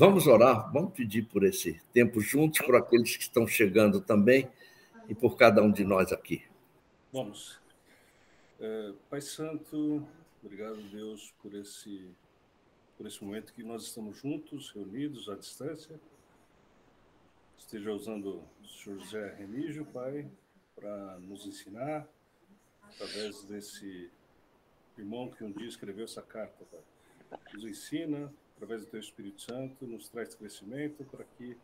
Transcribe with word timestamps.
Vamos 0.00 0.26
orar, 0.26 0.72
vamos 0.72 0.94
pedir 0.94 1.26
por 1.26 1.44
esse 1.44 1.78
tempo 1.92 2.22
juntos, 2.22 2.64
por 2.64 2.74
aqueles 2.74 3.18
que 3.18 3.22
estão 3.22 3.46
chegando 3.46 4.00
também 4.00 4.50
e 5.06 5.14
por 5.14 5.36
cada 5.36 5.62
um 5.62 5.70
de 5.70 5.84
nós 5.84 6.10
aqui. 6.10 6.42
Vamos. 7.12 7.60
É, 8.58 8.94
Pai 9.10 9.20
Santo, 9.20 10.02
obrigado, 10.42 10.80
Deus, 10.84 11.34
por 11.42 11.52
esse, 11.52 12.10
por 12.96 13.06
esse 13.06 13.22
momento 13.22 13.52
que 13.52 13.62
nós 13.62 13.82
estamos 13.82 14.16
juntos, 14.16 14.70
reunidos 14.70 15.28
à 15.28 15.36
distância. 15.36 16.00
Esteja 17.58 17.92
usando 17.92 18.42
o 18.62 18.66
Sr. 18.66 19.00
José 19.00 19.34
Remígio, 19.34 19.84
Pai, 19.84 20.26
para 20.76 21.18
nos 21.18 21.44
ensinar, 21.44 22.08
através 22.84 23.42
desse 23.42 24.10
irmão 24.96 25.28
que 25.28 25.44
um 25.44 25.52
dia 25.52 25.68
escreveu 25.68 26.06
essa 26.06 26.22
carta, 26.22 26.64
Pai. 26.70 27.38
Nos 27.52 27.64
ensina, 27.64 28.32
através 28.60 28.82
do 28.82 28.90
Teu 28.90 29.00
Espírito 29.00 29.40
Santo, 29.40 29.86
nos 29.86 30.08
traz 30.10 30.34
crescimento 30.34 31.02
para 31.04 31.24
que, 31.38 31.56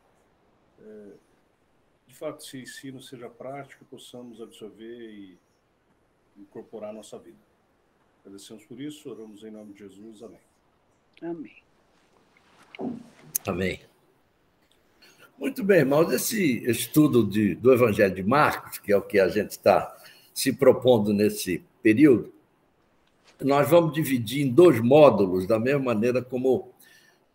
é, 0.80 1.12
de 2.08 2.14
fato, 2.14 2.42
esse 2.42 2.58
ensino 2.58 3.02
seja 3.02 3.28
prático 3.28 3.84
e 3.84 3.86
possamos 3.86 4.40
absorver 4.40 5.10
e 5.10 5.38
incorporar 6.38 6.90
à 6.90 6.92
nossa 6.94 7.18
vida. 7.18 7.36
Agradecemos 8.24 8.64
por 8.64 8.80
isso, 8.80 9.10
oramos 9.10 9.44
em 9.44 9.50
nome 9.50 9.74
de 9.74 9.80
Jesus. 9.80 10.22
Amém. 10.22 10.40
Amém. 11.20 11.56
Amém. 13.46 13.80
Muito 15.38 15.62
bem, 15.62 15.80
irmãos. 15.80 16.10
Esse 16.10 16.64
estudo 16.64 17.26
de, 17.26 17.54
do 17.54 17.74
Evangelho 17.74 18.14
de 18.14 18.22
Marcos, 18.22 18.78
que 18.78 18.90
é 18.90 18.96
o 18.96 19.02
que 19.02 19.20
a 19.20 19.28
gente 19.28 19.50
está 19.50 19.94
se 20.32 20.50
propondo 20.50 21.12
nesse 21.12 21.62
período, 21.82 22.32
nós 23.38 23.68
vamos 23.68 23.92
dividir 23.92 24.46
em 24.46 24.50
dois 24.50 24.80
módulos, 24.80 25.46
da 25.46 25.58
mesma 25.58 25.84
maneira 25.84 26.22
como 26.22 26.74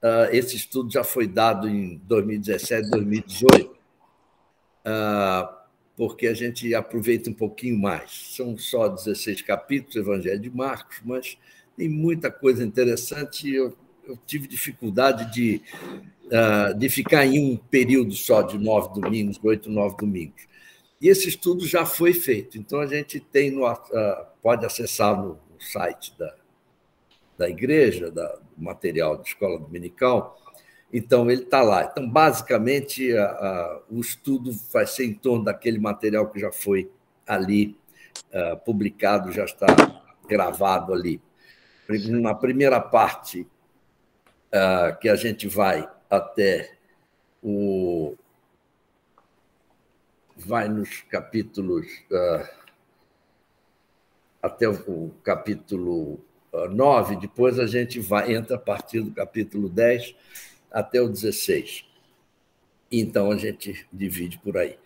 uh, 0.03 0.29
esse 0.31 0.55
estudo 0.55 0.91
já 0.91 1.03
foi 1.03 1.27
dado 1.27 1.67
em 1.67 1.97
2017, 2.05 2.89
2018, 2.89 3.71
uh, 3.71 5.61
porque 5.95 6.27
a 6.27 6.33
gente 6.33 6.73
aproveita 6.73 7.29
um 7.29 7.33
pouquinho 7.33 7.77
mais. 7.77 8.35
São 8.35 8.57
só 8.57 8.87
16 8.87 9.41
capítulos 9.41 9.95
do 9.95 10.01
Evangelho 10.01 10.39
de 10.39 10.49
Marcos, 10.49 11.01
mas 11.03 11.37
tem 11.77 11.87
muita 11.89 12.31
coisa 12.31 12.63
interessante. 12.63 13.53
Eu, 13.53 13.75
eu 14.07 14.17
tive 14.25 14.47
dificuldade 14.47 15.31
de 15.33 15.61
uh, 16.31 16.73
de 16.77 16.89
ficar 16.89 17.25
em 17.25 17.53
um 17.53 17.57
período 17.57 18.13
só 18.13 18.41
de 18.41 18.57
nove 18.57 18.99
domingos, 18.99 19.39
oito, 19.43 19.69
nove 19.69 19.97
domingos. 19.97 20.47
E 21.01 21.09
esse 21.09 21.27
estudo 21.27 21.65
já 21.65 21.85
foi 21.85 22.13
feito, 22.13 22.57
então 22.57 22.79
a 22.79 22.85
gente 22.85 23.19
tem 23.19 23.51
no, 23.51 23.69
uh, 23.69 23.79
pode 24.41 24.65
acessar 24.65 25.19
no, 25.19 25.39
no, 25.49 25.59
site 25.59 26.13
da, 26.17 26.33
da 27.41 27.49
igreja, 27.49 28.11
da, 28.11 28.27
do 28.55 28.63
material 28.63 29.17
da 29.17 29.23
escola 29.23 29.59
dominical. 29.59 30.39
Então, 30.93 31.29
ele 31.31 31.41
está 31.41 31.63
lá. 31.63 31.85
Então, 31.85 32.07
basicamente, 32.07 33.11
o 33.89 33.99
estudo 33.99 34.51
vai 34.71 34.85
ser 34.85 35.05
em 35.05 35.13
torno 35.13 35.45
daquele 35.45 35.79
material 35.79 36.29
que 36.29 36.39
já 36.39 36.51
foi 36.51 36.91
ali 37.25 37.75
uh, 38.31 38.57
publicado, 38.57 39.31
já 39.31 39.45
está 39.45 39.67
gravado 40.27 40.93
ali. 40.93 41.19
Na 42.09 42.35
primeira 42.35 42.79
parte, 42.79 43.41
uh, 43.41 44.97
que 44.99 45.09
a 45.09 45.15
gente 45.15 45.47
vai 45.47 45.89
até 46.09 46.77
o. 47.41 48.15
Vai 50.37 50.69
nos 50.69 51.01
capítulos. 51.09 51.87
Uh, 52.11 52.61
até 54.41 54.67
o 54.67 55.11
capítulo 55.23 56.19
9, 56.53 57.15
depois 57.15 57.57
a 57.59 57.65
gente 57.65 57.99
vai, 57.99 58.33
entra 58.33 58.55
a 58.55 58.59
partir 58.59 59.01
do 59.01 59.11
capítulo 59.11 59.69
10 59.69 60.15
até 60.71 61.01
o 61.01 61.07
16. 61.07 61.85
Então 62.91 63.31
a 63.31 63.37
gente 63.37 63.87
divide 63.91 64.37
por 64.37 64.57
aí. 64.57 64.77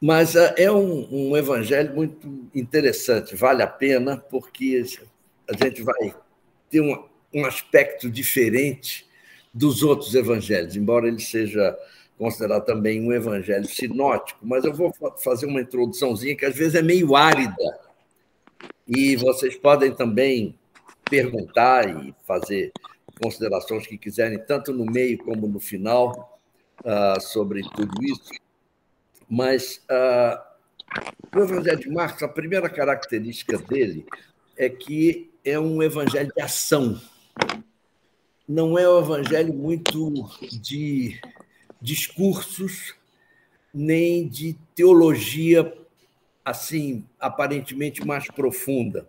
Mas 0.00 0.34
uh, 0.34 0.54
é 0.56 0.70
um, 0.70 1.08
um 1.30 1.36
evangelho 1.36 1.94
muito 1.94 2.48
interessante, 2.54 3.34
vale 3.34 3.62
a 3.62 3.66
pena, 3.66 4.16
porque 4.16 4.84
a 5.48 5.64
gente 5.64 5.82
vai 5.82 6.14
ter 6.70 6.80
um, 6.80 7.04
um 7.34 7.44
aspecto 7.44 8.08
diferente 8.08 9.06
dos 9.52 9.82
outros 9.82 10.14
evangelhos, 10.14 10.76
embora 10.76 11.08
ele 11.08 11.20
seja 11.20 11.76
considerado 12.16 12.64
também 12.64 13.00
um 13.00 13.12
evangelho 13.12 13.66
sinótico, 13.66 14.40
mas 14.42 14.64
eu 14.64 14.72
vou 14.72 14.92
fazer 15.22 15.46
uma 15.46 15.60
introduçãozinha 15.60 16.36
que 16.36 16.44
às 16.44 16.54
vezes 16.54 16.74
é 16.74 16.82
meio 16.82 17.16
árida. 17.16 17.87
E 18.88 19.16
vocês 19.16 19.56
podem 19.56 19.94
também 19.94 20.58
perguntar 21.08 21.88
e 21.88 22.14
fazer 22.26 22.72
considerações 23.20 23.86
que 23.86 23.98
quiserem, 23.98 24.38
tanto 24.38 24.72
no 24.72 24.84
meio 24.84 25.18
como 25.18 25.46
no 25.46 25.60
final, 25.60 26.40
uh, 26.80 27.20
sobre 27.20 27.62
tudo 27.74 28.02
isso. 28.04 28.30
Mas 29.28 29.84
uh, 29.90 30.40
o 31.36 31.42
Evangelho 31.42 31.80
de 31.80 31.90
Marcos, 31.90 32.22
a 32.22 32.28
primeira 32.28 32.68
característica 32.68 33.58
dele 33.58 34.06
é 34.56 34.68
que 34.68 35.30
é 35.44 35.58
um 35.58 35.82
evangelho 35.82 36.32
de 36.34 36.42
ação 36.42 37.00
não 38.48 38.78
é 38.78 38.88
o 38.88 38.98
evangelho 38.98 39.52
muito 39.52 40.10
de 40.40 41.20
discursos, 41.82 42.94
nem 43.74 44.26
de 44.26 44.56
teologia 44.74 45.70
assim 46.48 47.04
aparentemente 47.18 48.04
mais 48.04 48.26
profunda. 48.28 49.08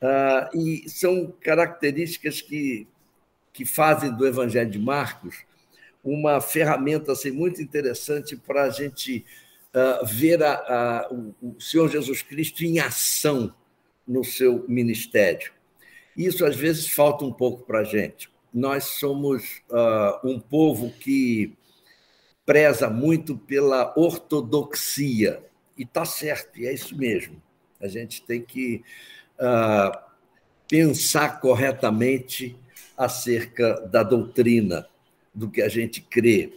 Ah, 0.00 0.50
e 0.54 0.88
são 0.88 1.32
características 1.40 2.40
que, 2.40 2.86
que 3.52 3.64
fazem 3.64 4.14
do 4.14 4.26
Evangelho 4.26 4.70
de 4.70 4.78
Marcos 4.78 5.44
uma 6.02 6.40
ferramenta 6.40 7.12
assim, 7.12 7.30
muito 7.30 7.60
interessante 7.60 8.34
para 8.34 8.62
a 8.62 8.70
gente 8.70 9.22
uh, 9.74 10.06
ver 10.06 10.42
a, 10.42 10.54
a, 10.54 11.08
o, 11.12 11.60
Senhor 11.60 11.90
Jesus 11.90 12.22
Cristo 12.22 12.64
em 12.64 12.78
ação 12.78 13.54
no 14.08 14.24
seu 14.24 14.64
ministério. 14.66 15.52
Isso, 16.16 16.42
às 16.46 16.56
vezes, 16.56 16.88
falta 16.88 17.22
um 17.22 17.32
pouco 17.32 17.64
para 17.64 17.80
a 17.80 17.84
gente 17.84 18.30
nós 18.52 18.84
somos 18.84 19.62
uh, 19.70 20.28
um 20.28 20.38
povo 20.40 20.90
que 20.90 21.56
preza 22.44 22.90
muito 22.90 23.36
pela 23.36 23.94
ortodoxia. 23.96 25.42
E 25.80 25.82
está 25.82 26.04
certo, 26.04 26.60
e 26.60 26.66
é 26.66 26.74
isso 26.74 26.94
mesmo. 26.94 27.40
A 27.80 27.88
gente 27.88 28.22
tem 28.22 28.42
que 28.42 28.82
uh, 29.38 29.98
pensar 30.68 31.40
corretamente 31.40 32.54
acerca 32.94 33.80
da 33.86 34.02
doutrina, 34.02 34.86
do 35.34 35.50
que 35.50 35.62
a 35.62 35.70
gente 35.70 36.02
crê. 36.02 36.52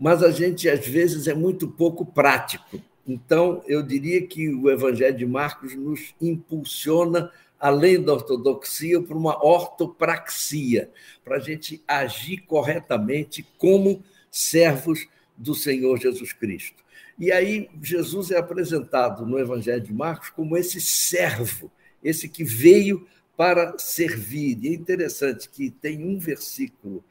Mas 0.00 0.22
a 0.22 0.30
gente, 0.30 0.66
às 0.66 0.86
vezes, 0.86 1.28
é 1.28 1.34
muito 1.34 1.68
pouco 1.68 2.06
prático. 2.06 2.80
Então, 3.06 3.62
eu 3.66 3.82
diria 3.82 4.26
que 4.26 4.48
o 4.48 4.70
Evangelho 4.70 5.18
de 5.18 5.26
Marcos 5.26 5.74
nos 5.74 6.14
impulsiona 6.18 7.30
além 7.60 8.00
da 8.00 8.14
ortodoxia, 8.14 9.02
para 9.02 9.14
uma 9.16 9.44
ortopraxia, 9.44 10.90
para 11.22 11.36
a 11.36 11.40
gente 11.40 11.82
agir 11.86 12.38
corretamente 12.46 13.46
como 13.58 14.02
servos 14.30 15.06
do 15.36 15.54
Senhor 15.54 16.00
Jesus 16.00 16.32
Cristo. 16.32 16.87
E 17.18 17.32
aí, 17.32 17.68
Jesus 17.82 18.30
é 18.30 18.38
apresentado 18.38 19.26
no 19.26 19.38
Evangelho 19.38 19.82
de 19.82 19.92
Marcos 19.92 20.30
como 20.30 20.56
esse 20.56 20.80
servo, 20.80 21.70
esse 22.02 22.28
que 22.28 22.44
veio 22.44 23.06
para 23.36 23.76
servir. 23.78 24.58
E 24.62 24.68
é 24.68 24.72
interessante 24.72 25.48
que 25.48 25.70
tem 25.70 26.04
um 26.04 26.18
versículo 26.18 27.04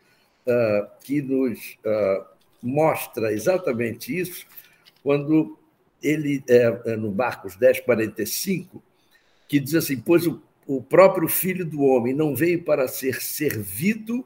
uh, 0.45 0.87
que 1.03 1.21
nos 1.21 1.77
uh, 1.85 2.25
mostra 2.61 3.33
exatamente 3.33 4.17
isso, 4.17 4.45
quando 5.03 5.57
ele, 6.01 6.43
é, 6.49 6.93
é 6.93 6.95
no 6.95 7.11
Marcos 7.11 7.55
10, 7.57 7.81
45, 7.81 8.81
que 9.47 9.59
diz 9.59 9.75
assim: 9.75 9.99
Pois 9.99 10.25
o, 10.25 10.41
o 10.65 10.81
próprio 10.81 11.27
Filho 11.27 11.65
do 11.65 11.81
Homem 11.81 12.13
não 12.13 12.35
veio 12.35 12.63
para 12.63 12.87
ser 12.87 13.21
servido, 13.21 14.25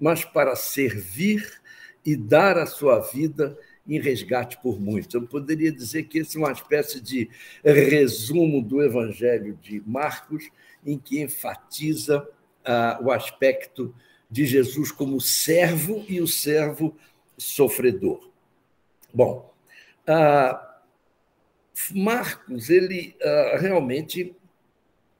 mas 0.00 0.24
para 0.24 0.56
servir 0.56 1.60
e 2.04 2.16
dar 2.16 2.58
a 2.58 2.66
sua 2.66 2.98
vida 2.98 3.56
em 3.86 4.00
resgate 4.00 4.58
por 4.62 4.80
muitos. 4.80 5.14
Eu 5.14 5.22
poderia 5.22 5.72
dizer 5.72 6.04
que 6.04 6.18
esse 6.18 6.36
é 6.36 6.40
uma 6.40 6.52
espécie 6.52 7.00
de 7.00 7.28
resumo 7.64 8.62
do 8.62 8.82
Evangelho 8.82 9.58
de 9.60 9.82
Marcos, 9.86 10.48
em 10.84 10.98
que 10.98 11.20
enfatiza 11.20 12.26
ah, 12.64 12.98
o 13.02 13.10
aspecto 13.10 13.94
de 14.30 14.46
Jesus 14.46 14.90
como 14.90 15.20
servo 15.20 16.04
e 16.08 16.20
o 16.20 16.26
servo 16.26 16.96
sofredor. 17.36 18.30
Bom, 19.12 19.52
ah, 20.06 20.78
Marcos, 21.94 22.70
ele 22.70 23.16
ah, 23.22 23.56
realmente 23.60 24.34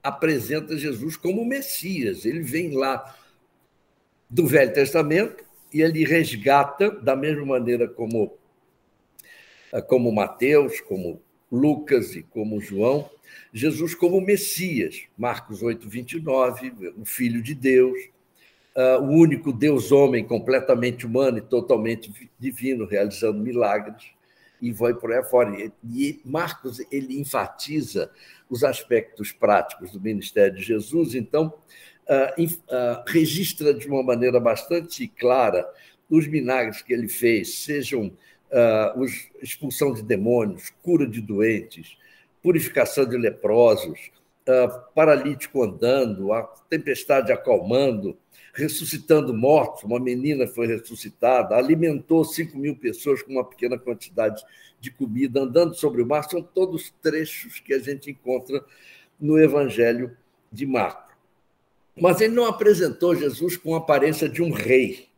apresenta 0.02 0.76
Jesus 0.76 1.16
como 1.16 1.44
Messias. 1.44 2.24
Ele 2.24 2.40
vem 2.40 2.74
lá 2.74 3.16
do 4.28 4.46
Velho 4.46 4.72
Testamento 4.72 5.44
e 5.72 5.80
ele 5.80 6.04
resgata, 6.04 6.90
da 6.90 7.14
mesma 7.14 7.44
maneira 7.44 7.88
como, 7.88 8.36
como 9.88 10.12
Mateus, 10.12 10.80
como 10.80 11.20
Lucas 11.50 12.14
e 12.16 12.22
como 12.22 12.60
João, 12.60 13.10
Jesus 13.52 13.94
como 13.94 14.20
Messias. 14.20 15.02
Marcos 15.16 15.62
8, 15.62 15.88
29, 15.88 16.72
o 16.98 17.04
Filho 17.04 17.42
de 17.42 17.54
Deus. 17.54 17.98
o 19.00 19.04
único 19.04 19.52
Deus-homem 19.52 20.24
completamente 20.24 21.06
humano 21.06 21.38
e 21.38 21.42
totalmente 21.42 22.30
divino, 22.38 22.86
realizando 22.86 23.38
milagres, 23.38 24.04
e 24.60 24.72
vai 24.72 24.94
por 24.94 25.12
aí 25.12 25.22
fora. 25.24 25.72
E 25.92 26.20
Marcos 26.24 26.80
ele 26.90 27.20
enfatiza 27.20 28.10
os 28.48 28.64
aspectos 28.64 29.32
práticos 29.32 29.92
do 29.92 30.00
ministério 30.00 30.56
de 30.56 30.62
Jesus, 30.62 31.14
então 31.14 31.52
registra 33.06 33.74
de 33.74 33.86
uma 33.88 34.02
maneira 34.02 34.40
bastante 34.40 35.06
clara 35.06 35.68
os 36.08 36.26
milagres 36.26 36.82
que 36.82 36.92
ele 36.92 37.08
fez, 37.08 37.54
sejam 37.54 38.12
uh, 38.52 39.04
expulsão 39.40 39.92
de 39.92 40.02
demônios, 40.02 40.70
cura 40.82 41.06
de 41.06 41.20
doentes, 41.20 41.96
purificação 42.42 43.06
de 43.06 43.16
leprosos, 43.16 44.10
uh, 44.48 44.92
paralítico 44.94 45.62
andando, 45.62 46.32
a 46.32 46.42
tempestade 46.68 47.32
acalmando, 47.32 48.16
ressuscitando 48.52 49.34
mortos. 49.34 49.84
Uma 49.84 49.98
menina 49.98 50.46
foi 50.46 50.66
ressuscitada, 50.66 51.56
alimentou 51.56 52.24
5 52.24 52.56
mil 52.56 52.76
pessoas 52.76 53.22
com 53.22 53.32
uma 53.32 53.44
pequena 53.44 53.78
quantidade 53.78 54.44
de 54.78 54.90
comida, 54.90 55.40
andando 55.40 55.74
sobre 55.74 56.02
o 56.02 56.06
mar. 56.06 56.22
São 56.24 56.42
todos 56.42 56.92
trechos 57.02 57.60
que 57.60 57.72
a 57.72 57.78
gente 57.78 58.10
encontra 58.10 58.64
no 59.18 59.38
Evangelho 59.38 60.16
de 60.50 60.66
Marcos. 60.66 61.12
Mas 61.96 62.20
ele 62.20 62.34
não 62.34 62.46
apresentou 62.46 63.14
Jesus 63.14 63.56
com 63.56 63.74
a 63.74 63.78
aparência 63.78 64.28
de 64.28 64.42
um 64.42 64.50
rei, 64.50 65.08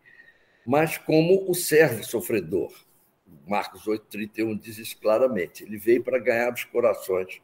mas 0.67 0.99
como 0.99 1.49
o 1.49 1.55
servo 1.55 2.05
sofredor. 2.05 2.73
Marcos 3.47 3.85
8,31 3.85 4.59
diz 4.59 4.79
isso 4.79 4.97
claramente. 4.99 5.65
Ele 5.65 5.77
veio 5.77 6.03
para 6.03 6.19
ganhar 6.19 6.53
os 6.53 6.65
corações 6.65 7.41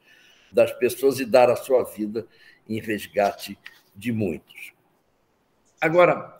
das 0.52 0.72
pessoas 0.72 1.20
e 1.20 1.24
dar 1.24 1.50
a 1.50 1.56
sua 1.56 1.84
vida 1.84 2.26
em 2.68 2.80
resgate 2.80 3.58
de 3.94 4.12
muitos. 4.12 4.72
Agora, 5.80 6.38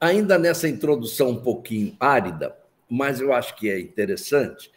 ainda 0.00 0.38
nessa 0.38 0.68
introdução 0.68 1.30
um 1.30 1.42
pouquinho 1.42 1.96
árida, 2.00 2.56
mas 2.88 3.20
eu 3.20 3.32
acho 3.32 3.54
que 3.56 3.70
é 3.70 3.78
interessante, 3.78 4.68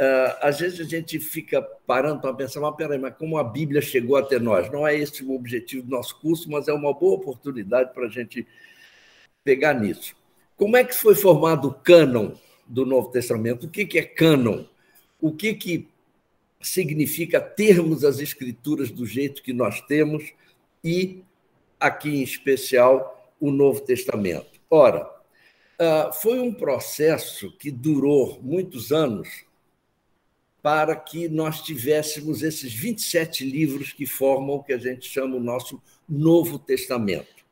uh, 0.00 0.36
às 0.40 0.58
vezes 0.58 0.80
a 0.80 0.84
gente 0.84 1.18
fica 1.20 1.62
parando 1.86 2.20
para 2.20 2.34
pensar, 2.34 2.60
mas 2.60 2.74
peraí, 2.74 2.98
mas 2.98 3.14
como 3.16 3.38
a 3.38 3.44
Bíblia 3.44 3.80
chegou 3.80 4.16
até 4.16 4.38
nós? 4.38 4.70
Não 4.70 4.86
é 4.86 4.96
esse 4.96 5.22
o 5.22 5.32
objetivo 5.32 5.84
do 5.84 5.90
nosso 5.90 6.18
curso, 6.20 6.50
mas 6.50 6.68
é 6.68 6.72
uma 6.72 6.92
boa 6.92 7.14
oportunidade 7.14 7.92
para 7.92 8.06
a 8.06 8.10
gente 8.10 8.46
pegar 9.44 9.74
nisso. 9.74 10.16
Como 10.56 10.76
é 10.76 10.84
que 10.84 10.94
foi 10.94 11.14
formado 11.14 11.68
o 11.68 11.74
cânon 11.74 12.32
do 12.72 12.86
Novo 12.86 13.10
Testamento. 13.10 13.66
O 13.66 13.68
que 13.68 13.98
é 13.98 14.02
cânon? 14.02 14.64
O 15.20 15.30
que, 15.30 15.52
que 15.52 15.88
significa 16.60 17.38
termos 17.38 18.02
as 18.02 18.18
escrituras 18.18 18.90
do 18.90 19.04
jeito 19.04 19.42
que 19.42 19.52
nós 19.52 19.82
temos 19.82 20.32
e, 20.82 21.22
aqui 21.78 22.08
em 22.08 22.22
especial, 22.22 23.30
o 23.38 23.50
Novo 23.50 23.82
Testamento? 23.82 24.58
Ora, 24.70 25.06
ah, 25.78 26.10
foi 26.12 26.40
um 26.40 26.52
processo 26.52 27.52
que 27.58 27.70
durou 27.70 28.40
muitos 28.42 28.90
anos 28.90 29.28
para 30.62 30.96
que 30.96 31.28
nós 31.28 31.60
tivéssemos 31.60 32.42
esses 32.42 32.72
27 32.72 33.44
livros 33.44 33.92
que 33.92 34.06
formam 34.06 34.56
o 34.56 34.62
que 34.62 34.72
a 34.72 34.78
gente 34.78 35.06
chama 35.06 35.36
o 35.36 35.40
nosso 35.40 35.82
Novo 36.08 36.58
Testamento, 36.58 37.44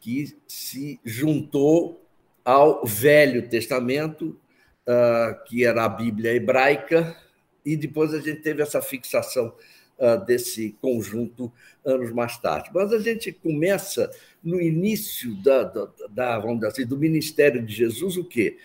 que 0.00 0.36
se 0.48 0.98
juntou 1.04 2.05
ao 2.46 2.86
Velho 2.86 3.48
Testamento, 3.48 4.38
ah, 4.86 5.42
que 5.48 5.64
era 5.64 5.84
a 5.84 5.88
Bíblia 5.88 6.32
hebraica, 6.32 7.16
e 7.64 7.76
depois 7.76 8.14
a 8.14 8.20
gente 8.20 8.40
teve 8.40 8.62
essa 8.62 8.80
fixação 8.80 9.52
ah, 9.98 10.14
desse 10.14 10.76
conjunto 10.80 11.52
anos 11.84 12.12
mais 12.12 12.38
tarde. 12.38 12.70
Mas 12.72 12.92
a 12.92 13.00
gente 13.00 13.32
começa 13.32 14.08
no 14.44 14.62
início 14.62 15.34
da, 15.42 15.64
da, 15.64 15.88
da 16.08 16.38
vamos 16.38 16.58
dizer 16.58 16.68
assim, 16.68 16.86
do 16.86 16.96
ministério 16.96 17.60
de 17.66 17.74
Jesus, 17.74 18.16
o 18.16 18.22
quê? 18.22 18.58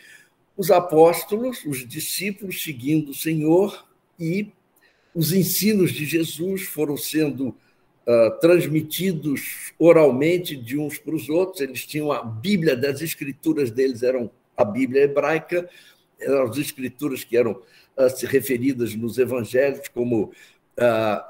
Os 0.56 0.69
apóstolos, 0.69 1.66
os 1.66 1.88
discípulos 1.88 2.63
seguindo 2.63 3.10
o 3.10 3.16
Senhor 3.16 3.88
e 4.19 4.51
os 5.16 5.34
ensinos 5.34 5.92
de 5.92 6.06
Jesus 6.06 6.63
foram 6.63 6.95
sendo 6.95 7.57
uh, 8.07 8.39
transmitidos 8.39 9.74
oralmente 9.77 10.56
de 10.56 10.77
uns 10.77 10.98
para 10.98 11.15
os 11.15 11.30
outros. 11.30 11.62
Eles 11.62 11.86
tinham 11.86 12.12
a 12.12 12.24
Bíblia 12.24 12.75
das 12.75 13.01
escrituras 13.01 13.71
deles, 13.71 14.03
eram 14.03 14.30
a 14.56 14.65
Bíblia 14.65 15.03
hebraica, 15.03 15.69
eram 16.19 16.44
as 16.44 16.57
escrituras 16.57 17.24
que 17.24 17.38
eram 17.38 17.51
uh, 17.51 18.27
referidas 18.27 18.95
nos 18.95 19.18
evangelhos 19.18 19.88
como 19.88 20.25
uh, 20.25 20.31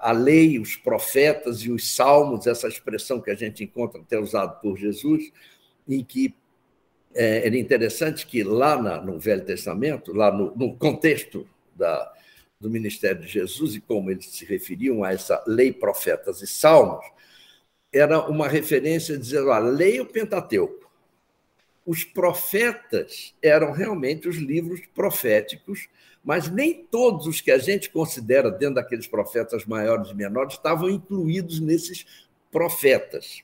a 0.02 0.12
lei, 0.12 0.60
os 0.60 0.76
profetas 0.76 1.60
e 1.60 1.72
os 1.72 1.96
salmos, 1.96 2.48
essa 2.48 2.68
expressão 2.68 3.22
que 3.22 3.32
a 3.32 3.36
gente 3.36 3.64
encontra 3.64 4.02
até 4.02 4.20
usada 4.20 4.54
por 4.54 4.78
Jesus, 4.78 5.32
em 5.88 6.04
que 6.04 6.34
é, 7.14 7.46
era 7.46 7.58
interessante 7.58 8.26
que 8.26 8.44
lá 8.44 9.02
no 9.02 9.20
Velho 9.20 9.44
Testamento, 9.44 10.14
lá 10.14 10.32
no 10.32 10.76
contexto 10.78 11.46
da, 11.76 12.14
do 12.62 12.70
ministério 12.70 13.22
de 13.22 13.28
Jesus 13.28 13.76
e 13.76 13.82
como 13.82 14.12
eles 14.12 14.28
se 14.28 14.46
referiam 14.46 15.04
a 15.04 15.12
essa 15.12 15.44
lei, 15.48 15.74
profetas 15.74 16.44
e 16.44 16.48
salmos, 16.48 17.04
era 17.92 18.30
uma 18.30 18.48
referência 18.48 19.18
dizendo: 19.18 19.50
olha, 19.50 19.66
leia 19.66 20.04
o 20.04 20.06
Pentateuco. 20.06 20.90
Os 21.84 22.04
profetas 22.04 23.34
eram 23.42 23.72
realmente 23.72 24.30
os 24.30 24.38
livros 24.38 24.80
proféticos, 24.94 25.90
mas 26.24 26.48
nem 26.48 26.86
todos 26.86 27.26
os 27.26 27.42
que 27.42 27.50
a 27.50 27.58
gente 27.58 27.90
considera 27.90 28.52
dentro 28.52 28.76
daqueles 28.76 29.08
profetas 29.08 29.66
maiores 29.66 30.12
e 30.12 30.14
menores 30.14 30.54
estavam 30.54 30.88
incluídos 30.88 31.60
nesses 31.60 32.06
profetas. 32.52 33.42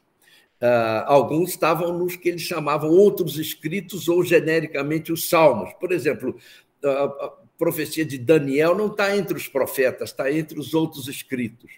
Uh, 0.62 1.06
alguns 1.06 1.50
estavam 1.50 1.98
nos 1.98 2.16
que 2.16 2.30
eles 2.30 2.42
chamavam 2.42 2.90
outros 2.92 3.38
escritos 3.38 4.08
ou 4.08 4.24
genericamente 4.24 5.12
os 5.12 5.28
salmos. 5.28 5.74
Por 5.74 5.92
exemplo, 5.92 6.38
uh, 6.84 7.47
profecia 7.58 8.06
de 8.06 8.18
Daniel 8.18 8.76
não 8.76 8.88
está 8.88 9.16
entre 9.16 9.36
os 9.36 9.48
profetas, 9.48 10.10
está 10.10 10.32
entre 10.32 10.60
os 10.60 10.74
outros 10.74 11.08
escritos. 11.08 11.72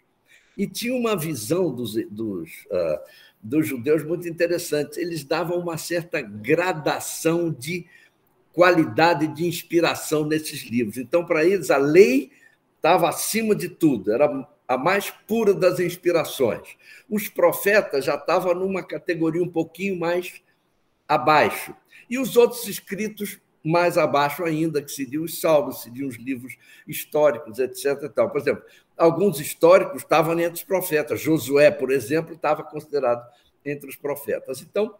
E 0.57 0.67
tinha 0.67 0.93
uma 0.93 1.15
visão 1.15 1.73
dos, 1.73 1.93
dos, 2.09 2.49
uh, 2.65 2.99
dos 3.41 3.67
judeus 3.67 4.03
muito 4.03 4.27
interessante. 4.27 4.99
Eles 4.99 5.23
davam 5.23 5.57
uma 5.57 5.77
certa 5.77 6.21
gradação 6.21 7.49
de 7.49 7.85
qualidade 8.51 9.27
de 9.27 9.45
inspiração 9.47 10.25
nesses 10.25 10.63
livros. 10.63 10.97
Então, 10.97 11.25
para 11.25 11.45
eles, 11.45 11.71
a 11.71 11.77
lei 11.77 12.31
estava 12.75 13.07
acima 13.07 13.55
de 13.55 13.69
tudo, 13.69 14.11
era 14.11 14.47
a 14.67 14.77
mais 14.77 15.09
pura 15.09 15.53
das 15.53 15.79
inspirações. 15.79 16.77
Os 17.09 17.27
profetas 17.29 18.05
já 18.05 18.15
estavam 18.15 18.53
numa 18.53 18.83
categoria 18.83 19.41
um 19.41 19.49
pouquinho 19.49 19.97
mais 19.97 20.41
abaixo. 21.07 21.73
E 22.09 22.19
os 22.19 22.35
outros 22.35 22.67
escritos 22.67 23.39
mais 23.63 23.97
abaixo 23.97 24.43
ainda, 24.43 24.81
que 24.81 24.91
seriam 24.91 25.23
os 25.23 25.39
salmos, 25.39 25.81
seriam 25.81 26.07
os 26.07 26.15
livros 26.15 26.57
históricos, 26.87 27.59
etc. 27.59 28.09
Tal. 28.13 28.29
Por 28.29 28.39
exemplo, 28.39 28.63
alguns 28.97 29.39
históricos 29.39 30.01
estavam 30.01 30.39
entre 30.39 30.53
os 30.53 30.63
profetas. 30.63 31.19
Josué, 31.19 31.69
por 31.71 31.91
exemplo, 31.91 32.33
estava 32.33 32.63
considerado 32.63 33.25
entre 33.65 33.89
os 33.89 33.95
profetas. 33.95 34.61
Então, 34.61 34.95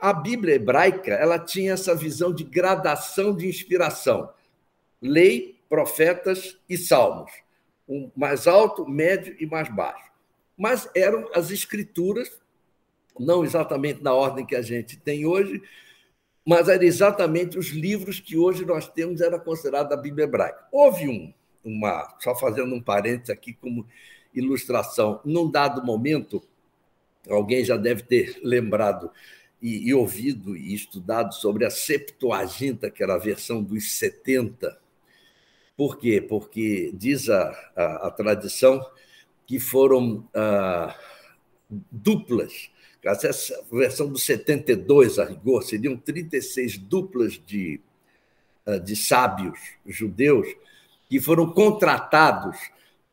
a 0.00 0.12
Bíblia 0.12 0.54
hebraica 0.54 1.12
ela 1.12 1.38
tinha 1.38 1.72
essa 1.72 1.94
visão 1.94 2.32
de 2.32 2.44
gradação 2.44 3.34
de 3.34 3.48
inspiração. 3.48 4.30
Lei, 5.00 5.58
profetas 5.68 6.58
e 6.68 6.76
salmos. 6.76 7.30
Um 7.88 8.10
mais 8.16 8.46
alto, 8.46 8.86
médio 8.86 9.36
e 9.38 9.46
mais 9.46 9.68
baixo. 9.68 10.10
Mas 10.56 10.88
eram 10.94 11.28
as 11.34 11.50
escrituras, 11.50 12.40
não 13.18 13.44
exatamente 13.44 14.02
na 14.02 14.12
ordem 14.12 14.44
que 14.44 14.56
a 14.56 14.62
gente 14.62 14.98
tem 14.98 15.26
hoje, 15.26 15.62
mas 16.46 16.68
eram 16.68 16.84
exatamente 16.84 17.58
os 17.58 17.70
livros 17.70 18.20
que 18.20 18.36
hoje 18.36 18.64
nós 18.64 18.86
temos, 18.88 19.20
era 19.20 19.36
considerado 19.36 19.92
a 19.92 19.96
Bíblia 19.96 20.24
hebraica. 20.24 20.64
Houve 20.70 21.08
um, 21.08 21.34
uma, 21.64 22.16
só 22.20 22.36
fazendo 22.36 22.72
um 22.72 22.80
parênteses 22.80 23.30
aqui 23.30 23.52
como 23.52 23.84
ilustração, 24.32 25.20
num 25.24 25.50
dado 25.50 25.84
momento, 25.84 26.40
alguém 27.28 27.64
já 27.64 27.76
deve 27.76 28.02
ter 28.02 28.38
lembrado 28.44 29.10
e, 29.60 29.88
e 29.88 29.94
ouvido 29.94 30.56
e 30.56 30.72
estudado 30.72 31.34
sobre 31.34 31.64
a 31.64 31.70
Septuaginta, 31.70 32.90
que 32.90 33.02
era 33.02 33.14
a 33.14 33.18
versão 33.18 33.60
dos 33.60 33.92
70. 33.92 34.78
Por 35.76 35.98
quê? 35.98 36.20
Porque 36.20 36.92
diz 36.94 37.28
a, 37.28 37.72
a, 37.74 38.06
a 38.06 38.10
tradição 38.10 38.80
que 39.46 39.58
foram 39.58 40.28
ah, 40.32 40.96
duplas 41.90 42.70
essa 43.10 43.64
versão 43.70 44.08
do 44.08 44.18
72, 44.18 45.18
a 45.18 45.24
rigor, 45.24 45.62
seriam 45.62 45.96
36 45.96 46.78
duplas 46.78 47.40
de, 47.46 47.80
ah, 48.66 48.78
de 48.78 48.96
sábios 48.96 49.58
judeus 49.86 50.48
que 51.08 51.20
foram 51.20 51.50
contratados 51.50 52.56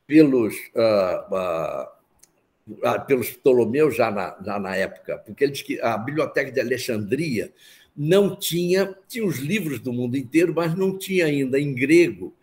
pelos, 0.08 0.56
uh, 0.76 1.88
uh, 2.68 3.06
pelos 3.06 3.32
Ptolomeus 3.32 3.96
já 3.96 4.10
na, 4.10 4.36
já 4.44 4.60
na 4.60 4.76
época, 4.76 5.20
porque 5.20 5.44
eles, 5.44 5.64
a 5.82 5.98
Biblioteca 5.98 6.52
de 6.52 6.60
Alexandria 6.60 7.54
não 7.96 8.36
tinha, 8.36 8.98
tinha 9.08 9.26
os 9.26 9.38
livros 9.38 9.80
do 9.80 9.94
mundo 9.94 10.18
inteiro, 10.18 10.54
mas 10.56 10.76
não 10.76 10.98
tinha 10.98 11.28
ainda 11.28 11.60
em 11.60 11.74
grego 11.74 12.34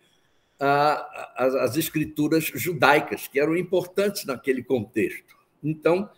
as, 1.35 1.55
as 1.55 1.77
escrituras 1.77 2.45
judaicas, 2.45 3.27
que 3.27 3.39
eram 3.39 3.57
importantes 3.57 4.25
naquele 4.25 4.63
contexto. 4.63 5.35
Então, 5.63 6.09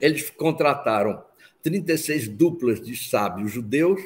eles 0.00 0.30
contrataram 0.30 1.22
36 1.62 2.28
duplas 2.28 2.80
de 2.80 2.96
sábios 2.96 3.52
judeus 3.52 4.00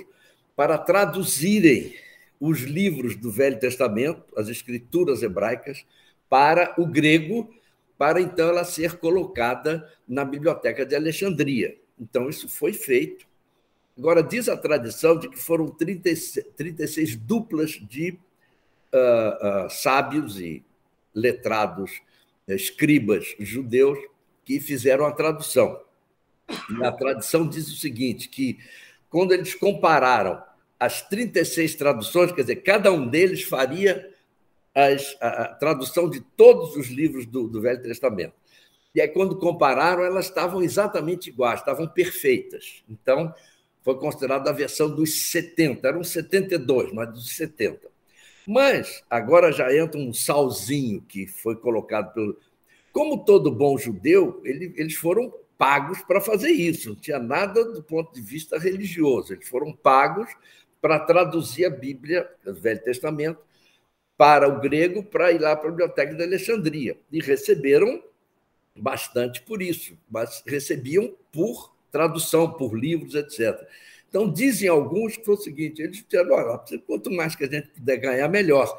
para 0.57 0.77
traduzirem 0.77 1.95
os 2.41 2.61
livros 2.61 3.17
do 3.17 3.31
Velho 3.31 3.59
Testamento, 3.59 4.23
as 4.37 4.49
escrituras 4.49 5.23
hebraicas, 5.23 5.85
para 6.29 6.75
o 6.79 6.87
grego, 6.87 7.49
para 7.97 8.21
então 8.21 8.49
ela 8.49 8.65
ser 8.65 8.99
colocada 8.99 9.89
na 10.07 10.25
biblioteca 10.25 10.85
de 10.85 10.95
Alexandria. 10.95 11.77
Então, 11.99 12.29
isso 12.29 12.49
foi 12.49 12.73
feito. 12.73 13.27
Agora, 13.97 14.23
diz 14.23 14.49
a 14.49 14.57
tradição 14.57 15.17
de 15.19 15.29
que 15.29 15.39
foram 15.39 15.69
36, 15.69 16.45
36 16.57 17.17
duplas 17.17 17.71
de 17.71 18.11
uh, 18.93 19.67
uh, 19.67 19.71
sábios 19.71 20.41
e 20.41 20.65
letrados, 21.15 22.03
escribas 22.49 23.35
judeus, 23.39 23.99
que 24.45 24.59
fizeram 24.61 25.07
a 25.07 25.13
tradução. 25.13 25.81
E 26.49 26.85
a 26.85 26.93
tradição 26.93 27.49
diz 27.49 27.69
o 27.69 27.77
seguinte: 27.77 28.29
que 28.29 28.59
quando 29.09 29.33
eles 29.33 29.55
compararam 29.55 30.43
as 30.79 31.03
36 31.03 31.75
traduções, 31.77 32.33
quer 32.33 32.43
dizer, 32.43 32.57
cada 32.57 32.93
um 32.93 33.07
deles 33.07 33.43
faria 33.43 34.13
as, 34.75 35.17
a, 35.21 35.29
a, 35.29 35.49
tradução 35.55 36.11
de 36.11 36.21
todos 36.21 36.77
os 36.77 36.89
livros 36.89 37.25
do, 37.25 37.49
do 37.49 37.61
Velho 37.61 37.83
Testamento. 37.83 38.35
E 38.95 39.01
aí, 39.01 39.09
quando 39.09 39.39
compararam, 39.39 40.05
elas 40.05 40.27
estavam 40.27 40.63
exatamente 40.63 41.29
iguais, 41.29 41.61
estavam 41.61 41.87
perfeitas. 41.87 42.83
Então, 42.89 43.33
foi 43.83 43.97
considerada 43.99 44.51
a 44.51 44.53
versão 44.53 44.89
dos 44.89 45.31
70, 45.31 45.87
eram 45.87 46.05
72, 46.05 46.93
mas 46.93 47.11
dos 47.11 47.31
70. 47.37 47.81
Mas 48.47 49.03
agora 49.09 49.53
já 49.53 49.75
entra 49.75 49.99
um 49.99 50.13
salzinho 50.13 51.03
que 51.03 51.27
foi 51.27 51.57
colocado 51.57 52.13
pelo. 52.13 52.37
Como 52.93 53.25
todo 53.25 53.51
bom 53.51 53.77
judeu, 53.77 54.41
ele, 54.45 54.73
eles 54.77 54.95
foram 54.95 55.33
pagos 55.59 56.03
para 56.03 56.21
fazer 56.21 56.51
isso, 56.51 56.91
não 56.91 56.97
tinha 56.97 57.19
nada 57.19 57.65
do 57.65 57.83
ponto 57.83 58.13
de 58.13 58.21
vista 58.21 58.59
religioso, 58.59 59.33
eles 59.33 59.49
foram 59.49 59.73
pagos 59.73 60.29
para 60.81 61.01
traduzir 61.01 61.65
a 61.65 61.71
Bíblia, 61.71 62.29
o 62.47 62.53
Velho 62.53 62.83
Testamento, 62.83 63.41
para 64.17 64.49
o 64.49 64.61
grego, 64.61 65.03
para 65.03 65.33
ir 65.33 65.41
lá 65.41 65.57
para 65.57 65.69
a 65.69 65.71
Biblioteca 65.71 66.15
de 66.15 66.23
Alexandria. 66.23 66.99
E 67.11 67.21
receberam 67.21 68.03
bastante 68.77 69.41
por 69.43 69.63
isso, 69.63 69.97
mas 70.11 70.43
recebiam 70.47 71.15
por 71.33 71.75
tradução, 71.91 72.53
por 72.53 72.79
livros, 72.79 73.15
etc. 73.15 73.67
Então, 74.09 74.31
dizem 74.31 74.69
alguns 74.69 75.17
que 75.17 75.25
foi 75.25 75.35
o 75.35 75.39
seguinte: 75.39 75.83
eles 75.83 76.05
disseram, 76.05 76.35
olha, 76.35 76.63
quanto 76.87 77.11
mais 77.11 77.35
que 77.35 77.45
a 77.45 77.49
gente 77.49 77.69
puder 77.69 77.97
ganhar, 77.97 78.29
melhor. 78.29 78.79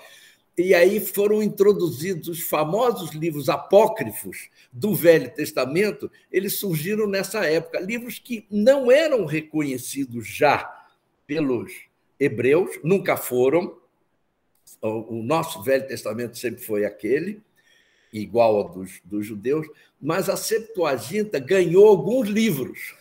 E 0.58 0.74
aí 0.74 1.02
foram 1.02 1.44
introduzidos 1.44 2.30
os 2.30 2.40
famosos 2.42 3.12
livros 3.12 3.50
apócrifos 3.50 4.50
do 4.72 4.96
Velho 4.96 5.30
Testamento, 5.34 6.10
eles 6.32 6.58
surgiram 6.58 7.08
nessa 7.08 7.46
época, 7.46 7.80
livros 7.80 8.20
que 8.20 8.46
não 8.50 8.90
eram 8.90 9.26
reconhecidos 9.26 10.26
já 10.26 10.88
pelos 11.28 11.74
hebreus, 12.18 12.80
nunca 12.84 13.18
foram. 13.18 13.78
O 14.82 15.22
nosso 15.22 15.62
Velho 15.62 15.88
Testamento 15.88 16.38
sempre 16.38 16.64
foi 16.64 16.86
aquele, 16.86 17.42
igual 18.14 18.56
ao 18.56 18.70
dos, 18.70 19.02
dos 19.04 19.26
judeus, 19.26 19.68
mas 20.02 20.30
a 20.30 20.38
Septuaginta 20.38 21.38
ganhou 21.38 21.86
alguns 21.88 22.30
livros, 22.30 22.96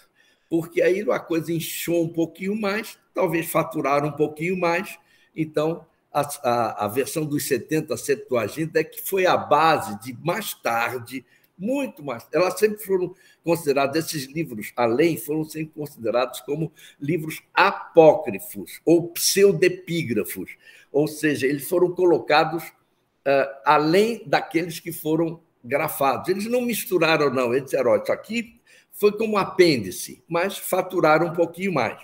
porque 0.51 0.83
aí 0.83 1.09
a 1.09 1.21
coisa 1.21 1.53
inchou 1.53 2.05
um 2.05 2.09
pouquinho 2.09 2.57
mais, 2.57 2.99
talvez 3.15 3.47
faturaram 3.47 4.09
um 4.09 4.13
pouquinho 4.13 4.59
mais, 4.59 4.99
então 5.37 5.87
a, 6.15 6.21
a, 6.45 6.85
a 6.85 6.89
versão 6.89 7.27
dos 7.27 7.49
70 7.49 7.97
Septuaginta 7.97 8.79
é 8.79 8.85
que 8.85 9.03
foi 9.03 9.27
a 9.27 9.37
base 9.37 9.99
de 10.01 10.17
mais 10.25 10.55
tarde, 10.55 11.27
muito 11.59 12.05
mais. 12.05 12.25
Elas 12.33 12.57
sempre 12.59 12.79
foram 12.79 13.13
consideradas, 13.43 14.07
esses 14.07 14.27
livros, 14.33 14.73
além, 14.77 15.17
foram 15.17 15.45
sempre 15.45 15.75
considerados 15.75 16.41
como 16.41 16.73
livros 17.01 17.43
apócrifos 17.53 18.81
ou 18.85 19.09
pseudepígrafos, 19.09 20.57
ou 20.93 21.09
seja, 21.09 21.47
eles 21.47 21.69
foram 21.69 21.91
colocados 21.91 22.63
uh, 22.63 23.61
além 23.65 24.23
daqueles 24.25 24.79
que 24.79 24.93
foram 24.93 25.41
grafados. 25.65 26.29
Eles 26.29 26.47
não 26.47 26.63
misturaram, 26.63 27.29
não, 27.31 27.53
eles 27.53 27.65
disseram: 27.65 27.97
isso 27.97 28.13
aqui 28.13 28.61
foi 28.93 29.11
como 29.13 29.37
apêndice, 29.37 30.23
mas 30.29 30.57
faturaram 30.57 31.27
um 31.27 31.33
pouquinho 31.33 31.73
mais. 31.73 32.01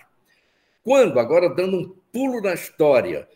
Quando, 0.82 1.20
agora 1.20 1.48
dando 1.48 1.76
um 1.76 1.94
pulo 2.12 2.40
na 2.40 2.54
história, 2.54 3.28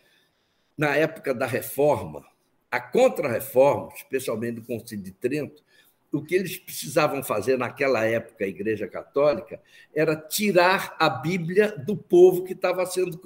na 0.77 0.95
época 0.95 1.33
da 1.33 1.45
reforma, 1.45 2.25
a 2.69 2.79
contra-reforma, 2.79 3.89
especialmente 3.95 4.55
do 4.55 4.63
Concílio 4.63 5.03
de 5.03 5.11
Trento, 5.11 5.63
o 6.11 6.23
que 6.23 6.35
eles 6.35 6.57
precisavam 6.57 7.21
fazer 7.23 7.57
naquela 7.57 8.05
época, 8.05 8.45
a 8.45 8.47
Igreja 8.47 8.87
Católica, 8.87 9.61
era 9.93 10.15
tirar 10.15 10.95
a 10.97 11.09
Bíblia 11.09 11.77
do 11.77 11.95
povo 11.97 12.43
que 12.43 12.53
estava 12.53 12.85
sendo 12.85 13.19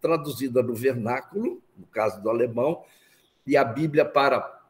traduzida 0.00 0.62
no 0.62 0.74
vernáculo, 0.74 1.60
no 1.76 1.86
caso 1.86 2.22
do 2.22 2.30
alemão, 2.30 2.84
e 3.46 3.56
a 3.56 3.64
Bíblia 3.64 4.04
para 4.04 4.64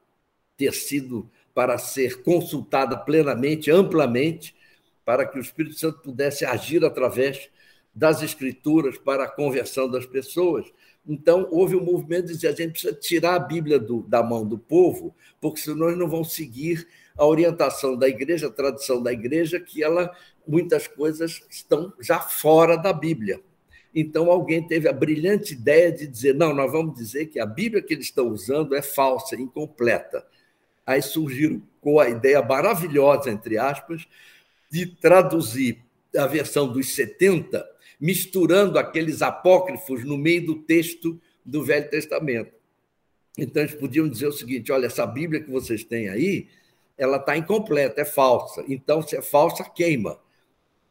ter 0.57 0.73
sido, 0.73 1.31
para 1.55 1.77
ser 1.77 2.23
consultada 2.23 2.97
plenamente, 2.97 3.71
amplamente, 3.71 4.57
para 5.05 5.27
que 5.27 5.39
o 5.39 5.43
Espírito 5.43 5.79
Santo 5.79 6.01
pudesse 6.01 6.45
agir 6.45 6.85
através 6.85 7.51
das 7.95 8.23
Escrituras 8.23 8.99
para 8.99 9.25
a 9.25 9.31
conversão 9.31 9.89
das 9.89 10.05
pessoas. 10.05 10.67
Então, 11.07 11.47
houve 11.51 11.77
um 11.77 11.85
movimento 11.85 12.27
de 12.27 12.35
dizer: 12.35 12.49
a 12.49 12.53
gente 12.53 12.73
precisa 12.73 12.93
tirar 12.93 13.35
a 13.37 13.39
Bíblia 13.39 13.79
do, 13.79 14.03
da 14.03 14.23
mão 14.23 14.47
do 14.47 14.59
povo, 14.59 15.15
porque 15.41 15.61
senão 15.61 15.87
eles 15.87 15.99
não 15.99 16.09
vão 16.09 16.25
seguir 16.25 16.87
a 17.17 17.25
orientação 17.25 17.97
da 17.97 18.09
igreja, 18.09 18.49
a 18.49 18.51
tradição 18.51 19.03
da 19.03 19.13
igreja, 19.13 19.61
que 19.61 19.83
ela 19.83 20.15
muitas 20.47 20.87
coisas 20.87 21.43
estão 21.49 21.93
já 22.01 22.21
fora 22.21 22.77
da 22.77 22.93
Bíblia. 22.93 23.41
Então, 23.95 24.31
alguém 24.31 24.67
teve 24.67 24.89
a 24.89 24.93
brilhante 24.93 25.55
ideia 25.55 25.93
de 25.93 26.07
dizer: 26.07 26.35
não, 26.35 26.53
nós 26.53 26.71
vamos 26.71 26.95
dizer 26.95 27.27
que 27.27 27.39
a 27.39 27.47
Bíblia 27.47 27.83
que 27.83 27.95
eles 27.95 28.07
estão 28.07 28.29
usando 28.29 28.75
é 28.75 28.83
falsa, 28.83 29.37
incompleta. 29.37 30.27
Aí 30.85 31.01
surgiram 31.01 31.63
com 31.81 32.01
a 32.01 32.09
ideia 32.09 32.43
maravilhosa, 32.43 33.31
entre 33.31 33.59
aspas, 33.59 34.07
de 34.71 34.87
traduzir 34.87 35.85
a 36.17 36.27
versão 36.27 36.71
dos 36.71 36.95
70 36.95 37.76
misturando 38.01 38.79
aqueles 38.79 39.23
apócrifos 39.23 40.05
no 40.05 40.17
meio 40.17 40.45
do 40.45 40.55
texto 40.57 41.21
do 41.45 41.63
Velho 41.63 41.89
Testamento. 41.89 42.53
Então, 43.39 43.63
eles 43.63 43.75
podiam 43.75 44.09
dizer 44.09 44.27
o 44.27 44.33
seguinte: 44.33 44.73
olha, 44.73 44.87
essa 44.87 45.07
Bíblia 45.07 45.43
que 45.43 45.51
vocês 45.51 45.85
têm 45.85 46.09
aí, 46.09 46.49
ela 46.97 47.19
está 47.19 47.37
incompleta, 47.37 48.01
é 48.01 48.05
falsa. 48.05 48.65
Então, 48.69 49.03
se 49.03 49.17
é 49.17 49.23
falsa, 49.23 49.65
queima. 49.65 50.19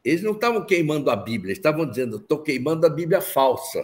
Eles 0.04 0.22
não 0.22 0.34
estavam 0.34 0.64
queimando 0.64 1.10
a 1.10 1.16
Bíblia, 1.16 1.52
estavam 1.52 1.86
dizendo, 1.90 2.18
estou 2.18 2.38
queimando 2.38 2.86
a 2.86 2.90
Bíblia 2.90 3.22
falsa. 3.22 3.84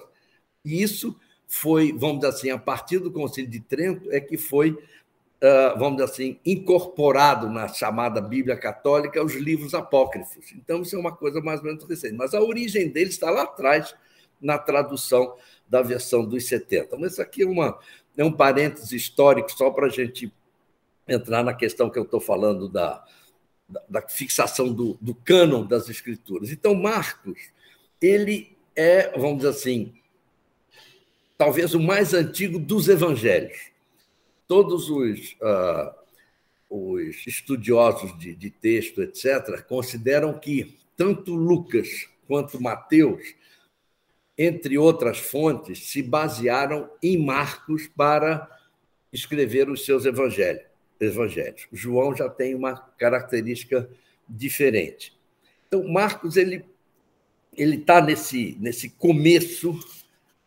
E 0.63 0.81
isso 0.81 1.19
foi, 1.47 1.91
vamos 1.91 2.19
dizer 2.19 2.27
assim, 2.27 2.49
a 2.51 2.59
partir 2.59 2.99
do 2.99 3.11
Concílio 3.11 3.49
de 3.49 3.59
Trento, 3.59 4.11
é 4.11 4.21
que 4.21 4.37
foi 4.37 4.77
vamos 5.77 5.98
dizer 5.98 6.12
assim, 6.12 6.39
incorporado 6.45 7.50
na 7.50 7.67
chamada 7.67 8.21
Bíblia 8.21 8.55
Católica 8.55 9.24
os 9.24 9.33
livros 9.33 9.74
apócrifos. 9.74 10.51
Então, 10.53 10.83
isso 10.83 10.95
é 10.95 11.00
uma 11.00 11.15
coisa 11.15 11.41
mais 11.41 11.60
ou 11.62 11.65
menos 11.65 11.83
recente. 11.83 12.13
Mas 12.13 12.33
a 12.33 12.41
origem 12.41 12.89
dele 12.89 13.10
está 13.10 13.29
lá 13.31 13.43
atrás, 13.43 13.95
na 14.39 14.57
tradução 14.57 15.36
da 15.67 15.81
versão 15.81 16.24
dos 16.24 16.48
70. 16.48 16.95
Mas 16.98 17.13
isso 17.13 17.21
aqui 17.21 17.41
é, 17.41 17.48
uma, 17.48 17.79
é 18.15 18.24
um 18.24 18.31
parêntese 18.31 18.95
histórico, 18.95 19.51
só 19.51 19.71
para 19.71 19.88
a 19.88 19.89
gente 19.89 20.31
entrar 21.07 21.43
na 21.43 21.53
questão 21.53 21.89
que 21.89 21.98
eu 21.98 22.03
estou 22.03 22.19
falando 22.19 22.69
da, 22.69 23.03
da, 23.67 23.81
da 23.89 24.01
fixação 24.07 24.71
do, 24.71 24.98
do 25.01 25.15
cânon 25.15 25.65
das 25.65 25.89
Escrituras. 25.89 26.51
Então, 26.51 26.75
Marcos, 26.75 27.50
ele 28.00 28.55
é, 28.75 29.17
vamos 29.17 29.38
dizer 29.38 29.50
assim, 29.50 29.93
talvez 31.36 31.74
o 31.74 31.79
mais 31.79 32.13
antigo 32.13 32.60
dos 32.60 32.88
evangelhos 32.88 33.70
todos 34.51 34.89
os, 34.89 35.38
uh, 35.41 35.93
os 36.70 37.25
estudiosos 37.25 38.20
de, 38.20 38.36
de 38.36 38.50
texto, 38.50 39.01
etc., 39.01 39.62
consideram 39.65 40.38
que 40.38 40.77
tanto 40.98 41.34
Lucas 41.34 42.10
quanto 42.27 42.62
Mateus, 42.62 43.34
entre 44.38 44.77
outras 44.77 45.20
fontes, 45.20 45.88
se 45.89 46.03
basearam 46.03 46.91
em 47.01 47.17
Marcos 47.17 47.88
para 47.96 48.46
escrever 49.13 49.70
os 49.70 49.86
seus 49.86 50.05
evangelhos. 50.05 50.65
evangelhos. 51.00 51.65
João 51.72 52.13
já 52.13 52.27
tem 52.27 52.53
uma 52.53 52.75
característica 52.75 53.89
diferente. 54.27 55.17
Então, 55.65 55.88
Marcos 55.88 56.36
ele 56.36 56.65
ele 57.55 57.77
está 57.77 58.01
nesse 58.01 58.58
nesse 58.60 58.89
começo 58.89 59.79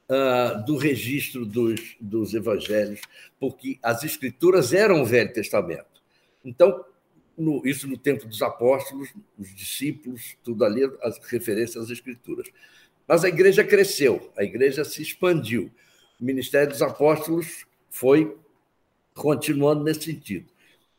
uh, 0.09 0.65
do 0.65 0.77
registro 0.77 1.45
dos, 1.45 1.97
dos 2.01 2.35
evangelhos, 2.35 3.01
porque 3.39 3.79
as 3.83 4.03
escrituras 4.03 4.73
eram 4.73 5.03
o 5.03 5.07
Velho 5.07 5.33
Testamento. 5.33 6.03
Então, 6.45 6.85
no, 7.37 7.67
isso 7.67 7.89
no 7.89 7.99
tempo 7.99 8.27
dos 8.27 8.43
apóstolos, 8.43 9.09
os 9.39 9.55
discípulos, 9.55 10.37
tudo 10.43 10.65
ali, 10.65 10.83
as 11.03 11.19
referências 11.19 11.85
às 11.85 11.91
escrituras. 11.91 12.49
Mas 13.07 13.25
a 13.25 13.29
igreja 13.29 13.65
cresceu, 13.65 14.31
a 14.37 14.45
igreja 14.45 14.85
se 14.85 15.03
expandiu. 15.03 15.71
O 16.21 16.25
ministério 16.25 16.69
dos 16.69 16.83
apóstolos 16.83 17.67
foi 17.91 18.37
continuando 19.15 19.85
nesse 19.85 20.05
sentido. 20.05 20.47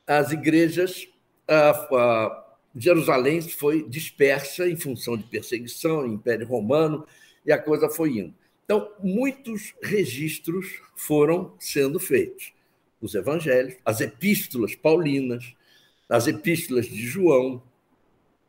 As 0.06 0.32
igrejas 0.32 1.08
ah, 1.48 1.88
ah, 1.94 2.46
Jerusalém 2.76 3.42
foi 3.42 3.88
dispersa 3.88 4.68
em 4.68 4.76
função 4.76 5.16
de 5.16 5.24
perseguição, 5.24 6.06
Império 6.06 6.46
Romano, 6.46 7.06
e 7.46 7.52
a 7.52 7.58
coisa 7.58 7.90
foi 7.90 8.20
indo. 8.20 8.34
Então, 8.66 8.92
muitos 9.00 9.74
registros 9.82 10.82
foram 10.96 11.56
sendo 11.60 12.00
feitos. 12.00 12.54
Os 13.00 13.14
evangelhos, 13.14 13.76
as 13.86 14.02
epístolas 14.02 14.76
paulinas, 14.76 15.56
as 16.10 16.28
epístolas 16.28 16.88
de 16.88 17.06
João, 17.06 17.62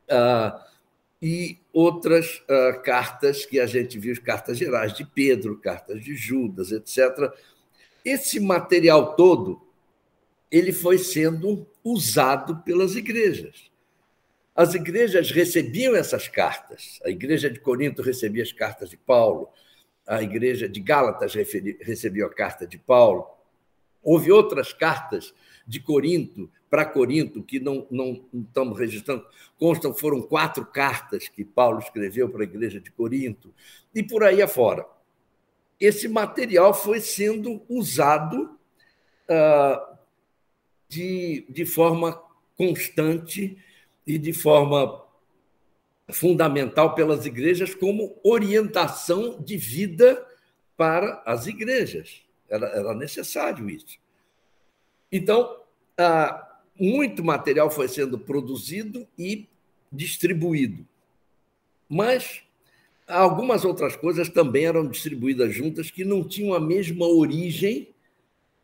ah, 0.08 0.66
e 1.20 1.58
outras 1.72 2.42
uh, 2.42 2.80
cartas 2.82 3.46
que 3.46 3.58
a 3.58 3.66
gente 3.66 3.98
viu, 3.98 4.14
cartas 4.22 4.58
gerais 4.58 4.92
de 4.92 5.04
Pedro, 5.04 5.58
cartas 5.58 6.02
de 6.02 6.14
Judas, 6.14 6.72
etc. 6.72 7.32
Esse 8.04 8.38
material 8.38 9.16
todo 9.16 9.62
ele 10.50 10.72
foi 10.72 10.98
sendo 10.98 11.66
usado 11.82 12.62
pelas 12.62 12.94
igrejas. 12.94 13.70
As 14.54 14.74
igrejas 14.74 15.30
recebiam 15.30 15.94
essas 15.94 16.28
cartas. 16.28 17.00
A 17.04 17.10
igreja 17.10 17.50
de 17.50 17.60
Corinto 17.60 18.02
recebia 18.02 18.42
as 18.42 18.52
cartas 18.52 18.88
de 18.90 18.96
Paulo, 18.96 19.48
a 20.06 20.22
igreja 20.22 20.68
de 20.68 20.80
Gálatas 20.80 21.34
recebia 21.34 22.26
a 22.26 22.30
carta 22.30 22.66
de 22.66 22.78
Paulo. 22.78 23.26
Houve 24.02 24.30
outras 24.30 24.72
cartas 24.72 25.34
de 25.66 25.80
Corinto 25.80 26.48
para 26.70 26.84
Corinto, 26.84 27.42
que 27.42 27.58
não, 27.58 27.86
não, 27.90 28.24
não 28.32 28.42
estamos 28.42 28.78
registrando, 28.78 29.24
constam, 29.58 29.94
foram 29.94 30.20
quatro 30.20 30.64
cartas 30.66 31.28
que 31.28 31.44
Paulo 31.44 31.78
escreveu 31.78 32.28
para 32.28 32.42
a 32.42 32.44
igreja 32.44 32.80
de 32.80 32.90
Corinto, 32.90 33.52
e 33.94 34.02
por 34.02 34.22
aí 34.22 34.42
afora. 34.42 34.86
Esse 35.78 36.08
material 36.08 36.74
foi 36.74 37.00
sendo 37.00 37.62
usado 37.68 38.58
uh, 39.28 39.96
de, 40.88 41.46
de 41.48 41.66
forma 41.66 42.20
constante 42.56 43.58
e 44.06 44.18
de 44.18 44.32
forma 44.32 45.05
fundamental 46.08 46.94
pelas 46.94 47.26
igrejas 47.26 47.74
como 47.74 48.18
orientação 48.22 49.40
de 49.40 49.56
vida 49.56 50.24
para 50.76 51.22
as 51.26 51.46
igrejas. 51.46 52.22
Era, 52.48 52.66
era 52.68 52.94
necessário 52.94 53.68
isso. 53.68 53.98
Então, 55.10 55.62
ah, 55.98 56.60
muito 56.78 57.24
material 57.24 57.70
foi 57.70 57.88
sendo 57.88 58.18
produzido 58.18 59.06
e 59.18 59.48
distribuído. 59.90 60.86
Mas 61.88 62.42
algumas 63.06 63.64
outras 63.64 63.96
coisas 63.96 64.28
também 64.28 64.66
eram 64.66 64.86
distribuídas 64.86 65.54
juntas 65.54 65.90
que 65.90 66.04
não 66.04 66.22
tinham 66.22 66.54
a 66.54 66.60
mesma 66.60 67.06
origem 67.06 67.88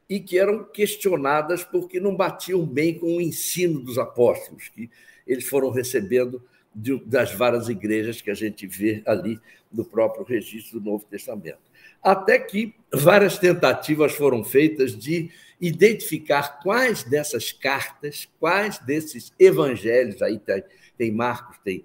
e 0.08 0.20
que 0.20 0.38
eram 0.38 0.64
questionadas 0.64 1.64
porque 1.64 1.98
não 1.98 2.14
batiam 2.14 2.66
bem 2.66 2.98
com 2.98 3.16
o 3.16 3.20
ensino 3.20 3.80
dos 3.80 3.98
apóstolos, 3.98 4.68
que 4.68 4.90
eles 5.26 5.48
foram 5.48 5.70
recebendo 5.70 6.42
das 6.74 7.32
várias 7.32 7.68
igrejas 7.68 8.20
que 8.20 8.30
a 8.30 8.34
gente 8.34 8.66
vê 8.66 9.02
ali 9.06 9.38
no 9.72 9.84
próprio 9.84 10.24
registro 10.24 10.80
do 10.80 10.90
Novo 10.90 11.04
Testamento. 11.04 11.60
Até 12.02 12.38
que 12.38 12.74
várias 12.92 13.38
tentativas 13.38 14.12
foram 14.14 14.42
feitas 14.42 14.96
de 14.96 15.30
identificar 15.60 16.60
quais 16.60 17.04
dessas 17.04 17.52
cartas, 17.52 18.28
quais 18.40 18.78
desses 18.78 19.32
evangelhos, 19.38 20.20
aí 20.20 20.38
tem, 20.38 20.64
tem 20.98 21.12
Marcos, 21.12 21.58
tem 21.62 21.84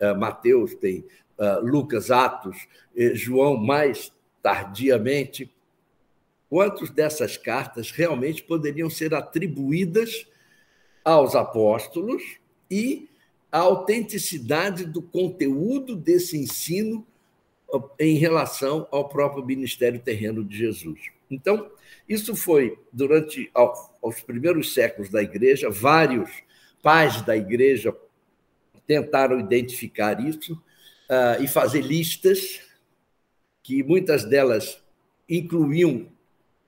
uh, 0.00 0.16
Mateus, 0.16 0.74
tem 0.76 1.04
uh, 1.38 1.64
Lucas, 1.64 2.10
Atos, 2.10 2.56
eh, 2.96 3.14
João 3.14 3.56
mais 3.56 4.12
tardiamente, 4.40 5.52
quantas 6.48 6.90
dessas 6.90 7.36
cartas 7.36 7.90
realmente 7.90 8.44
poderiam 8.44 8.88
ser 8.88 9.12
atribuídas 9.12 10.28
aos 11.04 11.34
apóstolos 11.34 12.22
e 12.70 13.08
a 13.50 13.58
autenticidade 13.58 14.84
do 14.84 15.00
conteúdo 15.00 15.96
desse 15.96 16.36
ensino 16.36 17.06
em 17.98 18.16
relação 18.16 18.86
ao 18.90 19.08
próprio 19.08 19.44
ministério 19.44 20.00
terreno 20.00 20.44
de 20.44 20.56
Jesus. 20.56 21.00
Então, 21.30 21.70
isso 22.08 22.36
foi 22.36 22.78
durante 22.92 23.50
os 24.00 24.20
primeiros 24.20 24.72
séculos 24.72 25.10
da 25.10 25.22
igreja, 25.22 25.68
vários 25.68 26.30
pais 26.82 27.22
da 27.22 27.36
igreja 27.36 27.94
tentaram 28.86 29.40
identificar 29.40 30.24
isso 30.24 30.54
uh, 30.54 31.42
e 31.42 31.48
fazer 31.48 31.80
listas, 31.80 32.60
que 33.62 33.82
muitas 33.82 34.24
delas 34.24 34.80
incluíam 35.28 36.08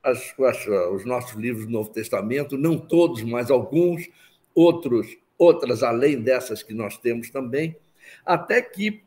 as, 0.02 0.35
as, 0.40 0.66
os 0.92 1.05
nossos 1.05 1.37
livros 1.37 1.66
do 1.66 1.72
Novo 1.72 1.90
Testamento, 1.90 2.59
não 2.59 2.76
todos, 2.76 3.22
mas 3.22 3.50
alguns, 3.50 4.09
outros, 4.52 5.07
outras 5.38 5.83
além 5.83 6.20
dessas 6.20 6.62
que 6.62 6.74
nós 6.74 6.98
temos 6.98 7.31
também, 7.31 7.74
até 8.27 8.61
que 8.61 9.03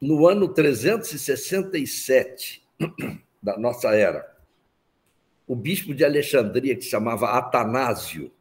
no 0.00 0.26
ano 0.26 0.48
367 0.48 2.62
da 3.42 3.56
nossa 3.56 3.94
era, 3.94 4.36
o 5.46 5.54
bispo 5.54 5.94
de 5.94 6.04
Alexandria, 6.04 6.74
que 6.74 6.82
se 6.82 6.90
chamava 6.90 7.30
Atanásio, 7.30 8.32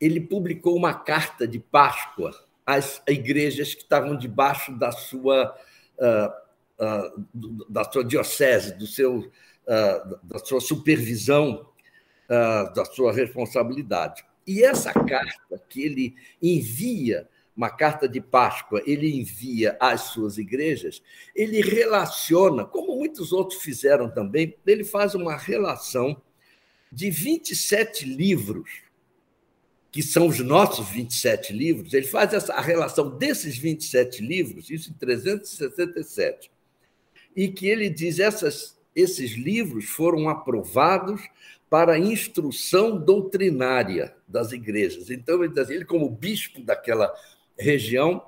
ele 0.00 0.20
publicou 0.20 0.76
uma 0.76 0.94
carta 0.94 1.46
de 1.46 1.58
Páscoa 1.58 2.32
às 2.66 3.02
igrejas 3.08 3.74
que 3.74 3.82
estavam 3.82 4.16
debaixo 4.16 4.72
da 4.76 4.92
sua, 4.92 5.56
uh, 5.98 6.84
uh, 6.84 7.26
da 7.68 7.84
sua 7.84 8.04
diocese, 8.04 8.76
do 8.76 8.86
seu, 8.86 9.20
uh, 9.20 10.18
da 10.22 10.38
sua 10.44 10.60
supervisão, 10.60 11.66
da 12.74 12.84
sua 12.84 13.10
responsabilidade. 13.10 14.22
E 14.48 14.64
essa 14.64 14.94
carta 14.94 15.62
que 15.68 15.82
ele 15.82 16.16
envia 16.40 17.28
uma 17.54 17.68
carta 17.68 18.08
de 18.08 18.18
Páscoa, 18.18 18.80
ele 18.86 19.14
envia 19.14 19.76
às 19.78 20.02
suas 20.12 20.38
igrejas, 20.38 21.02
ele 21.36 21.60
relaciona, 21.60 22.64
como 22.64 22.96
muitos 22.96 23.30
outros 23.30 23.60
fizeram 23.60 24.08
também, 24.08 24.56
ele 24.66 24.84
faz 24.84 25.14
uma 25.14 25.36
relação 25.36 26.22
de 26.90 27.10
27 27.10 28.06
livros, 28.06 28.70
que 29.92 30.02
são 30.02 30.28
os 30.28 30.38
nossos 30.38 30.88
27 30.88 31.52
livros, 31.52 31.92
ele 31.92 32.06
faz 32.06 32.32
essa, 32.32 32.54
a 32.54 32.62
relação 32.62 33.18
desses 33.18 33.58
27 33.58 34.22
livros, 34.22 34.70
isso 34.70 34.90
em 34.90 34.94
367, 34.94 36.50
e 37.36 37.48
que 37.48 37.66
ele 37.66 37.90
diz 37.90 38.18
essas, 38.18 38.77
esses 39.00 39.32
livros 39.32 39.86
foram 39.86 40.28
aprovados 40.28 41.22
para 41.70 41.98
instrução 41.98 42.98
doutrinária 42.98 44.14
das 44.26 44.52
igrejas. 44.52 45.10
Então, 45.10 45.44
ele, 45.44 45.52
ele 45.68 45.84
como 45.84 46.08
bispo 46.10 46.60
daquela 46.62 47.12
região 47.58 48.22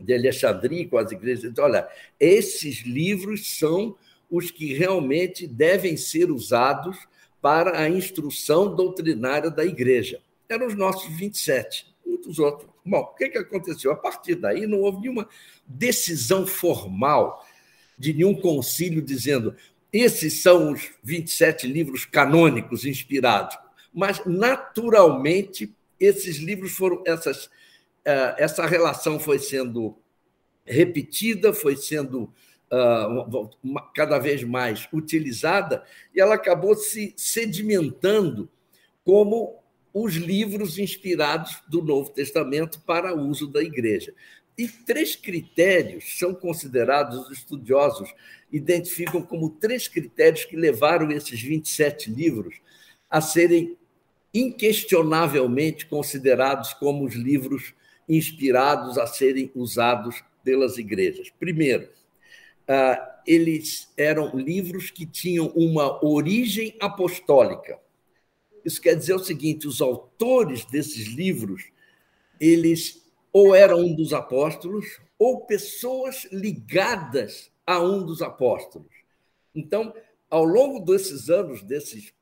de 0.00 0.12
Alexandria, 0.12 0.88
com 0.88 0.98
as 0.98 1.12
igrejas, 1.12 1.50
diz, 1.50 1.58
olha, 1.58 1.88
esses 2.18 2.82
livros 2.82 3.56
são 3.56 3.96
os 4.28 4.50
que 4.50 4.74
realmente 4.74 5.46
devem 5.46 5.96
ser 5.96 6.30
usados 6.30 6.98
para 7.40 7.78
a 7.78 7.88
instrução 7.88 8.74
doutrinária 8.74 9.50
da 9.50 9.64
igreja. 9.64 10.20
Eram 10.48 10.66
os 10.66 10.74
nossos 10.74 11.14
27, 11.16 11.94
muitos 12.04 12.38
outros. 12.38 12.68
Bom, 12.84 13.00
o 13.00 13.14
que, 13.14 13.28
que 13.28 13.38
aconteceu? 13.38 13.92
A 13.92 13.96
partir 13.96 14.34
daí 14.34 14.66
não 14.66 14.80
houve 14.80 15.00
nenhuma 15.00 15.28
decisão 15.66 16.46
formal 16.46 17.46
de 17.98 18.12
nenhum 18.12 18.34
concílio 18.34 19.00
dizendo 19.00 19.54
esses 19.96 20.42
são 20.42 20.72
os 20.72 20.90
27 21.02 21.66
livros 21.66 22.04
canônicos 22.04 22.84
inspirados. 22.84 23.56
Mas, 23.92 24.20
naturalmente, 24.26 25.72
esses 25.98 26.38
livros 26.38 26.72
foram, 26.72 27.02
essas 27.06 27.48
é, 28.04 28.34
essa 28.38 28.66
relação 28.66 29.18
foi 29.18 29.38
sendo 29.38 29.96
repetida, 30.66 31.52
foi 31.54 31.76
sendo 31.76 32.32
uh, 32.70 33.50
cada 33.94 34.18
vez 34.18 34.42
mais 34.44 34.86
utilizada, 34.92 35.82
e 36.14 36.20
ela 36.20 36.34
acabou 36.34 36.74
se 36.74 37.14
sedimentando 37.16 38.48
como 39.04 39.58
os 39.92 40.14
livros 40.14 40.78
inspirados 40.78 41.62
do 41.68 41.82
Novo 41.82 42.10
Testamento 42.10 42.80
para 42.80 43.14
uso 43.14 43.46
da 43.46 43.62
igreja. 43.62 44.14
E 44.56 44.68
três 44.68 45.16
critérios 45.16 46.18
são 46.18 46.34
considerados, 46.34 47.28
os 47.28 47.38
estudiosos 47.38 48.12
identificam 48.52 49.20
como 49.20 49.50
três 49.50 49.88
critérios 49.88 50.44
que 50.44 50.56
levaram 50.56 51.10
esses 51.10 51.42
27 51.42 52.10
livros 52.10 52.60
a 53.10 53.20
serem 53.20 53.76
inquestionavelmente 54.32 55.86
considerados 55.86 56.72
como 56.74 57.04
os 57.04 57.14
livros 57.14 57.74
inspirados 58.08 58.98
a 58.98 59.06
serem 59.06 59.50
usados 59.54 60.22
pelas 60.44 60.78
igrejas. 60.78 61.30
Primeiro, 61.38 61.88
ah, 62.68 63.20
eles 63.26 63.92
eram 63.96 64.36
livros 64.36 64.90
que 64.90 65.06
tinham 65.06 65.48
uma 65.54 66.04
origem 66.04 66.76
apostólica. 66.80 67.78
Isso 68.64 68.80
quer 68.80 68.94
dizer 68.94 69.14
o 69.14 69.18
seguinte: 69.18 69.66
os 69.66 69.80
autores 69.80 70.64
desses 70.64 71.08
livros, 71.08 71.70
eles 72.40 73.03
ou 73.34 73.52
eram 73.52 73.80
um 73.80 73.92
dos 73.92 74.12
apóstolos 74.12 75.00
ou 75.18 75.44
pessoas 75.44 76.24
ligadas 76.30 77.50
a 77.66 77.80
um 77.80 78.06
dos 78.06 78.22
apóstolos. 78.22 78.92
Então, 79.52 79.92
ao 80.30 80.44
longo 80.44 80.78
desses 80.78 81.28
anos, 81.28 81.60
desses 81.60 82.14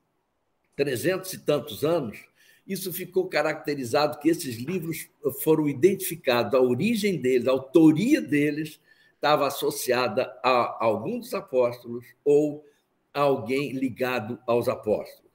trezentos 0.75 1.35
e 1.35 1.38
tantos 1.38 1.85
anos, 1.85 2.18
isso 2.66 2.90
ficou 2.94 3.29
caracterizado 3.29 4.20
que 4.20 4.31
esses 4.31 4.57
livros 4.57 5.11
foram 5.42 5.68
identificados, 5.68 6.55
a 6.55 6.61
origem 6.61 7.20
deles, 7.20 7.46
a 7.46 7.51
autoria 7.51 8.22
deles 8.22 8.81
estava 9.14 9.46
associada 9.46 10.35
a 10.42 10.83
algum 10.83 11.18
dos 11.18 11.35
apóstolos 11.35 12.07
ou 12.25 12.64
a 13.12 13.20
alguém 13.20 13.72
ligado 13.72 14.38
aos 14.46 14.66
apóstolos. 14.66 15.31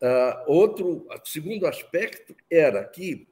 Uh, 0.00 0.44
outro, 0.46 1.06
segundo 1.24 1.66
aspecto 1.66 2.34
era 2.50 2.84
que 2.84 3.28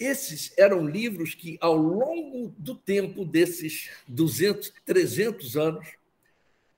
esses 0.00 0.52
eram 0.56 0.86
livros 0.86 1.34
que, 1.34 1.58
ao 1.60 1.76
longo 1.76 2.54
do 2.56 2.74
tempo 2.74 3.22
desses 3.22 3.90
200, 4.08 4.72
300 4.86 5.56
anos, 5.58 5.86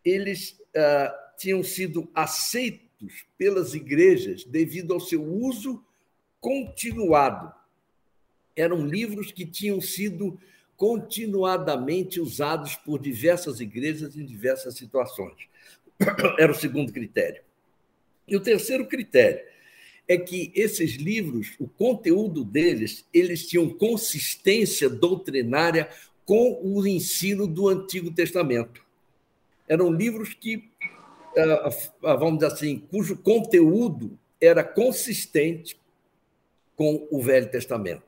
eles 0.05 0.61
uh, 0.75 1.39
tinham 1.39 1.63
sido 1.63 2.11
aceitos 2.13 3.25
pelas 3.39 3.75
igrejas 3.75 4.45
devido 4.45 4.93
ao 4.93 4.99
seu 4.99 5.23
uso 5.23 5.85
continuado. 6.41 7.55
Eram 8.57 8.85
livros 8.85 9.31
que 9.31 9.47
tinham 9.47 9.81
sido 9.81 10.37
continuadamente 10.77 12.21
usados 12.21 12.75
por 12.75 13.01
diversas 13.01 13.61
igrejas 13.61 14.17
em 14.17 14.25
diversas 14.25 14.75
situações. 14.75 15.47
Era 16.41 16.51
o 16.51 16.57
segundo 16.57 16.93
critério. 16.93 17.41
E 18.27 18.37
o 18.37 18.41
terceiro 18.41 18.85
critério 18.87 19.52
é 20.13 20.19
que 20.19 20.53
esses 20.55 20.97
livros, 20.97 21.55
o 21.59 21.67
conteúdo 21.67 22.45
deles, 22.45 23.05
eles 23.15 23.47
tinham 23.47 23.69
consistência 23.71 24.89
doutrinária 24.89 25.89
com 26.25 26.61
o 26.63 26.87
ensino 26.87 27.47
do 27.47 27.69
Antigo 27.69 28.11
Testamento. 28.11 28.85
Eram 29.67 29.91
livros 29.91 30.35
que 30.35 30.71
ah, 31.37 31.71
ah, 32.05 32.15
vamos 32.17 32.41
dizer 32.41 32.53
assim, 32.53 32.79
cujo 32.91 33.17
conteúdo 33.17 34.19
era 34.41 34.63
consistente 34.63 35.77
com 36.77 37.07
o 37.11 37.23
Velho 37.23 37.51
Testamento. 37.51 38.03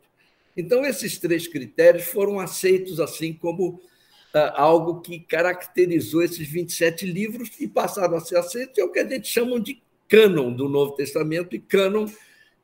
Então, 0.56 0.84
esses 0.84 1.18
três 1.18 1.48
critérios 1.48 2.04
foram 2.04 2.38
aceitos 2.38 3.00
assim 3.00 3.32
como 3.32 3.80
ah, 4.34 4.60
algo 4.60 5.00
que 5.00 5.20
caracterizou 5.20 6.22
esses 6.22 6.46
27 6.46 7.06
livros 7.06 7.50
e 7.58 7.66
passaram 7.66 8.16
a 8.16 8.20
ser 8.20 8.36
aceitos, 8.36 8.76
é 8.76 8.84
o 8.84 8.92
que 8.92 8.98
a 8.98 9.08
gente 9.08 9.26
chama 9.26 9.58
de 9.58 9.82
cânon 10.08 10.52
do 10.52 10.68
Novo 10.68 10.92
Testamento, 10.92 11.54
e 11.54 11.58
cânon 11.58 12.06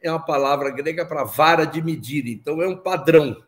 é 0.00 0.10
uma 0.10 0.24
palavra 0.24 0.70
grega 0.70 1.04
para 1.04 1.24
vara 1.24 1.64
de 1.64 1.82
medir, 1.82 2.26
então 2.26 2.62
é 2.62 2.68
um 2.68 2.76
padrão. 2.76 3.42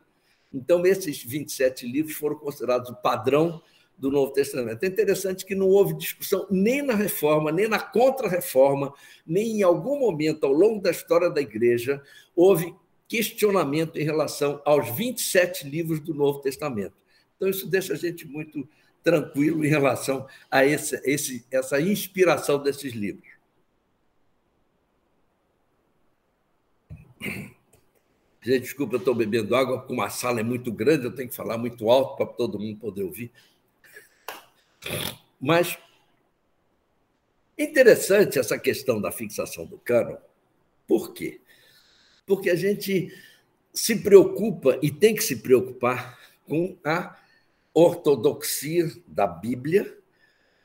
Então, 0.53 0.85
esses 0.85 1.23
27 1.23 1.87
livros 1.87 2.15
foram 2.15 2.37
considerados 2.37 2.91
o 2.91 2.97
padrão 2.97 3.63
do 3.97 4.11
Novo 4.11 4.33
Testamento. 4.33 4.83
É 4.83 4.87
interessante 4.87 5.47
que 5.47 5.55
não 5.55 5.69
houve 5.69 5.95
discussão 5.95 6.47
nem 6.51 6.83
na 6.83 6.95
reforma, 6.95 7.53
nem 7.53 7.69
na 7.69 7.79
contra-reforma, 7.79 8.93
nem 9.27 9.59
em 9.59 9.63
algum 9.63 9.99
momento 9.99 10.45
ao 10.45 10.53
longo 10.53 10.83
da 10.83 10.91
história 10.91 11.31
da 11.31 11.41
igreja 11.41 12.03
houve 12.35 12.75
questionamento 13.07 13.99
em 13.99 14.05
relação 14.05 14.61
aos 14.65 14.89
27 14.97 15.69
livros 15.69 16.01
do 16.01 16.15
Novo 16.15 16.41
Testamento. 16.41 16.95
Então, 17.37 17.49
isso 17.49 17.67
deixa 17.67 17.93
a 17.93 17.97
gente 17.97 18.27
muito 18.27 18.69
tranquilo 19.03 19.65
em 19.65 19.69
relação 19.69 20.27
a 20.51 20.65
esse, 20.65 21.01
esse, 21.05 21.45
essa 21.51 21.81
inspiração 21.81 22.63
desses 22.63 22.93
livros. 22.93 23.32
Gente, 28.43 28.63
desculpa, 28.63 28.97
eu 28.97 28.99
estou 28.99 29.15
bebendo 29.15 29.55
água, 29.55 29.79
porque 29.79 29.93
uma 29.93 30.11
sala 30.11 30.41
é 30.41 30.43
muito 30.43 30.73
grande, 30.73 31.05
eu 31.05 31.15
tenho 31.15 31.29
que 31.29 31.35
falar 31.35 31.57
muito 31.57 31.89
alto 31.89 32.17
para 32.17 32.27
todo 32.27 32.59
mundo 32.59 32.79
poder 32.79 33.05
ouvir. 33.05 33.31
Mas 35.41 35.79
interessante 37.57 38.39
essa 38.39 38.59
questão 38.59 39.01
da 39.01 39.13
fixação 39.13 39.65
do 39.65 39.79
cânon. 39.79 40.17
Por 40.87 41.13
quê? 41.13 41.41
Porque 42.27 42.51
a 42.51 42.57
gente 42.57 43.17
se 43.73 43.97
preocupa 43.97 44.79
e 44.83 44.91
tem 44.91 45.15
que 45.15 45.23
se 45.23 45.37
preocupar 45.37 46.19
com 46.47 46.77
a 46.85 47.17
ortodoxia 47.73 48.91
da 49.07 49.27
Bíblia, 49.27 49.97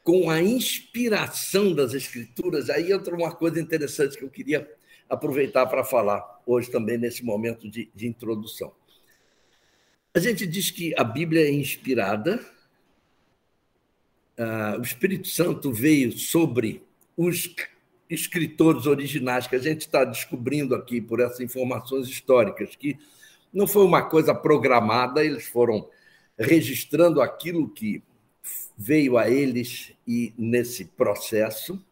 com 0.03 0.29
a 0.29 0.41
inspiração 0.41 1.73
das 1.73 1.93
Escrituras. 1.93 2.69
Aí 2.69 2.91
entra 2.91 3.15
uma 3.15 3.33
coisa 3.33 3.59
interessante 3.59 4.17
que 4.17 4.23
eu 4.23 4.29
queria 4.29 4.76
aproveitar 5.09 5.65
para 5.67 5.83
falar 5.83 6.41
hoje 6.45 6.69
também, 6.69 6.97
nesse 6.97 7.23
momento 7.23 7.69
de, 7.69 7.89
de 7.93 8.07
introdução. 8.07 8.71
A 10.13 10.19
gente 10.19 10.47
diz 10.47 10.71
que 10.71 10.93
a 10.97 11.03
Bíblia 11.03 11.47
é 11.47 11.51
inspirada 11.51 12.39
uh, 14.37 14.79
o 14.79 14.81
Espírito 14.81 15.27
Santo 15.27 15.71
veio 15.71 16.11
sobre 16.11 16.83
os 17.15 17.53
escritores 18.09 18.85
originais, 18.85 19.47
que 19.47 19.55
a 19.55 19.59
gente 19.59 19.81
está 19.81 20.05
descobrindo 20.05 20.75
aqui 20.75 21.01
por 21.01 21.19
essas 21.19 21.39
informações 21.39 22.07
históricas, 22.07 22.75
que 22.75 22.97
não 23.53 23.67
foi 23.67 23.83
uma 23.83 24.03
coisa 24.03 24.33
programada, 24.33 25.25
eles 25.25 25.45
foram 25.47 25.89
registrando 26.37 27.21
aquilo 27.21 27.67
que 27.67 28.03
veio 28.77 29.17
a 29.17 29.29
eles 29.29 29.91
e 30.07 30.33
nesse 30.37 30.85
processo. 30.85 31.83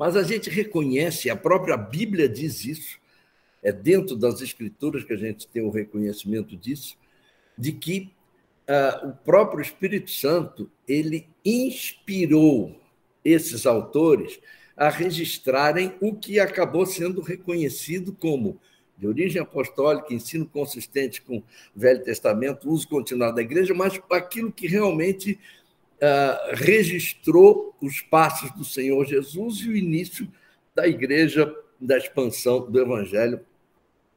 Mas 0.00 0.16
a 0.16 0.22
gente 0.22 0.48
reconhece, 0.48 1.28
a 1.28 1.36
própria 1.36 1.76
Bíblia 1.76 2.26
diz 2.26 2.64
isso, 2.64 2.98
é 3.62 3.70
dentro 3.70 4.16
das 4.16 4.40
escrituras 4.40 5.04
que 5.04 5.12
a 5.12 5.16
gente 5.16 5.46
tem 5.46 5.60
o 5.60 5.68
reconhecimento 5.68 6.56
disso, 6.56 6.96
de 7.58 7.70
que 7.70 8.10
uh, 8.66 9.08
o 9.08 9.12
próprio 9.12 9.60
Espírito 9.60 10.10
Santo 10.10 10.70
ele 10.88 11.28
inspirou 11.44 12.80
esses 13.22 13.66
autores 13.66 14.40
a 14.74 14.88
registrarem 14.88 15.94
o 16.00 16.14
que 16.14 16.40
acabou 16.40 16.86
sendo 16.86 17.20
reconhecido 17.20 18.10
como 18.18 18.58
de 18.96 19.06
origem 19.06 19.42
apostólica, 19.42 20.14
ensino 20.14 20.46
consistente 20.46 21.20
com 21.20 21.36
o 21.36 21.44
Velho 21.76 22.02
Testamento, 22.02 22.70
uso 22.70 22.88
continuado 22.88 23.36
da 23.36 23.42
igreja, 23.42 23.74
mas 23.74 24.00
aquilo 24.10 24.50
que 24.50 24.66
realmente 24.66 25.38
uh, 26.00 26.54
registrou 26.54 27.74
os 27.80 28.00
passos 28.00 28.50
do 28.52 28.64
Senhor 28.64 29.04
Jesus 29.06 29.58
e 29.58 29.68
o 29.68 29.76
início 29.76 30.28
da 30.74 30.86
igreja, 30.86 31.54
da 31.80 31.96
expansão 31.96 32.70
do 32.70 32.80
Evangelho 32.80 33.40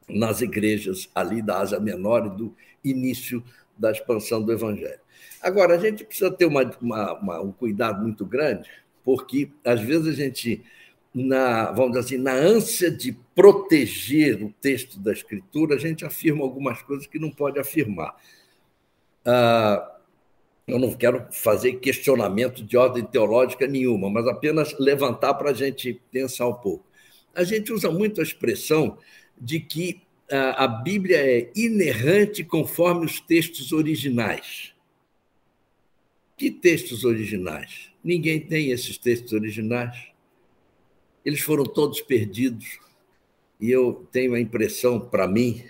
nas 0.08 0.42
igrejas 0.42 1.08
ali 1.14 1.40
da 1.40 1.60
Ásia 1.60 1.80
Menor 1.80 2.26
e 2.26 2.30
do 2.30 2.54
início 2.84 3.42
da 3.76 3.90
expansão 3.90 4.42
do 4.42 4.52
Evangelho. 4.52 5.00
Agora, 5.40 5.74
a 5.74 5.78
gente 5.78 6.04
precisa 6.04 6.30
ter 6.30 6.46
uma, 6.46 6.62
uma, 6.80 7.12
uma, 7.14 7.40
um 7.40 7.52
cuidado 7.52 8.02
muito 8.02 8.24
grande, 8.24 8.70
porque 9.02 9.50
às 9.64 9.80
vezes 9.80 10.08
a 10.08 10.12
gente, 10.12 10.62
na, 11.14 11.70
vamos 11.72 11.92
dizer 11.92 12.00
assim, 12.00 12.18
na 12.18 12.32
ânsia 12.32 12.90
de 12.90 13.12
proteger 13.34 14.42
o 14.42 14.52
texto 14.60 14.98
da 14.98 15.12
Escritura, 15.12 15.74
a 15.74 15.78
gente 15.78 16.04
afirma 16.04 16.42
algumas 16.42 16.82
coisas 16.82 17.06
que 17.06 17.18
não 17.18 17.30
pode 17.30 17.58
afirmar. 17.58 18.14
Ah, 19.24 19.93
eu 20.66 20.78
não 20.78 20.92
quero 20.94 21.26
fazer 21.30 21.74
questionamento 21.74 22.64
de 22.64 22.76
ordem 22.76 23.04
teológica 23.04 23.66
nenhuma, 23.66 24.08
mas 24.08 24.26
apenas 24.26 24.78
levantar 24.78 25.34
para 25.34 25.50
a 25.50 25.54
gente 25.54 26.00
pensar 26.10 26.48
um 26.48 26.54
pouco. 26.54 26.86
A 27.34 27.44
gente 27.44 27.72
usa 27.72 27.90
muito 27.90 28.20
a 28.20 28.24
expressão 28.24 28.98
de 29.38 29.60
que 29.60 30.02
a 30.30 30.66
Bíblia 30.66 31.18
é 31.18 31.50
inerrante 31.54 32.42
conforme 32.42 33.04
os 33.04 33.20
textos 33.20 33.72
originais. 33.72 34.72
Que 36.36 36.50
textos 36.50 37.04
originais? 37.04 37.90
Ninguém 38.02 38.40
tem 38.40 38.70
esses 38.70 38.96
textos 38.96 39.32
originais. 39.32 40.08
Eles 41.24 41.40
foram 41.40 41.64
todos 41.64 42.00
perdidos. 42.00 42.78
E 43.60 43.70
eu 43.70 44.06
tenho 44.10 44.34
a 44.34 44.40
impressão, 44.40 44.98
para 44.98 45.28
mim, 45.28 45.64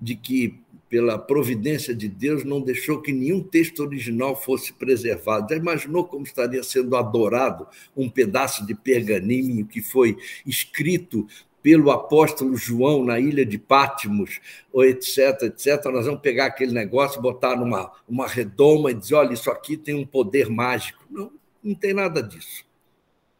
de 0.00 0.14
que, 0.14 0.60
pela 0.94 1.18
providência 1.18 1.92
de 1.92 2.08
Deus, 2.08 2.44
não 2.44 2.60
deixou 2.60 3.02
que 3.02 3.12
nenhum 3.12 3.42
texto 3.42 3.80
original 3.80 4.40
fosse 4.40 4.72
preservado. 4.72 5.52
Já 5.52 5.56
imaginou 5.56 6.04
como 6.04 6.22
estaria 6.22 6.62
sendo 6.62 6.94
adorado 6.94 7.66
um 7.96 8.08
pedaço 8.08 8.64
de 8.64 8.76
pergaminho 8.76 9.66
que 9.66 9.82
foi 9.82 10.16
escrito 10.46 11.26
pelo 11.60 11.90
apóstolo 11.90 12.56
João 12.56 13.04
na 13.04 13.18
ilha 13.18 13.44
de 13.44 13.58
Pátimos, 13.58 14.40
etc, 14.72 15.42
etc, 15.42 15.84
nós 15.86 16.06
vamos 16.06 16.20
pegar 16.20 16.46
aquele 16.46 16.70
negócio, 16.72 17.20
botar 17.20 17.56
numa 17.56 17.90
uma 18.08 18.28
redoma 18.28 18.92
e 18.92 18.94
dizer, 18.94 19.16
olha, 19.16 19.34
isso 19.34 19.50
aqui 19.50 19.76
tem 19.76 19.96
um 19.96 20.06
poder 20.06 20.48
mágico. 20.48 21.04
Não, 21.10 21.32
não 21.60 21.74
tem 21.74 21.92
nada 21.92 22.22
disso. 22.22 22.64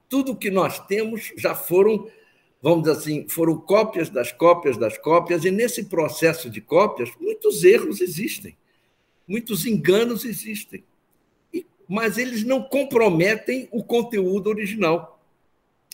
Tudo 0.09 0.35
que 0.35 0.51
nós 0.51 0.81
temos 0.89 1.33
já 1.37 1.55
foram, 1.55 2.09
vamos 2.65 2.85
dizer 2.85 2.97
assim, 2.97 3.29
foram 3.29 3.59
cópias 3.59 4.09
das 4.09 4.33
cópias 4.33 4.79
das 4.79 4.97
cópias, 4.97 5.45
e 5.45 5.51
nesse 5.51 5.85
processo 5.85 6.49
de 6.49 6.63
cópias, 6.63 7.11
muitos 7.21 7.63
erros 7.63 8.01
existem, 8.01 8.57
muitos 9.29 9.67
enganos 9.67 10.25
existem, 10.25 10.83
mas 11.87 12.17
eles 12.17 12.43
não 12.43 12.63
comprometem 12.63 13.69
o 13.71 13.85
conteúdo 13.85 14.49
original. 14.49 15.23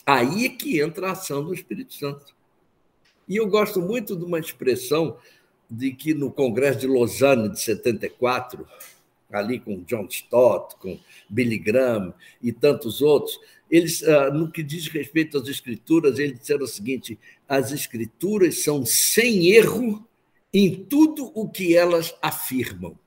Aí 0.05 0.45
é 0.45 0.49
que 0.49 0.79
entra 0.79 1.09
a 1.09 1.11
ação 1.11 1.43
do 1.43 1.53
Espírito 1.53 1.93
Santo. 1.93 2.33
E 3.27 3.35
eu 3.35 3.47
gosto 3.47 3.81
muito 3.81 4.15
de 4.15 4.23
uma 4.23 4.39
expressão 4.39 5.17
de 5.69 5.91
que 5.91 6.13
no 6.13 6.31
Congresso 6.31 6.79
de 6.79 6.87
Lausanne 6.87 7.49
de 7.49 7.59
74, 7.59 8.65
ali 9.31 9.59
com 9.59 9.83
John 9.83 10.07
Stott, 10.09 10.75
com 10.75 10.99
Billy 11.29 11.57
Graham 11.57 12.13
e 12.41 12.51
tantos 12.51 13.01
outros, 13.01 13.39
eles, 13.69 14.03
ah, 14.03 14.29
no 14.29 14.51
que 14.51 14.61
diz 14.61 14.87
respeito 14.87 15.37
às 15.37 15.47
escrituras, 15.47 16.19
eles 16.19 16.39
disseram 16.39 16.65
o 16.65 16.67
seguinte: 16.67 17.17
as 17.47 17.71
escrituras 17.71 18.63
são 18.63 18.85
sem 18.85 19.51
erro 19.51 20.05
em 20.53 20.83
tudo 20.83 21.31
o 21.33 21.47
que 21.47 21.75
elas 21.75 22.13
afirmam. 22.21 22.99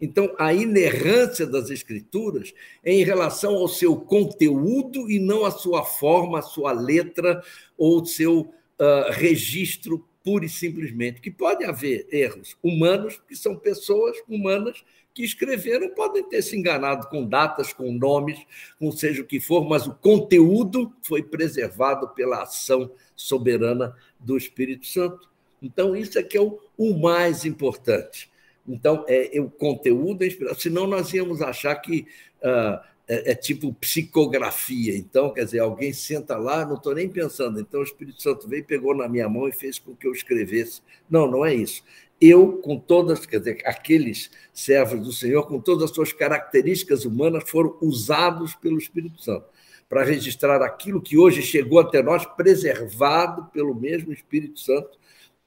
Então, 0.00 0.34
a 0.36 0.52
inerrância 0.52 1.46
das 1.46 1.70
escrituras 1.70 2.52
é 2.84 2.92
em 2.92 3.04
relação 3.04 3.54
ao 3.54 3.68
seu 3.68 3.96
conteúdo 3.96 5.08
e 5.08 5.20
não 5.20 5.44
à 5.44 5.50
sua 5.52 5.84
forma, 5.84 6.40
à 6.40 6.42
sua 6.42 6.72
letra 6.72 7.40
ou 7.78 8.04
seu 8.04 8.40
uh, 8.40 9.12
registro 9.12 10.04
pura 10.24 10.44
e 10.44 10.48
simplesmente. 10.48 11.20
Que 11.20 11.30
pode 11.30 11.64
haver 11.64 12.08
erros 12.10 12.56
humanos, 12.60 13.20
que 13.28 13.36
são 13.36 13.56
pessoas 13.56 14.16
humanas 14.28 14.84
que 15.14 15.22
escreveram, 15.22 15.90
podem 15.90 16.22
ter 16.24 16.42
se 16.42 16.56
enganado 16.56 17.08
com 17.08 17.26
datas, 17.26 17.72
com 17.72 17.92
nomes, 17.92 18.38
com 18.78 18.90
seja 18.90 19.22
o 19.22 19.26
que 19.26 19.40
for, 19.40 19.68
mas 19.68 19.86
o 19.86 19.94
conteúdo 19.94 20.92
foi 21.02 21.22
preservado 21.22 22.08
pela 22.10 22.42
ação 22.42 22.90
soberana 23.14 23.94
do 24.18 24.36
Espírito 24.36 24.86
Santo. 24.86 25.30
Então, 25.60 25.94
isso 25.94 26.18
é 26.18 26.22
que 26.22 26.36
é 26.36 26.40
o, 26.40 26.58
o 26.76 26.98
mais 26.98 27.44
importante. 27.44 28.30
Então, 28.66 29.04
é, 29.08 29.36
é 29.36 29.40
o 29.40 29.50
conteúdo, 29.50 30.24
é 30.24 30.54
senão 30.54 30.86
nós 30.86 31.12
íamos 31.12 31.42
achar 31.42 31.74
que 31.76 32.06
uh, 32.42 32.92
é, 33.08 33.32
é, 33.32 33.34
tipo 33.34 33.72
psicografia. 33.74 34.96
Então, 34.96 35.32
quer 35.32 35.44
dizer, 35.44 35.58
alguém 35.58 35.92
senta 35.92 36.36
lá, 36.36 36.64
não 36.64 36.76
estou 36.76 36.94
nem 36.94 37.08
pensando. 37.08 37.60
Então, 37.60 37.80
o 37.80 37.84
Espírito 37.84 38.22
Santo 38.22 38.48
veio, 38.48 38.64
pegou 38.64 38.94
na 38.94 39.08
minha 39.08 39.28
mão 39.28 39.48
e 39.48 39.52
fez 39.52 39.78
com 39.78 39.94
que 39.94 40.06
eu 40.06 40.12
escrevesse. 40.12 40.80
Não, 41.10 41.30
não 41.30 41.44
é 41.44 41.54
isso. 41.54 41.82
Eu, 42.24 42.58
com 42.58 42.78
todas, 42.78 43.26
quer 43.26 43.40
dizer, 43.40 43.62
aqueles 43.64 44.30
servos 44.54 45.00
do 45.00 45.12
Senhor, 45.12 45.44
com 45.48 45.58
todas 45.58 45.82
as 45.82 45.90
suas 45.90 46.12
características 46.12 47.04
humanas, 47.04 47.50
foram 47.50 47.76
usados 47.82 48.54
pelo 48.54 48.78
Espírito 48.78 49.20
Santo 49.20 49.46
para 49.88 50.04
registrar 50.04 50.62
aquilo 50.62 51.02
que 51.02 51.18
hoje 51.18 51.42
chegou 51.42 51.80
até 51.80 52.00
nós, 52.00 52.24
preservado 52.24 53.46
pelo 53.52 53.74
mesmo 53.74 54.12
Espírito 54.12 54.60
Santo, 54.60 54.96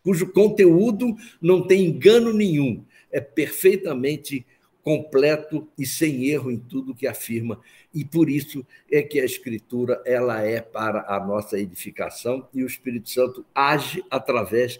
cujo 0.03 0.31
conteúdo 0.33 1.15
não 1.41 1.65
tem 1.65 1.85
engano 1.85 2.33
nenhum 2.33 2.83
é 3.09 3.21
perfeitamente 3.21 4.45
completo 4.83 5.67
e 5.77 5.85
sem 5.85 6.25
erro 6.25 6.51
em 6.51 6.59
tudo 6.59 6.93
que 6.93 7.07
afirma 7.07 7.59
e 7.93 8.03
por 8.03 8.29
isso 8.29 8.67
é 8.91 9.01
que 9.01 9.19
a 9.19 9.25
escritura 9.25 10.03
ela 10.05 10.43
é 10.43 10.59
para 10.59 11.05
a 11.07 11.25
nossa 11.25 11.57
edificação 11.57 12.47
e 12.53 12.61
o 12.61 12.67
Espírito 12.67 13.09
Santo 13.09 13.45
age 13.55 14.03
através 14.11 14.79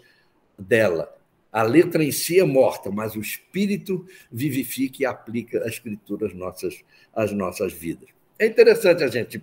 dela. 0.58 1.15
A 1.56 1.62
letra 1.62 2.04
em 2.04 2.12
si 2.12 2.38
é 2.38 2.44
morta, 2.44 2.90
mas 2.90 3.16
o 3.16 3.20
Espírito 3.22 4.06
vivifica 4.30 5.02
e 5.02 5.06
aplica 5.06 5.64
a 5.64 5.68
escritura 5.68 6.26
às 6.26 6.34
nossas, 6.34 6.84
às 7.14 7.32
nossas 7.32 7.72
vidas. 7.72 8.10
É 8.38 8.44
interessante 8.44 9.02
a 9.02 9.08
gente 9.08 9.42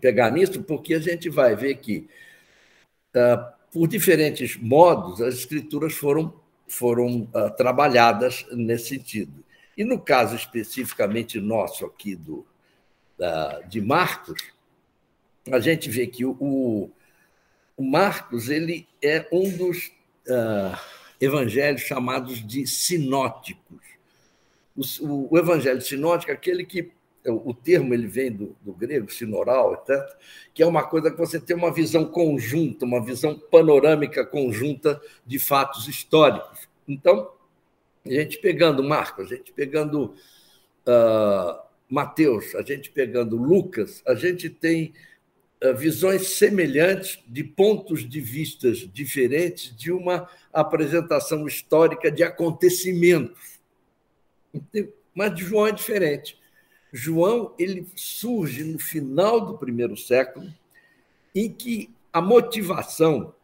pegar 0.00 0.30
nisso, 0.30 0.62
porque 0.62 0.94
a 0.94 1.00
gente 1.00 1.28
vai 1.28 1.56
ver 1.56 1.74
que, 1.78 2.06
ah, 3.16 3.52
por 3.72 3.88
diferentes 3.88 4.56
modos, 4.56 5.20
as 5.20 5.34
escrituras 5.34 5.94
foram 5.94 6.32
foram 6.68 7.22
uh, 7.34 7.50
trabalhadas 7.56 8.46
nesse 8.52 8.90
sentido. 8.90 9.44
E 9.76 9.82
no 9.82 10.00
caso 10.00 10.36
especificamente 10.36 11.40
nosso 11.40 11.84
aqui 11.84 12.14
do, 12.14 12.46
da, 13.18 13.60
de 13.62 13.80
Marcos, 13.80 14.40
a 15.50 15.58
gente 15.58 15.90
vê 15.90 16.06
que 16.06 16.24
o, 16.24 16.88
o 17.76 17.82
Marcos 17.82 18.48
ele 18.48 18.86
é 19.02 19.26
um 19.32 19.50
dos 19.50 19.88
uh, 20.28 20.78
evangelhos 21.24 21.82
chamados 21.82 22.46
de 22.46 22.66
sinóticos. 22.66 23.82
O, 25.00 25.34
o, 25.34 25.38
evangelho 25.38 25.80
sinótico 25.80 26.30
é 26.30 26.34
aquele 26.34 26.64
que 26.64 26.90
o 27.26 27.54
termo 27.54 27.94
ele 27.94 28.06
vem 28.06 28.30
do, 28.30 28.56
do, 28.60 28.72
grego, 28.72 29.10
sinoral, 29.10 29.74
etc., 29.74 30.04
que 30.52 30.62
é 30.62 30.66
uma 30.66 30.82
coisa 30.82 31.10
que 31.10 31.16
você 31.16 31.40
tem 31.40 31.56
uma 31.56 31.72
visão 31.72 32.04
conjunta, 32.04 32.84
uma 32.84 33.02
visão 33.02 33.38
panorâmica 33.50 34.26
conjunta 34.26 35.00
de 35.24 35.38
fatos 35.38 35.88
históricos. 35.88 36.68
Então, 36.86 37.30
a 38.04 38.10
gente 38.10 38.38
pegando 38.38 38.84
Marcos, 38.84 39.32
a 39.32 39.36
gente 39.36 39.52
pegando 39.52 40.14
uh, 40.86 41.64
Mateus, 41.88 42.54
a 42.54 42.62
gente 42.62 42.90
pegando 42.90 43.36
Lucas, 43.36 44.02
a 44.06 44.14
gente 44.14 44.50
tem 44.50 44.92
visões 45.72 46.28
semelhantes 46.36 47.18
de 47.26 47.42
pontos 47.42 48.08
de 48.08 48.20
vistas 48.20 48.78
diferentes 48.78 49.74
de 49.76 49.90
uma 49.90 50.28
apresentação 50.52 51.46
histórica 51.46 52.10
de 52.10 52.22
acontecimentos. 52.22 53.60
Mas 55.14 55.34
de 55.34 55.44
João 55.44 55.66
é 55.66 55.72
diferente. 55.72 56.38
João 56.92 57.54
ele 57.58 57.86
surge 57.96 58.62
no 58.64 58.78
final 58.78 59.40
do 59.40 59.58
primeiro 59.58 59.96
século, 59.96 60.52
em 61.34 61.50
que 61.50 61.90
a 62.12 62.20
motivação 62.20 63.34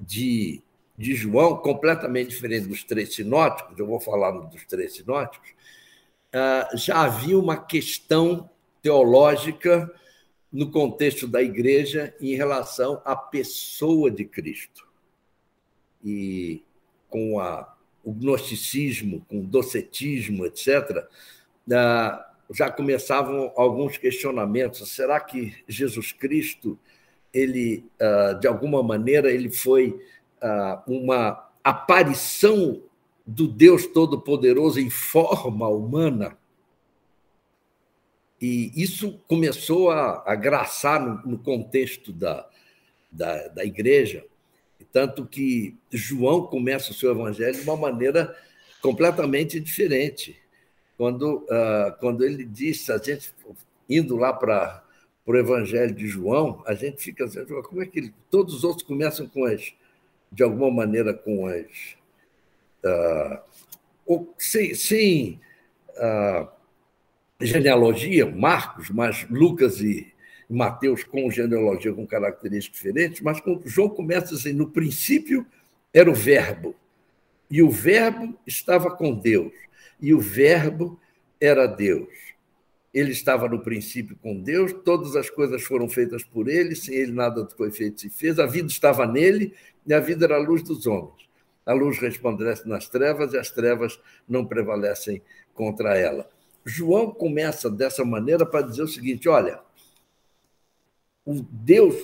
de, 0.00 0.60
de 0.98 1.14
João, 1.14 1.56
completamente 1.56 2.30
diferente 2.30 2.66
dos 2.66 2.82
três 2.82 3.14
sinóticos, 3.14 3.78
eu 3.78 3.86
vou 3.86 4.00
falar 4.00 4.32
dos 4.32 4.64
três 4.64 4.94
sinóticos, 4.94 5.52
ah, 6.32 6.68
já 6.74 7.02
havia 7.02 7.38
uma 7.38 7.56
questão 7.56 8.50
teológica 8.82 9.88
no 10.54 10.70
contexto 10.70 11.26
da 11.26 11.42
igreja 11.42 12.14
em 12.20 12.36
relação 12.36 13.02
à 13.04 13.16
pessoa 13.16 14.08
de 14.08 14.24
Cristo. 14.24 14.86
E 16.04 16.62
com 17.10 17.40
a, 17.40 17.76
o 18.04 18.12
gnosticismo, 18.12 19.26
com 19.28 19.40
o 19.40 19.44
docetismo, 19.44 20.46
etc., 20.46 21.08
já 22.52 22.70
começavam 22.70 23.52
alguns 23.56 23.98
questionamentos. 23.98 24.88
Será 24.90 25.18
que 25.18 25.52
Jesus 25.66 26.12
Cristo, 26.12 26.78
ele 27.32 27.84
ah, 28.00 28.34
de 28.34 28.46
alguma 28.46 28.80
maneira, 28.80 29.32
ele 29.32 29.50
foi 29.50 30.00
ah, 30.40 30.84
uma 30.86 31.50
aparição 31.64 32.80
do 33.26 33.48
Deus 33.48 33.88
Todo-Poderoso 33.88 34.78
em 34.78 34.88
forma 34.88 35.66
humana? 35.66 36.38
E 38.44 38.70
isso 38.74 39.18
começou 39.26 39.90
a, 39.90 40.22
a 40.26 40.34
graçar 40.34 41.00
no, 41.00 41.30
no 41.32 41.38
contexto 41.38 42.12
da, 42.12 42.46
da, 43.10 43.48
da 43.48 43.64
igreja, 43.64 44.22
tanto 44.92 45.24
que 45.24 45.74
João 45.90 46.46
começa 46.46 46.90
o 46.90 46.94
seu 46.94 47.10
evangelho 47.10 47.54
de 47.54 47.62
uma 47.62 47.76
maneira 47.76 48.36
completamente 48.82 49.58
diferente 49.58 50.36
quando, 50.94 51.38
uh, 51.44 51.96
quando 52.00 52.22
ele 52.22 52.44
disse, 52.44 52.92
a 52.92 52.98
gente 52.98 53.34
indo 53.88 54.14
lá 54.14 54.30
para 54.30 54.84
o 55.24 55.34
Evangelho 55.34 55.94
de 55.94 56.06
João, 56.06 56.62
a 56.66 56.74
gente 56.74 57.02
fica 57.02 57.24
assim, 57.24 57.46
como 57.46 57.82
é 57.82 57.86
que 57.86 57.98
ele, 57.98 58.14
todos 58.30 58.54
os 58.54 58.62
outros 58.62 58.86
começam 58.86 59.26
com 59.26 59.46
as, 59.46 59.72
de 60.30 60.42
alguma 60.42 60.70
maneira, 60.70 61.14
com 61.14 61.46
as. 61.46 61.96
Uh, 62.84 63.40
ou, 64.04 64.34
uh, 65.96 66.53
genealogia, 67.44 68.26
Marcos, 68.26 68.90
mas 68.90 69.26
Lucas 69.30 69.80
e 69.80 70.12
Mateus 70.48 71.04
com 71.04 71.30
genealogia 71.30 71.92
com 71.92 72.06
características 72.06 72.78
diferentes, 72.78 73.20
mas 73.20 73.42
João 73.64 73.88
começa 73.88 74.34
assim, 74.34 74.52
no 74.52 74.68
princípio 74.68 75.46
era 75.92 76.10
o 76.10 76.14
Verbo, 76.14 76.74
e 77.50 77.62
o 77.62 77.70
Verbo 77.70 78.36
estava 78.46 78.90
com 78.90 79.14
Deus 79.14 79.52
e 80.00 80.12
o 80.12 80.20
Verbo 80.20 80.98
era 81.40 81.66
Deus. 81.66 82.08
Ele 82.92 83.10
estava 83.10 83.48
no 83.48 83.60
princípio 83.60 84.16
com 84.22 84.40
Deus, 84.40 84.72
todas 84.84 85.16
as 85.16 85.28
coisas 85.28 85.62
foram 85.62 85.88
feitas 85.88 86.22
por 86.22 86.48
ele, 86.48 86.76
sem 86.76 86.94
ele 86.94 87.12
nada 87.12 87.48
foi 87.56 87.70
feito 87.70 88.00
se 88.00 88.10
fez, 88.10 88.38
a 88.38 88.46
vida 88.46 88.68
estava 88.68 89.06
nele 89.06 89.52
e 89.86 89.92
a 89.92 90.00
vida 90.00 90.26
era 90.26 90.36
a 90.36 90.38
luz 90.38 90.62
dos 90.62 90.86
homens. 90.86 91.28
A 91.66 91.72
luz 91.72 91.98
resplandece 91.98 92.68
nas 92.68 92.88
trevas 92.88 93.32
e 93.32 93.38
as 93.38 93.50
trevas 93.50 93.98
não 94.28 94.44
prevalecem 94.44 95.22
contra 95.54 95.96
ela. 95.96 96.28
João 96.64 97.10
começa 97.10 97.70
dessa 97.70 98.04
maneira 98.04 98.46
para 98.46 98.66
dizer 98.66 98.82
o 98.82 98.88
seguinte: 98.88 99.28
olha, 99.28 99.60
o 101.24 101.42
Deus, 101.50 101.94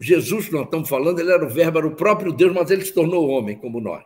Jesus 0.00 0.46
que 0.46 0.52
nós 0.52 0.64
estamos 0.64 0.88
falando, 0.88 1.20
ele 1.20 1.32
era 1.32 1.44
o 1.44 1.48
Verbo, 1.48 1.78
era 1.78 1.86
o 1.86 1.96
próprio 1.96 2.32
Deus, 2.32 2.52
mas 2.52 2.70
ele 2.70 2.84
se 2.84 2.92
tornou 2.92 3.28
homem 3.28 3.56
como 3.56 3.80
nós. 3.80 4.04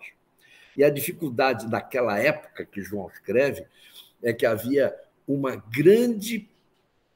E 0.77 0.83
a 0.83 0.91
dificuldade 0.91 1.69
daquela 1.69 2.19
época 2.19 2.65
que 2.65 2.83
João 2.83 3.09
escreve 3.09 3.67
é 4.23 4.33
que 4.33 4.47
havia 4.47 4.95
uma 5.27 5.57
grande 5.57 6.49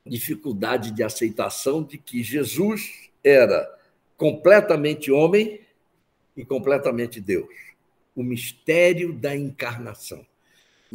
dificuldade 0.04 0.90
de 0.90 1.02
aceitação 1.02 1.82
de 1.82 1.98
que 1.98 2.22
Jesus 2.22 3.10
era 3.24 3.68
completamente 4.16 5.10
homem 5.10 5.60
e 6.36 6.44
completamente 6.44 7.20
Deus. 7.20 7.52
O 8.14 8.22
mistério 8.22 9.12
da 9.12 9.34
encarnação. 9.34 10.24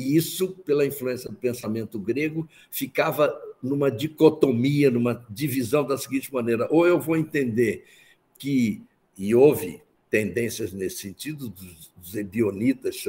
E 0.02 0.16
isso, 0.16 0.50
pela 0.66 0.86
influência 0.86 1.30
do 1.30 1.36
pensamento 1.36 2.00
grego, 2.00 2.50
ficava 2.72 3.34
numa 3.62 3.92
dicotomia, 3.92 4.90
numa 4.90 5.26
divisão 5.30 5.86
da 5.86 5.98
seguinte 5.98 6.34
maneira: 6.34 6.68
ou 6.72 6.88
eu 6.88 7.00
vou 7.00 7.16
entender 7.16 7.86
que, 8.38 8.82
e 9.18 9.36
houve 9.36 9.82
tendências 10.10 10.74
nesse 10.74 10.98
sentido, 10.98 11.50
dos, 11.50 11.92
dos 11.96 12.16
ebionitas, 12.16 13.04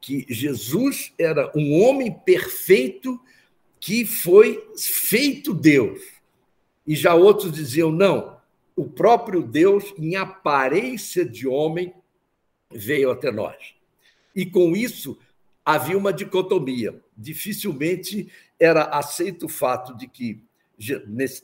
que 0.00 0.26
Jesus 0.28 1.12
era 1.18 1.50
um 1.56 1.82
homem 1.82 2.12
perfeito 2.12 3.18
que 3.80 4.04
foi 4.04 4.64
feito 4.76 5.54
Deus. 5.54 6.00
E 6.86 6.94
já 6.94 7.14
outros 7.14 7.50
diziam, 7.50 7.90
não, 7.90 8.36
o 8.76 8.84
próprio 8.84 9.42
Deus, 9.42 9.92
em 9.98 10.14
aparência 10.14 11.24
de 11.24 11.48
homem, 11.48 11.92
veio 12.70 13.10
até 13.10 13.32
nós. 13.32 13.56
E 14.34 14.44
com 14.44 14.76
isso 14.76 15.18
havia 15.66 15.98
uma 15.98 16.12
dicotomia. 16.12 17.02
Dificilmente 17.18 18.32
era 18.58 18.84
aceito 18.84 19.46
o 19.46 19.48
fato 19.48 19.96
de 19.96 20.06
que, 20.06 20.40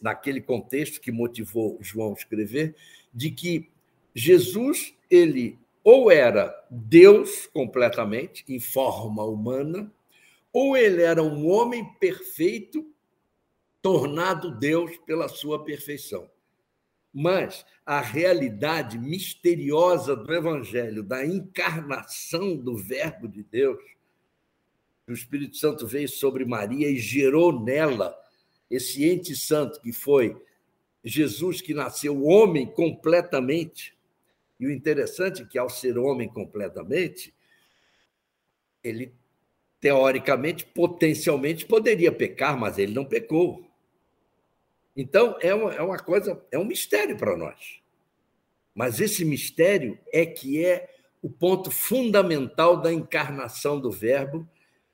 naquele 0.01 0.41
contexto 0.41 1.01
que 1.01 1.11
motivou 1.11 1.77
João 1.81 2.13
escrever, 2.13 2.77
de 3.13 3.33
que 3.33 3.69
Jesus, 4.15 4.95
ele 5.11 5.59
ou 5.83 6.13
era 6.13 6.55
Deus 6.71 7.49
completamente, 7.49 8.45
em 8.49 8.61
forma 8.61 9.25
humana, 9.25 9.93
ou 10.53 10.77
ele 10.77 11.03
era 11.03 11.21
um 11.21 11.49
homem 11.51 11.85
perfeito, 11.99 12.87
tornado 13.81 14.57
Deus 14.57 14.97
pela 14.99 15.29
sua 15.29 15.65
perfeição. 15.65 16.31
Mas 17.13 17.67
a 17.85 18.01
realidade 18.01 18.97
misteriosa 18.97 20.15
do 20.15 20.33
Evangelho, 20.33 21.03
da 21.03 21.27
encarnação 21.27 22.57
do 22.57 22.77
Verbo 22.77 23.27
de 23.27 23.43
Deus, 23.43 23.83
o 25.09 25.13
Espírito 25.13 25.57
Santo 25.57 25.87
veio 25.87 26.09
sobre 26.09 26.45
Maria 26.45 26.89
e 26.89 26.99
gerou 26.99 27.61
nela 27.61 28.17
esse 28.71 29.05
ente 29.05 29.37
santo 29.37 29.81
que 29.81 29.93
foi 29.93 30.41
Jesus, 31.05 31.61
que 31.61 31.75
nasceu 31.75 32.25
homem 32.25 32.67
completamente. 32.67 33.97
E 34.59 34.67
o 34.67 34.71
interessante 34.71 35.43
é 35.43 35.45
que, 35.45 35.59
ao 35.59 35.69
ser 35.69 35.99
homem 35.99 36.29
completamente, 36.29 37.35
ele, 38.83 39.13
teoricamente, 39.81 40.65
potencialmente, 40.65 41.67
poderia 41.67 42.13
pecar, 42.13 42.57
mas 42.57 42.79
ele 42.79 42.95
não 42.95 43.05
pecou. 43.05 43.69
Então, 44.97 45.37
é 45.41 45.53
uma, 45.53 45.75
é 45.75 45.83
uma 45.83 45.99
coisa, 45.99 46.41
é 46.51 46.59
um 46.59 46.65
mistério 46.65 47.17
para 47.17 47.37
nós. 47.37 47.81
Mas 48.75 49.01
esse 49.01 49.25
mistério 49.25 49.99
é 50.13 50.25
que 50.25 50.65
é 50.65 50.89
o 51.21 51.29
ponto 51.29 51.71
fundamental 51.71 52.81
da 52.81 52.93
encarnação 52.93 53.81
do 53.81 53.91
Verbo 53.91 54.49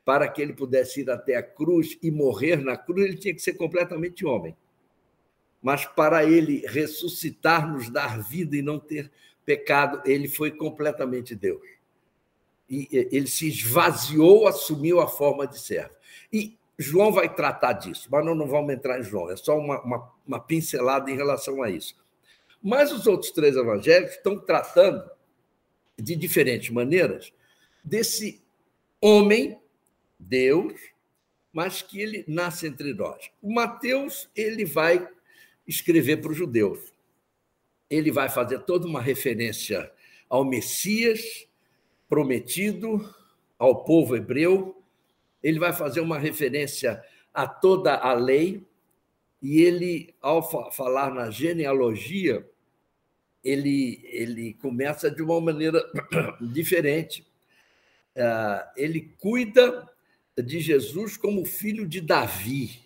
para 0.08 0.26
que 0.26 0.40
ele 0.40 0.54
pudesse 0.54 1.02
ir 1.02 1.10
até 1.10 1.36
a 1.36 1.42
cruz 1.42 1.98
e 2.02 2.10
morrer 2.10 2.56
na 2.56 2.78
cruz, 2.78 3.04
ele 3.04 3.18
tinha 3.18 3.34
que 3.34 3.42
ser 3.42 3.52
completamente 3.52 4.24
homem. 4.24 4.56
Mas 5.60 5.84
para 5.84 6.24
ele 6.24 6.64
ressuscitar, 6.66 7.70
nos 7.70 7.90
dar 7.90 8.18
vida 8.18 8.56
e 8.56 8.62
não 8.62 8.78
ter 8.78 9.12
pecado, 9.44 10.00
ele 10.06 10.26
foi 10.26 10.50
completamente 10.50 11.34
Deus. 11.34 11.60
E 12.70 12.88
ele 12.90 13.26
se 13.26 13.48
esvaziou, 13.48 14.48
assumiu 14.48 14.98
a 14.98 15.06
forma 15.06 15.46
de 15.46 15.60
servo. 15.60 15.94
E 16.32 16.56
João 16.78 17.12
vai 17.12 17.28
tratar 17.34 17.74
disso, 17.74 18.08
mas 18.10 18.24
não, 18.24 18.34
não 18.34 18.46
vamos 18.46 18.72
entrar 18.72 18.98
em 18.98 19.02
João, 19.02 19.30
é 19.30 19.36
só 19.36 19.58
uma, 19.58 19.78
uma, 19.82 20.10
uma 20.26 20.40
pincelada 20.40 21.10
em 21.10 21.16
relação 21.16 21.62
a 21.62 21.68
isso. 21.68 21.94
Mas 22.62 22.90
os 22.92 23.06
outros 23.06 23.30
três 23.30 23.56
evangelhos 23.56 24.12
estão 24.12 24.38
tratando 24.38 25.06
de 25.98 26.16
diferentes 26.16 26.70
maneiras 26.70 27.30
desse 27.84 28.42
homem 29.02 29.60
Deus, 30.18 30.74
mas 31.52 31.82
que 31.82 32.00
ele 32.00 32.24
nasce 32.26 32.66
entre 32.66 32.92
nós. 32.92 33.30
O 33.40 33.52
Mateus 33.52 34.28
ele 34.34 34.64
vai 34.64 35.08
escrever 35.66 36.18
para 36.18 36.32
os 36.32 36.36
judeus. 36.36 36.92
Ele 37.88 38.10
vai 38.10 38.28
fazer 38.28 38.60
toda 38.60 38.86
uma 38.86 39.00
referência 39.00 39.90
ao 40.28 40.44
Messias 40.44 41.46
prometido, 42.08 43.14
ao 43.58 43.84
povo 43.84 44.16
hebreu. 44.16 44.82
Ele 45.42 45.58
vai 45.58 45.72
fazer 45.72 46.00
uma 46.00 46.18
referência 46.18 47.02
a 47.32 47.46
toda 47.46 47.94
a 47.94 48.12
lei. 48.12 48.66
E 49.40 49.60
ele, 49.60 50.14
ao 50.20 50.42
falar 50.72 51.14
na 51.14 51.30
genealogia, 51.30 52.48
ele, 53.44 54.00
ele 54.04 54.54
começa 54.54 55.10
de 55.10 55.22
uma 55.22 55.40
maneira 55.40 55.80
diferente. 56.52 57.26
Ah, 58.16 58.72
ele 58.76 59.14
cuida 59.18 59.88
de 60.42 60.60
Jesus 60.60 61.16
como 61.16 61.44
filho 61.44 61.86
de 61.86 62.00
Davi. 62.00 62.80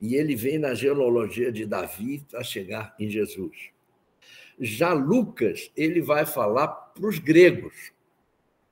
E 0.00 0.14
ele 0.14 0.36
vem 0.36 0.58
na 0.58 0.74
genealogia 0.74 1.50
de 1.50 1.64
Davi 1.64 2.24
para 2.30 2.42
chegar 2.42 2.94
em 2.98 3.08
Jesus. 3.08 3.70
Já 4.58 4.92
Lucas, 4.92 5.70
ele 5.76 6.00
vai 6.00 6.26
falar 6.26 6.68
para 6.68 7.06
os 7.06 7.18
gregos. 7.18 7.92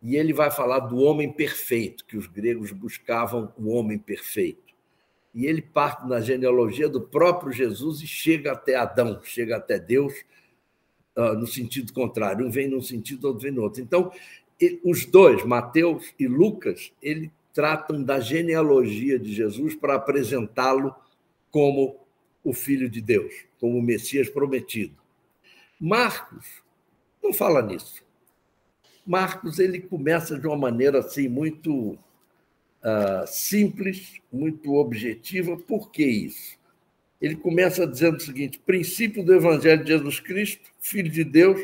E 0.03 0.17
ele 0.17 0.35
vai 0.35 0.51
falar 0.51 0.81
do 0.81 0.99
homem 0.99 1.33
perfeito, 1.33 2.05
que 2.05 2.17
os 2.17 2.27
gregos 2.27 2.73
buscavam 2.73 3.53
o 3.57 3.71
homem 3.71 3.99
perfeito. 3.99 4.75
E 5.35 5.47
ele 5.47 5.63
parte 5.63 6.07
na 6.07 6.21
genealogia 6.21 6.89
do 6.89 7.01
próprio 7.01 7.51
Jesus 7.51 8.03
e 8.03 8.07
chega 8.07 8.53
até 8.53 8.77
Adão, 8.77 9.21
chega 9.25 9.57
até 9.57 9.79
Deus, 9.79 10.13
ah, 11.17 11.33
no 11.33 11.47
sentido 11.47 11.93
contrário. 11.93 12.47
Um 12.47 12.51
vem 12.51 12.69
num 12.69 12.83
sentido, 12.83 13.25
outro 13.27 13.43
vem 13.43 13.53
no 13.53 13.63
outro. 13.63 13.83
Então, 13.83 14.13
os 14.85 15.07
dois, 15.07 15.43
Mateus 15.45 16.15
e 16.19 16.27
Lucas, 16.27 16.93
ele 17.03 17.33
tratam 17.55 18.03
da 18.03 18.19
genealogia 18.19 19.19
de 19.19 19.33
Jesus 19.33 19.75
para 19.75 19.95
apresentá-lo 19.95 20.95
como 21.51 21.97
o 22.43 22.53
Filho 22.53 22.91
de 22.91 23.01
Deus, 23.01 23.33
como 23.61 23.79
o 23.79 23.83
Messias 23.83 24.29
prometido. 24.29 24.97
Marcos 25.81 26.63
não 27.23 27.33
fala 27.33 27.63
nisso. 27.63 28.05
Marcos 29.07 29.59
ele 29.59 29.81
começa 29.81 30.39
de 30.39 30.47
uma 30.47 30.57
maneira 30.57 30.99
assim 30.99 31.29
muito 31.29 31.93
uh, 31.93 33.27
simples, 33.27 34.21
muito 34.33 34.75
objetiva. 34.75 35.57
Por 35.57 35.91
que 35.91 36.05
isso? 36.05 36.59
Ele 37.21 37.37
começa 37.37 37.87
dizendo 37.87 38.17
o 38.17 38.21
seguinte: 38.21 38.59
princípio 38.59 39.25
do 39.25 39.35
Evangelho 39.35 39.85
de 39.85 39.93
Jesus 39.93 40.21
Cristo, 40.21 40.71
Filho 40.81 41.11
de 41.11 41.23
Deus, 41.23 41.61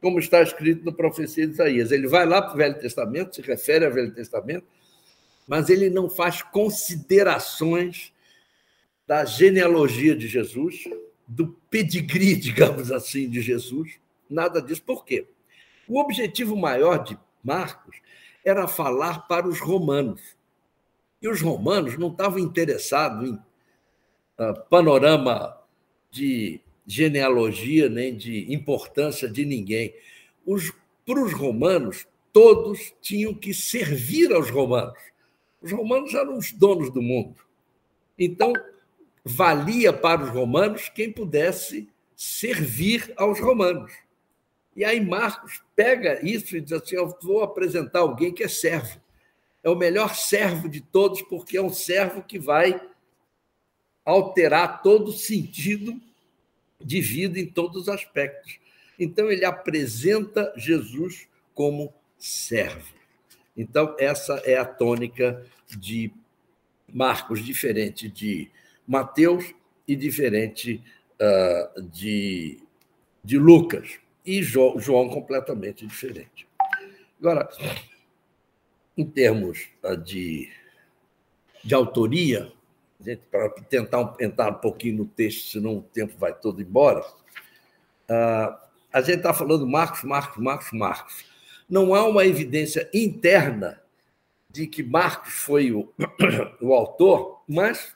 como 0.00 0.18
está 0.18 0.42
escrito 0.42 0.84
na 0.84 0.92
profecia 0.92 1.46
de 1.46 1.52
Isaías. 1.52 1.92
Ele 1.92 2.08
vai 2.08 2.26
lá 2.26 2.40
para 2.40 2.54
o 2.54 2.56
Velho 2.56 2.78
Testamento, 2.78 3.34
se 3.34 3.42
refere 3.42 3.84
ao 3.84 3.92
Velho 3.92 4.14
Testamento, 4.14 4.64
mas 5.46 5.68
ele 5.68 5.88
não 5.88 6.08
faz 6.08 6.42
considerações 6.42 8.12
da 9.06 9.24
genealogia 9.24 10.16
de 10.16 10.26
Jesus, 10.26 10.84
do 11.26 11.48
pedigree, 11.70 12.34
digamos 12.40 12.90
assim, 12.90 13.28
de 13.28 13.40
Jesus, 13.40 13.98
nada 14.28 14.60
disso. 14.60 14.82
Por 14.82 15.04
quê? 15.04 15.26
O 15.88 16.00
objetivo 16.00 16.56
maior 16.56 17.04
de 17.04 17.16
Marcos 17.42 17.96
era 18.44 18.66
falar 18.66 19.26
para 19.28 19.46
os 19.46 19.60
romanos. 19.60 20.20
E 21.22 21.28
os 21.28 21.40
romanos 21.40 21.96
não 21.96 22.08
estavam 22.08 22.38
interessados 22.38 23.28
em 23.28 23.34
uh, 23.34 24.60
panorama 24.68 25.56
de 26.10 26.60
genealogia 26.86 27.88
nem 27.88 28.16
de 28.16 28.52
importância 28.52 29.28
de 29.28 29.44
ninguém. 29.44 29.94
Os, 30.44 30.72
para 31.04 31.20
os 31.20 31.32
romanos, 31.32 32.06
todos 32.32 32.94
tinham 33.00 33.34
que 33.34 33.52
servir 33.54 34.32
aos 34.32 34.50
romanos. 34.50 34.98
Os 35.60 35.72
romanos 35.72 36.14
eram 36.14 36.36
os 36.36 36.52
donos 36.52 36.90
do 36.90 37.02
mundo. 37.02 37.36
Então, 38.18 38.52
valia 39.24 39.92
para 39.92 40.22
os 40.22 40.30
romanos 40.30 40.88
quem 40.88 41.12
pudesse 41.12 41.88
servir 42.14 43.12
aos 43.16 43.40
romanos. 43.40 43.92
E 44.74 44.84
aí 44.84 45.00
Marcos 45.00 45.62
pega 45.74 46.24
isso 46.26 46.56
e 46.56 46.60
diz 46.60 46.72
assim: 46.72 46.96
Eu 46.96 47.16
vou 47.22 47.42
apresentar 47.42 48.00
alguém 48.00 48.32
que 48.32 48.44
é 48.44 48.48
servo. 48.48 49.00
É 49.62 49.68
o 49.68 49.74
melhor 49.74 50.14
servo 50.14 50.68
de 50.68 50.80
todos, 50.80 51.22
porque 51.22 51.56
é 51.56 51.62
um 51.62 51.72
servo 51.72 52.22
que 52.22 52.38
vai 52.38 52.80
alterar 54.04 54.82
todo 54.82 55.08
o 55.08 55.12
sentido 55.12 56.00
de 56.80 57.00
vida 57.00 57.40
em 57.40 57.46
todos 57.46 57.82
os 57.82 57.88
aspectos. 57.88 58.58
Então, 58.98 59.30
ele 59.30 59.44
apresenta 59.44 60.52
Jesus 60.56 61.26
como 61.54 61.92
servo. 62.18 62.94
Então, 63.56 63.96
essa 63.98 64.34
é 64.44 64.56
a 64.56 64.64
tônica 64.64 65.42
de 65.68 66.12
Marcos, 66.92 67.44
diferente 67.44 68.08
de 68.08 68.50
Mateus 68.86 69.54
e 69.88 69.96
diferente 69.96 70.82
uh, 71.20 71.82
de, 71.82 72.60
de 73.24 73.38
Lucas. 73.38 73.98
E 74.24 74.42
jo, 74.42 74.78
João, 74.78 75.08
completamente 75.08 75.86
diferente. 75.86 76.46
Agora, 77.18 77.48
em 78.96 79.06
termos 79.06 79.68
uh, 79.82 79.96
de, 79.96 80.50
de 81.64 81.74
autoria, 81.74 82.52
para 83.30 83.48
tentar 83.68 84.14
entrar 84.20 84.50
um 84.50 84.54
pouquinho 84.54 84.98
no 84.98 85.06
texto, 85.06 85.50
senão 85.50 85.78
o 85.78 85.82
tempo 85.82 86.14
vai 86.18 86.34
todo 86.34 86.60
embora, 86.60 87.00
uh, 87.00 88.66
a 88.92 89.00
gente 89.00 89.18
está 89.18 89.32
falando 89.32 89.66
Marcos, 89.66 90.02
Marcos, 90.02 90.42
Marcos, 90.42 90.72
Marcos 90.72 91.35
não 91.68 91.94
há 91.94 92.06
uma 92.06 92.24
evidência 92.24 92.88
interna 92.92 93.82
de 94.50 94.66
que 94.66 94.82
Marcos 94.82 95.32
foi 95.32 95.72
o, 95.72 95.92
o 96.60 96.72
autor, 96.72 97.42
mas 97.46 97.94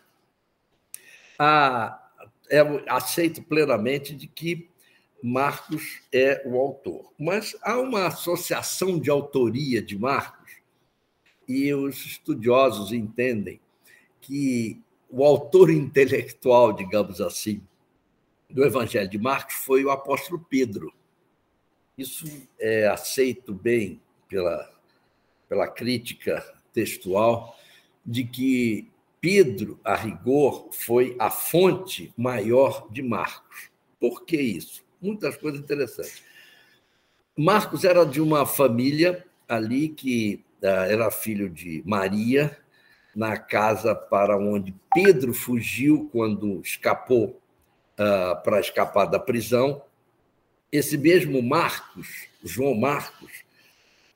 a, 1.39 2.11
é 2.51 2.61
aceito 2.89 3.43
plenamente 3.43 4.15
de 4.15 4.27
que 4.27 4.69
Marcos 5.23 6.01
é 6.13 6.43
o 6.47 6.59
autor. 6.59 7.13
Mas 7.19 7.57
há 7.63 7.79
uma 7.79 8.07
associação 8.07 8.99
de 8.99 9.11
autoria 9.11 9.83
de 9.83 9.99
Marcos, 9.99 10.41
e 11.51 11.75
os 11.75 12.07
estudiosos 12.07 12.93
entendem 12.93 13.61
que 14.21 14.81
o 15.09 15.25
autor 15.25 15.69
intelectual, 15.71 16.73
digamos 16.73 17.21
assim, 17.21 17.61
do 18.49 18.65
Evangelho 18.65 19.09
de 19.09 19.19
Marcos 19.19 19.55
foi 19.57 19.85
o 19.85 19.91
apóstolo 19.91 20.47
Pedro. 20.49 20.93
Isso 22.01 22.25
é 22.59 22.87
aceito 22.87 23.53
bem 23.53 24.01
pela, 24.27 24.73
pela 25.47 25.69
crítica 25.69 26.43
textual 26.73 27.55
de 28.07 28.25
que 28.25 28.89
Pedro, 29.21 29.79
a 29.85 29.95
rigor, 29.95 30.69
foi 30.73 31.15
a 31.19 31.29
fonte 31.29 32.11
maior 32.17 32.89
de 32.91 33.03
Marcos. 33.03 33.71
Por 34.01 34.25
que 34.25 34.41
isso? 34.41 34.83
Muitas 34.99 35.37
coisas 35.37 35.61
interessantes. 35.61 36.23
Marcos 37.37 37.85
era 37.85 38.07
de 38.07 38.19
uma 38.19 38.47
família 38.47 39.23
ali 39.47 39.91
que 39.91 40.43
ah, 40.63 40.87
era 40.89 41.11
filho 41.11 41.51
de 41.51 41.83
Maria, 41.85 42.57
na 43.15 43.37
casa 43.37 43.95
para 43.95 44.39
onde 44.39 44.75
Pedro 44.95 45.35
fugiu 45.35 46.09
quando 46.11 46.63
escapou 46.63 47.39
uh, 47.99 48.43
para 48.43 48.59
escapar 48.59 49.05
da 49.05 49.19
prisão. 49.19 49.83
Esse 50.73 50.97
mesmo 50.97 51.43
Marcos, 51.43 52.29
João 52.45 52.75
Marcos, 52.75 53.33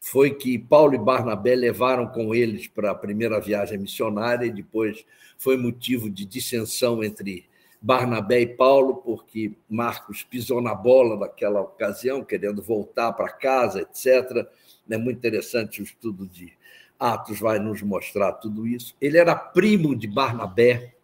foi 0.00 0.34
que 0.34 0.59
Paulo 0.59 0.94
e 0.94 0.98
Barnabé 0.98 1.55
levaram 1.55 2.07
com 2.07 2.34
eles 2.34 2.68
para 2.68 2.90
a 2.90 2.94
primeira 2.94 3.40
viagem 3.40 3.78
missionária 3.78 4.46
e 4.46 4.52
depois 4.52 5.05
foi 5.38 5.57
motivo 5.57 6.11
de 6.11 6.24
dissensão 6.24 7.02
entre 7.02 7.46
Barnabé 7.80 8.40
e 8.42 8.46
Paulo, 8.46 8.96
porque 8.96 9.52
Marcos 9.68 10.22
pisou 10.22 10.61
na 10.61 10.74
bola 10.74 11.18
naquela 11.18 11.61
ocasião, 11.61 12.24
querendo 12.24 12.62
voltar 12.62 13.12
para 13.12 13.32
casa, 13.32 13.80
etc. 13.82 14.46
É 14.88 14.96
muito 14.96 15.18
interessante 15.18 15.80
o 15.80 15.84
estudo 15.84 16.26
de 16.26 16.52
Atos 16.98 17.40
vai 17.40 17.59
nos 17.59 17.82
mostrar 17.82 18.32
tudo 18.34 18.66
isso. 18.66 18.94
Ele 19.00 19.18
era 19.18 19.34
primo 19.34 19.94
de 19.94 20.07
Barnabé, 20.07 20.94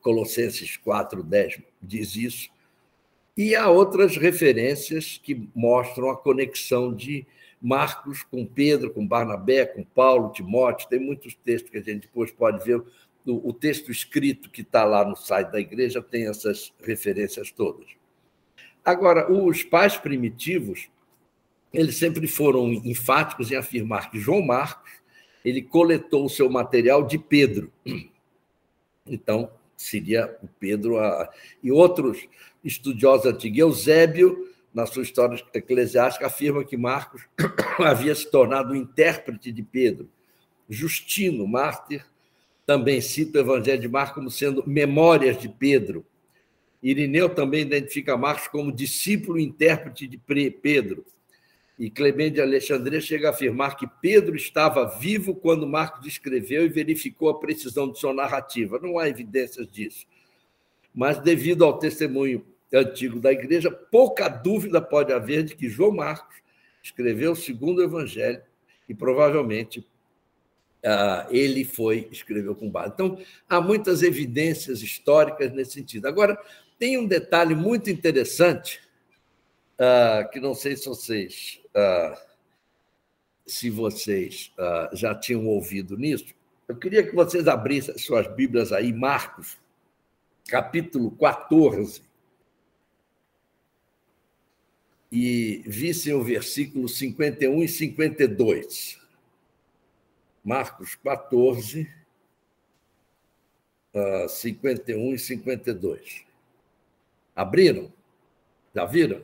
Colossenses 0.00 0.76
4, 0.76 1.22
10 1.22 1.60
diz 1.80 2.16
isso. 2.16 2.50
E 3.36 3.54
há 3.54 3.68
outras 3.68 4.16
referências 4.16 5.20
que 5.22 5.48
mostram 5.54 6.10
a 6.10 6.16
conexão 6.16 6.94
de 6.94 7.26
Marcos 7.60 8.22
com 8.22 8.46
Pedro, 8.46 8.92
com 8.92 9.06
Barnabé, 9.06 9.66
com 9.66 9.84
Paulo, 9.84 10.32
Timóteo. 10.32 10.88
Tem 10.88 10.98
muitos 10.98 11.34
textos 11.34 11.70
que 11.70 11.78
a 11.78 11.82
gente 11.82 12.02
depois 12.02 12.30
pode 12.30 12.64
ver. 12.64 12.82
O 13.26 13.52
texto 13.52 13.90
escrito 13.90 14.48
que 14.48 14.62
está 14.62 14.84
lá 14.84 15.04
no 15.04 15.16
site 15.16 15.50
da 15.50 15.60
igreja 15.60 16.00
tem 16.00 16.28
essas 16.28 16.72
referências 16.80 17.50
todas. 17.50 17.86
Agora, 18.84 19.30
os 19.30 19.64
pais 19.64 19.96
primitivos, 19.96 20.88
eles 21.72 21.96
sempre 21.96 22.28
foram 22.28 22.72
enfáticos 22.72 23.50
em 23.50 23.56
afirmar 23.56 24.10
que 24.10 24.20
João 24.20 24.42
Marcos 24.42 24.92
ele 25.44 25.60
coletou 25.60 26.24
o 26.24 26.30
seu 26.30 26.48
material 26.48 27.04
de 27.04 27.18
Pedro. 27.18 27.72
Então, 29.04 29.50
seria 29.76 30.36
o 30.42 30.48
Pedro. 30.58 30.98
A... 30.98 31.30
E 31.62 31.70
outros 31.70 32.26
estudiosos 32.64 33.26
antigos, 33.26 33.58
Eusébio, 33.58 34.48
na 34.72 34.86
sua 34.86 35.02
história 35.02 35.42
eclesiástica, 35.54 36.26
afirma 36.26 36.64
que 36.64 36.76
Marcos 36.76 37.22
havia 37.78 38.14
se 38.14 38.30
tornado 38.30 38.72
o 38.72 38.76
intérprete 38.76 39.52
de 39.52 39.62
Pedro. 39.62 40.08
Justino, 40.68 41.46
mártir, 41.46 42.04
também 42.66 43.00
cita 43.00 43.38
o 43.38 43.42
Evangelho 43.42 43.80
de 43.80 43.88
Marcos 43.88 44.14
como 44.14 44.30
sendo 44.30 44.64
memórias 44.66 45.38
de 45.38 45.48
Pedro. 45.48 46.04
Irineu 46.82 47.28
também 47.28 47.62
identifica 47.62 48.16
Marcos 48.16 48.48
como 48.48 48.72
discípulo 48.72 49.38
e 49.38 49.44
intérprete 49.44 50.06
de 50.06 50.18
Pedro. 50.18 51.04
E 51.78 51.90
Clemente 51.90 52.36
de 52.36 52.40
Alexandria 52.40 53.00
chega 53.00 53.28
a 53.28 53.30
afirmar 53.30 53.76
que 53.76 53.86
Pedro 54.00 54.34
estava 54.34 54.86
vivo 54.98 55.34
quando 55.34 55.66
Marcos 55.66 56.06
escreveu 56.06 56.64
e 56.64 56.70
verificou 56.70 57.28
a 57.28 57.38
precisão 57.38 57.90
de 57.90 57.98
sua 57.98 58.14
narrativa. 58.14 58.78
Não 58.82 58.98
há 58.98 59.08
evidências 59.08 59.68
disso. 59.70 60.06
Mas, 60.94 61.18
devido 61.18 61.64
ao 61.64 61.78
testemunho 61.78 62.44
antigo 62.72 63.20
da 63.20 63.30
igreja, 63.30 63.70
pouca 63.70 64.28
dúvida 64.28 64.80
pode 64.80 65.12
haver 65.12 65.44
de 65.44 65.54
que 65.54 65.68
João 65.68 65.92
Marcos 65.92 66.36
escreveu 66.82 67.32
o 67.32 67.36
segundo 67.36 67.82
evangelho 67.82 68.40
e 68.88 68.94
provavelmente 68.94 69.86
ah, 70.84 71.26
ele 71.30 71.64
foi, 71.64 72.08
escreveu 72.10 72.54
com 72.54 72.70
base. 72.70 72.92
Então, 72.94 73.18
há 73.48 73.60
muitas 73.60 74.02
evidências 74.02 74.82
históricas 74.82 75.52
nesse 75.52 75.72
sentido. 75.72 76.06
Agora, 76.06 76.38
tem 76.78 76.96
um 76.96 77.06
detalhe 77.06 77.54
muito 77.54 77.90
interessante, 77.90 78.80
ah, 79.78 80.28
que 80.32 80.40
não 80.40 80.54
sei 80.54 80.76
se 80.76 80.86
vocês 80.86 81.60
ah, 81.74 82.20
se 83.46 83.70
vocês 83.70 84.52
ah, 84.58 84.90
já 84.92 85.14
tinham 85.14 85.46
ouvido 85.46 85.96
nisso, 85.96 86.34
eu 86.66 86.76
queria 86.76 87.06
que 87.06 87.14
vocês 87.14 87.46
abrissem 87.46 87.96
suas 87.96 88.26
Bíblias 88.26 88.72
aí, 88.72 88.92
Marcos, 88.92 89.56
capítulo 90.48 91.12
14, 91.12 92.02
e 95.12 95.62
vissem 95.64 96.12
o 96.12 96.24
versículo 96.24 96.88
51 96.88 97.62
e 97.62 97.68
52. 97.68 99.00
Marcos 100.44 100.96
14, 100.96 101.88
51 104.28 105.14
e 105.14 105.18
52. 105.18 106.24
Abriram? 107.34 107.92
Já 108.74 108.84
viram? 108.84 109.22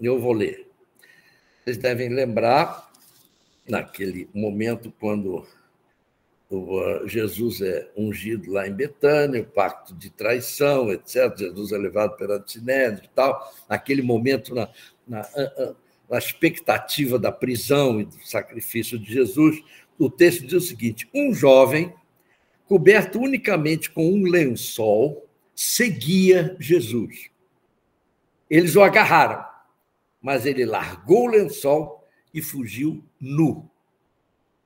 Eu 0.00 0.18
vou 0.18 0.32
ler. 0.32 0.66
Vocês 1.62 1.76
devem 1.76 2.08
lembrar, 2.08 2.90
naquele 3.68 4.28
momento, 4.34 4.92
quando 4.98 5.46
Jesus 7.06 7.60
é 7.60 7.88
ungido 7.96 8.50
lá 8.50 8.66
em 8.66 8.72
Betânia, 8.72 9.42
o 9.42 9.44
pacto 9.44 9.94
de 9.94 10.10
traição, 10.10 10.90
etc. 10.90 11.36
Jesus 11.38 11.70
é 11.70 11.78
levado 11.78 12.16
perante 12.16 12.52
Sinédrio 12.52 13.04
e 13.04 13.14
tal. 13.14 13.52
Naquele 13.68 14.02
momento, 14.02 14.54
na, 14.54 14.68
na, 15.06 15.28
na 16.08 16.18
expectativa 16.18 17.18
da 17.18 17.30
prisão 17.30 18.00
e 18.00 18.04
do 18.04 18.26
sacrifício 18.26 18.98
de 18.98 19.12
Jesus, 19.12 19.62
o 19.96 20.10
texto 20.10 20.44
diz 20.44 20.54
o 20.54 20.60
seguinte: 20.66 21.08
um 21.14 21.32
jovem, 21.32 21.94
coberto 22.66 23.20
unicamente 23.20 23.90
com 23.90 24.10
um 24.10 24.24
lençol, 24.24 25.28
seguia 25.54 26.56
Jesus. 26.58 27.30
Eles 28.48 28.74
o 28.74 28.82
agarraram 28.82 29.49
mas 30.20 30.44
ele 30.44 30.64
largou 30.64 31.24
o 31.24 31.30
lençol 31.30 32.06
e 32.32 32.42
fugiu 32.42 33.04
nu. 33.20 33.70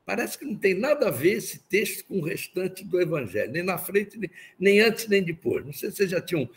Parece 0.05 0.38
que 0.38 0.44
não 0.44 0.57
tem 0.57 0.74
nada 0.74 1.09
a 1.09 1.11
ver 1.11 1.34
esse 1.34 1.61
texto 1.61 2.05
com 2.05 2.18
o 2.18 2.24
restante 2.24 2.84
do 2.84 3.00
Evangelho, 3.00 3.52
nem 3.52 3.62
na 3.62 3.78
frente, 3.78 4.18
nem 4.59 4.80
antes, 4.80 5.09
nem 5.09 5.22
depois. 5.22 5.64
Não 5.64 5.72
sei 5.72 5.90
se 5.90 5.96
vocês 5.96 6.11
já 6.11 6.20
tinham 6.20 6.48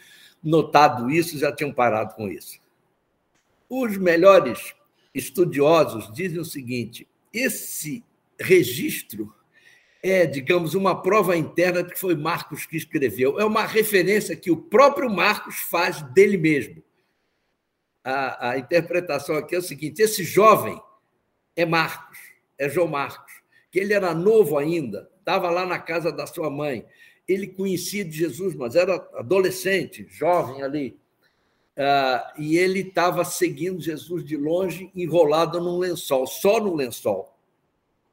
notado 0.44 1.10
isso, 1.10 1.38
já 1.38 1.52
tinham 1.52 1.72
parado 1.72 2.14
com 2.16 2.28
isso. 2.28 2.60
Os 3.70 3.98
melhores 3.98 4.74
estudiosos 5.14 6.14
dizem 6.14 6.40
o 6.40 6.46
seguinte: 6.46 7.08
esse 7.34 8.04
registro 8.38 9.34
é, 10.04 10.26
digamos, 10.26 10.74
uma 10.74 11.02
prova 11.02 11.36
interna 11.36 11.84
de 11.84 11.92
que 11.94 12.00
foi 12.00 12.16
Marcos 12.16 12.66
que 12.66 12.78
escreveu. 12.78 13.40
É 13.40 13.46
uma 13.46 13.66
referência 13.66 14.36
que 14.36 14.52
o 14.52 14.58
próprio 14.58 15.10
Marcos 15.10 15.56
faz 15.56 16.02
dele 16.14 16.38
mesmo 16.38 16.84
a, 18.08 18.52
a 18.52 18.58
interpretação 18.58 19.36
aqui 19.36 19.54
é 19.54 19.60
o 19.60 19.62
seguinte: 19.62 20.02
esse 20.02 20.24
jovem 20.24 20.82
é 21.56 21.66
Marcos, 21.66 22.18
é 22.58 22.70
João 22.70 22.88
Marcos, 22.88 23.34
que 23.70 23.80
ele 23.80 23.94
era 23.94 24.14
novo 24.14 24.58
ainda, 24.58 25.10
estava 25.20 25.50
lá 25.50 25.66
na 25.66 25.78
casa 25.78 26.10
da 26.10 26.26
sua 26.26 26.50
mãe. 26.50 26.86
Ele 27.28 27.48
conhecia 27.48 28.06
de 28.06 28.18
Jesus, 28.18 28.56
mas 28.56 28.78
era 28.78 28.96
adolescente, 29.16 30.08
jovem 30.10 30.64
ali. 30.64 30.98
Uh, 31.76 32.42
e 32.42 32.58
ele 32.58 32.80
estava 32.80 33.26
seguindo 33.26 33.82
Jesus 33.82 34.24
de 34.24 34.38
longe, 34.38 34.90
enrolado 34.96 35.60
num 35.60 35.78
lençol, 35.78 36.26
só 36.26 36.62
no 36.62 36.74
lençol. 36.74 37.38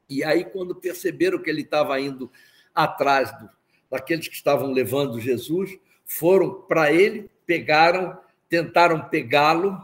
E 0.09 0.23
aí, 0.25 0.43
quando 0.43 0.75
perceberam 0.75 1.41
que 1.41 1.49
ele 1.49 1.61
estava 1.61 1.97
indo 2.01 2.29
atrás 2.75 3.31
do, 3.39 3.49
daqueles 3.89 4.27
que 4.27 4.35
estavam 4.35 4.71
levando 4.73 5.21
Jesus, 5.21 5.71
foram 6.03 6.63
para 6.67 6.91
ele, 6.91 7.31
pegaram 7.45 8.19
tentaram 8.49 9.09
pegá-lo, 9.09 9.77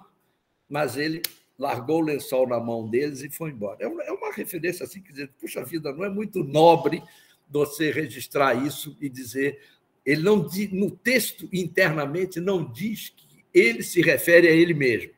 mas 0.70 0.97
ele 0.97 1.22
largou 1.57 2.01
o 2.01 2.05
lençol 2.05 2.47
na 2.47 2.59
mão 2.59 2.89
deles 2.89 3.22
e 3.22 3.30
foi 3.30 3.51
embora. 3.51 3.78
É, 3.80 3.86
é 3.86 4.12
uma 4.12 4.32
referência 4.34 4.84
assim, 4.84 5.01
quer 5.01 5.12
dizer, 5.12 5.30
puxa 5.39 5.64
vida, 5.64 5.93
não 5.93 6.03
é 6.03 6.09
muito 6.09 6.43
nobre 6.43 7.03
você 7.49 7.91
registrar 7.91 8.55
isso 8.55 8.97
e 8.99 9.09
dizer. 9.09 9.59
Ele 10.05 10.24
não 10.24 10.47
no 10.72 10.89
texto 10.89 11.47
internamente 11.53 12.39
não 12.39 12.64
diz 12.72 13.09
que 13.09 13.45
ele 13.53 13.84
se 13.84 14.01
refere 14.01 14.47
a 14.47 14.51
ele 14.51 14.74
mesmo. 14.74 15.12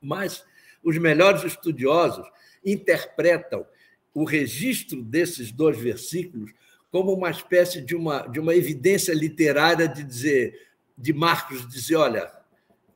Mas 0.00 0.44
os 0.82 0.98
melhores 0.98 1.44
estudiosos 1.44 2.26
interpretam 2.64 3.64
o 4.12 4.24
registro 4.24 5.02
desses 5.02 5.52
dois 5.52 5.78
versículos 5.78 6.52
como 6.90 7.12
uma 7.12 7.30
espécie 7.30 7.80
de 7.80 7.94
uma, 7.94 8.26
de 8.26 8.40
uma 8.40 8.54
evidência 8.54 9.12
literária 9.12 9.86
de 9.86 10.02
dizer 10.02 10.66
de 10.96 11.12
Marcos 11.12 11.68
dizer, 11.68 11.96
olha, 11.96 12.32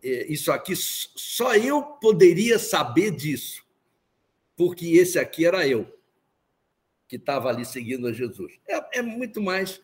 isso 0.02 0.50
aqui, 0.52 0.74
só 0.76 1.54
eu 1.54 1.82
poderia 1.82 2.58
saber 2.58 3.10
disso, 3.10 3.64
porque 4.56 4.86
esse 4.86 5.18
aqui 5.18 5.46
era 5.46 5.66
eu, 5.66 5.86
que 7.08 7.16
estava 7.16 7.48
ali 7.48 7.64
seguindo 7.64 8.06
a 8.06 8.12
Jesus. 8.12 8.52
É, 8.68 8.98
é 8.98 9.02
muito 9.02 9.40
mais 9.40 9.80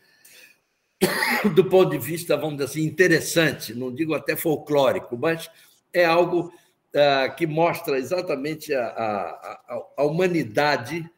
do 1.55 1.65
ponto 1.65 1.91
de 1.91 1.99
vista, 1.99 2.37
vamos 2.37 2.57
dizer 2.57 2.65
assim, 2.65 2.83
interessante, 2.83 3.75
não 3.75 3.93
digo 3.93 4.15
até 4.15 4.37
folclórico, 4.37 5.17
mas 5.17 5.51
é 5.93 6.05
algo 6.05 6.53
uh, 6.95 7.35
que 7.37 7.47
mostra 7.47 7.99
exatamente 7.99 8.75
a, 8.75 8.87
a, 8.87 9.83
a, 9.99 10.05
humanidade 10.05 11.09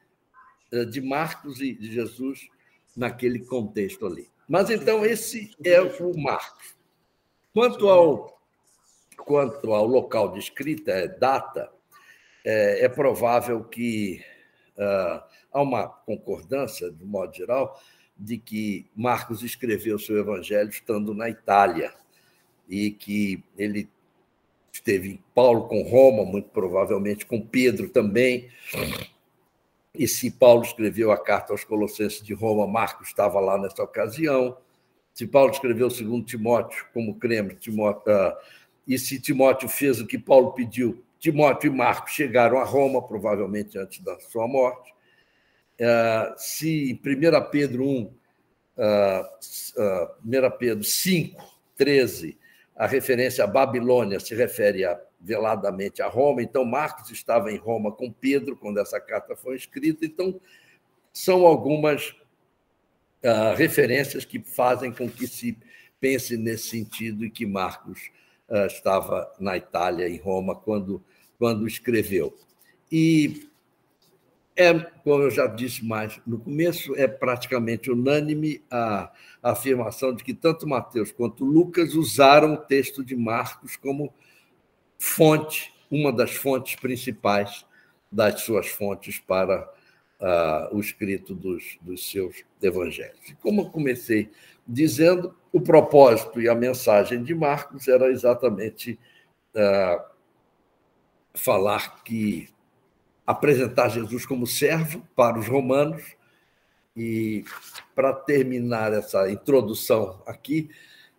uh, 0.72 0.86
de 0.86 1.01
Marcos 1.01 1.61
e 1.61 1.74
de 1.74 1.92
Jesus 1.92 2.49
naquele 2.96 3.40
contexto 3.40 4.07
ali. 4.07 4.28
Mas 4.49 4.70
então 4.70 5.05
esse 5.05 5.55
é 5.62 5.80
o 5.80 6.18
Marcos. 6.18 6.76
Quanto 7.53 7.88
ao, 7.88 8.38
quanto 9.29 9.74
ao 9.74 9.87
local 9.87 10.33
de 10.33 10.39
escrita, 10.39 10.91
é 10.91 11.07
data, 11.07 11.70
é, 12.43 12.87
é 12.87 12.89
provável 12.89 13.62
que 13.62 14.24
uh, 14.74 15.22
há 15.53 15.61
uma 15.61 15.87
concordância, 15.87 16.91
de 16.91 17.05
modo 17.05 17.37
geral, 17.37 17.79
de 18.16 18.39
que 18.39 18.87
Marcos 18.97 19.43
escreveu 19.43 19.99
seu 19.99 20.16
evangelho 20.16 20.70
estando 20.70 21.12
na 21.12 21.29
Itália 21.29 21.93
e 22.66 22.91
que 22.91 23.45
ele 23.59 23.87
esteve 24.72 25.20
Paulo 25.35 25.68
com 25.68 25.83
Roma, 25.83 26.24
muito 26.24 26.49
provavelmente 26.49 27.26
com 27.26 27.39
Pedro 27.39 27.91
também. 27.91 28.49
E 29.95 30.09
se 30.09 30.31
Paulo 30.31 30.62
escreveu 30.62 31.12
a 31.12 31.18
carta 31.18 31.53
aos 31.53 31.64
Colossenses 31.64 32.22
de 32.22 32.33
Roma, 32.33 32.66
Marcos 32.66 33.09
estava 33.09 33.39
lá 33.41 33.59
nessa 33.59 33.83
ocasião. 33.83 34.57
Se 35.12 35.26
Paulo 35.26 35.51
escreveu 35.51 35.91
segundo 35.91 36.24
Timóteo, 36.24 36.87
como 36.95 37.16
cremos, 37.16 37.57
Timóteo, 37.61 38.11
uh, 38.11 38.33
e 38.89 38.99
se 38.99 39.20
Timóteo 39.20 39.68
fez 39.68 40.01
o 40.01 40.07
que 40.07 40.18
Paulo 40.18 40.53
pediu, 40.53 41.05
Timóteo 41.20 41.70
e 41.70 41.76
Marcos 41.76 42.12
chegaram 42.12 42.59
a 42.59 42.64
Roma, 42.64 43.07
provavelmente 43.07 43.78
antes 43.78 44.01
da 44.01 44.18
sua 44.20 44.49
morte. 44.49 44.95
Uh, 45.78 46.34
se 46.36 46.91
em 46.91 46.95
1 46.95 47.51
Pedro 47.51 47.84
1, 47.84 48.03
uh, 48.03 48.11
uh, 49.76 50.09
1 50.24 50.59
Pedro 50.59 50.84
5, 50.84 51.43
13, 51.76 52.39
a 52.74 52.86
referência 52.86 53.45
à 53.45 53.47
Babilônia 53.47 54.18
se 54.18 54.34
refere 54.34 54.84
a, 54.84 54.99
veladamente 55.20 56.01
a 56.01 56.09
Roma, 56.09 56.43
então 56.43 56.64
Marcos 56.64 57.11
estava 57.11 57.53
em 57.53 57.57
Roma 57.57 57.93
com 57.93 58.11
Pedro 58.11 58.57
quando 58.57 58.78
essa 58.78 59.01
carta 59.01 59.36
foi 59.36 59.57
escrita, 59.57 60.07
então 60.07 60.41
são 61.12 61.45
algumas 61.45 62.14
referências 63.57 64.24
que 64.24 64.39
fazem 64.39 64.93
com 64.93 65.11
que 65.11 65.26
se 65.26 65.59
pense 65.99 66.36
nesse 66.36 66.68
sentido 66.68 67.24
e 67.24 67.30
que 67.30 67.45
Marcos 67.45 68.12
estava 68.66 69.30
na 69.38 69.57
Itália, 69.57 70.09
em 70.09 70.16
Roma, 70.16 70.55
quando, 70.55 71.03
quando 71.38 71.66
escreveu. 71.66 72.36
E 72.90 73.49
é, 74.57 74.74
como 75.05 75.22
eu 75.22 75.30
já 75.30 75.46
disse 75.46 75.84
mais 75.84 76.20
no 76.26 76.38
começo, 76.38 76.92
é 76.96 77.07
praticamente 77.07 77.92
unânime 77.92 78.61
a, 78.68 79.12
a 79.40 79.53
afirmação 79.53 80.12
de 80.12 80.24
que 80.24 80.34
tanto 80.34 80.66
Mateus 80.66 81.12
quanto 81.12 81.44
Lucas 81.44 81.94
usaram 81.94 82.55
o 82.55 82.57
texto 82.57 83.05
de 83.05 83.14
Marcos 83.14 83.76
como 83.76 84.12
fonte, 84.99 85.72
uma 85.88 86.12
das 86.12 86.34
fontes 86.34 86.74
principais 86.74 87.64
das 88.11 88.40
suas 88.40 88.66
fontes 88.66 89.18
para 89.20 89.70
uh, 90.20 90.74
o 90.76 90.80
escrito 90.80 91.34
dos, 91.36 91.78
dos 91.80 92.11
seus 92.11 92.44
evangelhos. 92.61 93.28
E 93.28 93.34
como 93.34 93.62
eu 93.62 93.70
comecei 93.70 94.28
dizendo, 94.69 95.35
o 95.51 95.61
propósito 95.61 96.41
e 96.41 96.49
a 96.49 96.55
mensagem 96.55 97.23
de 97.23 97.35
Marcos 97.35 97.89
era 97.89 98.11
exatamente 98.11 98.99
uh, 99.55 100.05
falar 101.35 102.03
que 102.05 102.49
apresentar 103.27 103.89
Jesus 103.89 104.27
como 104.27 104.47
servo 104.47 105.03
para 105.16 105.39
os 105.39 105.49
romanos. 105.49 106.03
E 106.95 107.45
para 107.95 108.12
terminar 108.12 108.93
essa 108.93 109.31
introdução 109.31 110.21
aqui, 110.27 110.69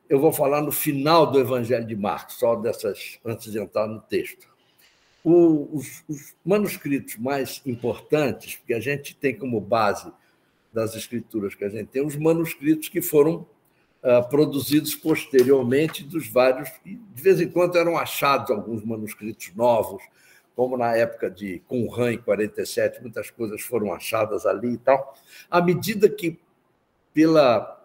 eu 0.09 0.19
vou 0.19 0.33
falar 0.33 0.61
no 0.61 0.71
final 0.71 1.25
do 1.31 1.39
Evangelho 1.39 1.85
de 1.85 1.95
Marcos, 1.95 2.35
só 2.35 2.55
dessas 2.55 3.19
antes 3.23 3.51
de 3.51 3.59
entrar 3.59 3.87
no 3.87 4.01
texto. 4.01 4.47
Os, 5.23 6.03
os, 6.07 6.35
manuscritos 6.43 7.15
mais 7.17 7.61
importantes, 7.65 8.57
porque 8.57 8.73
a 8.73 8.79
gente 8.79 9.15
tem 9.15 9.37
como 9.37 9.61
base 9.61 10.11
das 10.73 10.95
escrituras 10.95 11.55
que 11.55 11.63
a 11.63 11.69
gente 11.69 11.87
tem, 11.87 12.05
os 12.05 12.15
manuscritos 12.15 12.89
que 12.89 13.01
foram 13.01 13.47
uh, 14.03 14.27
produzidos 14.29 14.95
posteriormente 14.95 16.03
dos 16.03 16.27
vários, 16.27 16.69
de 16.85 16.99
vez 17.21 17.41
em 17.41 17.49
quando 17.49 17.77
eram 17.77 17.97
achados 17.97 18.51
alguns 18.51 18.83
manuscritos 18.83 19.51
novos, 19.55 20.03
como 20.55 20.77
na 20.77 20.95
época 20.95 21.29
de 21.29 21.59
Qumran, 21.67 22.13
em 22.13 22.17
47, 22.17 23.01
muitas 23.01 23.29
coisas 23.31 23.61
foram 23.61 23.93
achadas 23.93 24.45
ali 24.45 24.73
e 24.73 24.77
tal. 24.77 25.15
À 25.49 25.61
medida 25.61 26.09
que, 26.09 26.37
pela, 27.13 27.81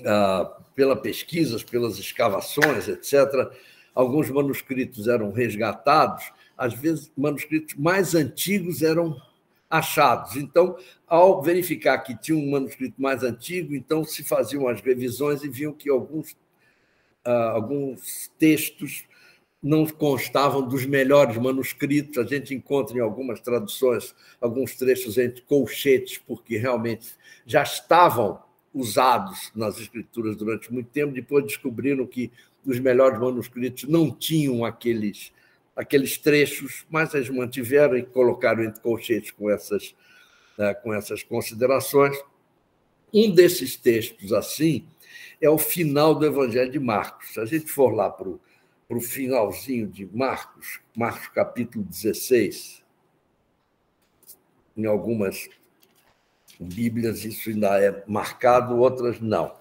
uh, 0.00 0.62
pela 0.74 0.96
pesquisas, 0.96 1.62
pelas 1.62 1.98
escavações, 1.98 2.88
etc., 2.88 3.50
alguns 3.94 4.28
manuscritos 4.28 5.06
eram 5.06 5.30
resgatados, 5.30 6.32
às 6.58 6.74
vezes 6.74 7.10
manuscritos 7.16 7.74
mais 7.76 8.14
antigos 8.14 8.82
eram 8.82 9.16
achados. 9.68 10.36
Então, 10.36 10.76
ao 11.06 11.42
verificar 11.42 11.98
que 11.98 12.16
tinha 12.16 12.36
um 12.36 12.50
manuscrito 12.50 13.00
mais 13.00 13.22
antigo, 13.22 13.74
então 13.74 14.04
se 14.04 14.22
faziam 14.24 14.68
as 14.68 14.80
revisões 14.80 15.42
e 15.42 15.48
viam 15.48 15.72
que 15.72 15.90
alguns, 15.90 16.32
uh, 17.26 17.50
alguns 17.52 18.30
textos 18.38 19.04
não 19.62 19.86
constavam 19.86 20.66
dos 20.66 20.86
melhores 20.86 21.36
manuscritos. 21.36 22.18
A 22.18 22.24
gente 22.24 22.54
encontra 22.54 22.96
em 22.96 23.00
algumas 23.00 23.40
traduções 23.40 24.14
alguns 24.40 24.76
trechos 24.76 25.18
entre 25.18 25.42
colchetes, 25.42 26.18
porque 26.18 26.56
realmente 26.56 27.14
já 27.44 27.62
estavam 27.62 28.40
usados 28.72 29.50
nas 29.54 29.80
escrituras 29.80 30.36
durante 30.36 30.72
muito 30.72 30.90
tempo. 30.90 31.12
Depois 31.12 31.44
descobriram 31.44 32.06
que 32.06 32.30
os 32.64 32.78
melhores 32.78 33.18
manuscritos 33.18 33.84
não 33.84 34.10
tinham 34.10 34.64
aqueles, 34.64 35.32
aqueles 35.76 36.16
trechos, 36.16 36.86
mas 36.88 37.12
eles 37.12 37.28
mantiveram 37.28 37.96
e 37.96 38.02
colocaram 38.02 38.64
entre 38.64 38.80
colchetes 38.80 39.30
com 39.30 39.50
essas, 39.50 39.94
né, 40.56 40.72
com 40.74 40.94
essas 40.94 41.22
considerações. 41.22 42.16
Um 43.12 43.30
desses 43.30 43.76
textos, 43.76 44.32
assim, 44.32 44.86
é 45.40 45.50
o 45.50 45.58
final 45.58 46.14
do 46.14 46.24
Evangelho 46.24 46.72
de 46.72 46.78
Marcos. 46.78 47.34
Se 47.34 47.40
a 47.40 47.44
gente 47.44 47.66
for 47.70 47.94
lá 47.94 48.10
para 48.10 48.28
o 48.28 49.00
finalzinho 49.00 49.86
de 49.86 50.06
Marcos, 50.06 50.80
Marcos 50.96 51.28
capítulo 51.28 51.84
16. 51.84 52.82
Em 54.76 54.86
algumas 54.86 55.48
Bíblias 56.58 57.24
isso 57.24 57.50
ainda 57.50 57.78
é 57.82 58.02
marcado, 58.06 58.78
outras 58.78 59.20
não. 59.20 59.54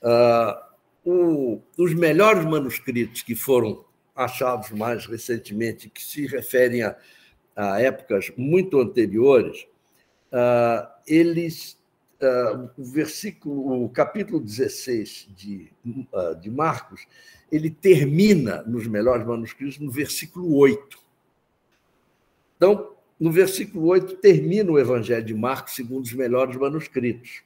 Uh, 0.00 0.68
o, 1.04 1.62
os 1.76 1.92
melhores 1.94 2.44
manuscritos 2.44 3.22
que 3.22 3.34
foram 3.34 3.84
achados 4.18 4.70
mais 4.70 5.06
recentemente, 5.06 5.88
que 5.88 6.02
se 6.02 6.26
referem 6.26 6.82
a, 6.82 6.96
a 7.54 7.80
épocas 7.80 8.32
muito 8.36 8.80
anteriores, 8.80 9.66
uh, 10.32 10.88
eles 11.06 11.78
uh, 12.20 12.68
o 12.76 12.84
versículo, 12.84 13.84
o 13.84 13.88
capítulo 13.88 14.40
16 14.40 15.28
de, 15.36 15.70
uh, 16.12 16.34
de 16.34 16.50
Marcos, 16.50 17.06
ele 17.50 17.70
termina 17.70 18.62
nos 18.62 18.86
melhores 18.86 19.24
manuscritos 19.24 19.78
no 19.78 19.90
versículo 19.90 20.56
8. 20.56 20.98
Então, 22.56 22.92
no 23.20 23.30
versículo 23.30 23.86
8 23.86 24.16
termina 24.16 24.70
o 24.70 24.78
Evangelho 24.78 25.24
de 25.24 25.34
Marcos 25.34 25.74
segundo 25.74 26.04
os 26.04 26.12
melhores 26.12 26.56
manuscritos. 26.56 27.42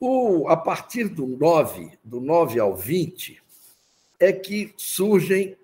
O, 0.00 0.48
a 0.48 0.56
partir 0.56 1.08
do 1.08 1.26
9, 1.26 1.98
do 2.02 2.20
9 2.20 2.58
ao 2.58 2.74
20, 2.74 3.41
é 4.22 4.32
que 4.32 4.72
surgem, 4.76 5.56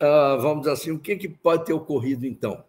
uh, 0.00 0.40
vamos 0.40 0.60
dizer 0.60 0.72
assim, 0.72 0.90
o 0.90 0.98
que, 0.98 1.14
que 1.14 1.28
pode 1.28 1.66
ter 1.66 1.74
ocorrido 1.74 2.26
então? 2.26 2.64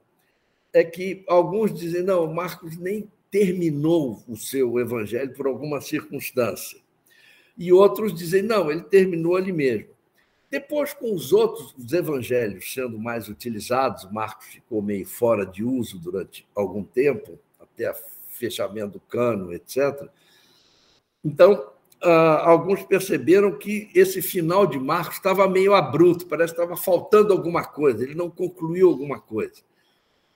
É 0.74 0.84
que 0.84 1.24
alguns 1.30 1.74
dizem, 1.74 2.04
não, 2.04 2.32
Marcos 2.32 2.78
nem 2.78 3.10
terminou 3.32 4.22
o 4.28 4.36
seu 4.36 4.78
evangelho 4.78 5.34
por 5.34 5.48
alguma 5.48 5.80
circunstância. 5.80 6.78
E 7.58 7.72
outros 7.72 8.14
dizem, 8.14 8.42
não, 8.42 8.70
ele 8.70 8.84
terminou 8.84 9.38
ali 9.38 9.54
mesmo. 9.54 9.88
Depois, 10.52 10.94
com 10.94 11.16
os 11.16 11.32
outros 11.32 11.74
os 11.78 11.94
evangelhos 11.94 12.74
sendo 12.74 13.00
mais 13.00 13.30
utilizados, 13.30 14.12
Marcos 14.12 14.48
ficou 14.48 14.82
meio 14.82 15.06
fora 15.06 15.46
de 15.46 15.64
uso 15.64 15.98
durante 15.98 16.46
algum 16.54 16.84
tempo, 16.84 17.40
até 17.58 17.94
fechamento 18.28 18.94
do 18.94 19.00
cano, 19.00 19.54
etc. 19.54 20.10
Então, 21.24 21.72
ah, 22.02 22.50
alguns 22.50 22.84
perceberam 22.84 23.58
que 23.58 23.89
esse 23.93 24.22
final 24.22 24.66
de 24.66 24.80
Marcos 24.80 25.18
estava 25.18 25.47
meio 25.50 25.74
abrupto, 25.74 26.28
parece 26.28 26.54
que 26.54 26.62
estava 26.62 26.80
faltando 26.82 27.34
alguma 27.34 27.64
coisa, 27.66 28.04
ele 28.04 28.16
não 28.16 28.30
concluiu 28.30 28.88
alguma 28.89 29.20
coisa. 29.20 29.62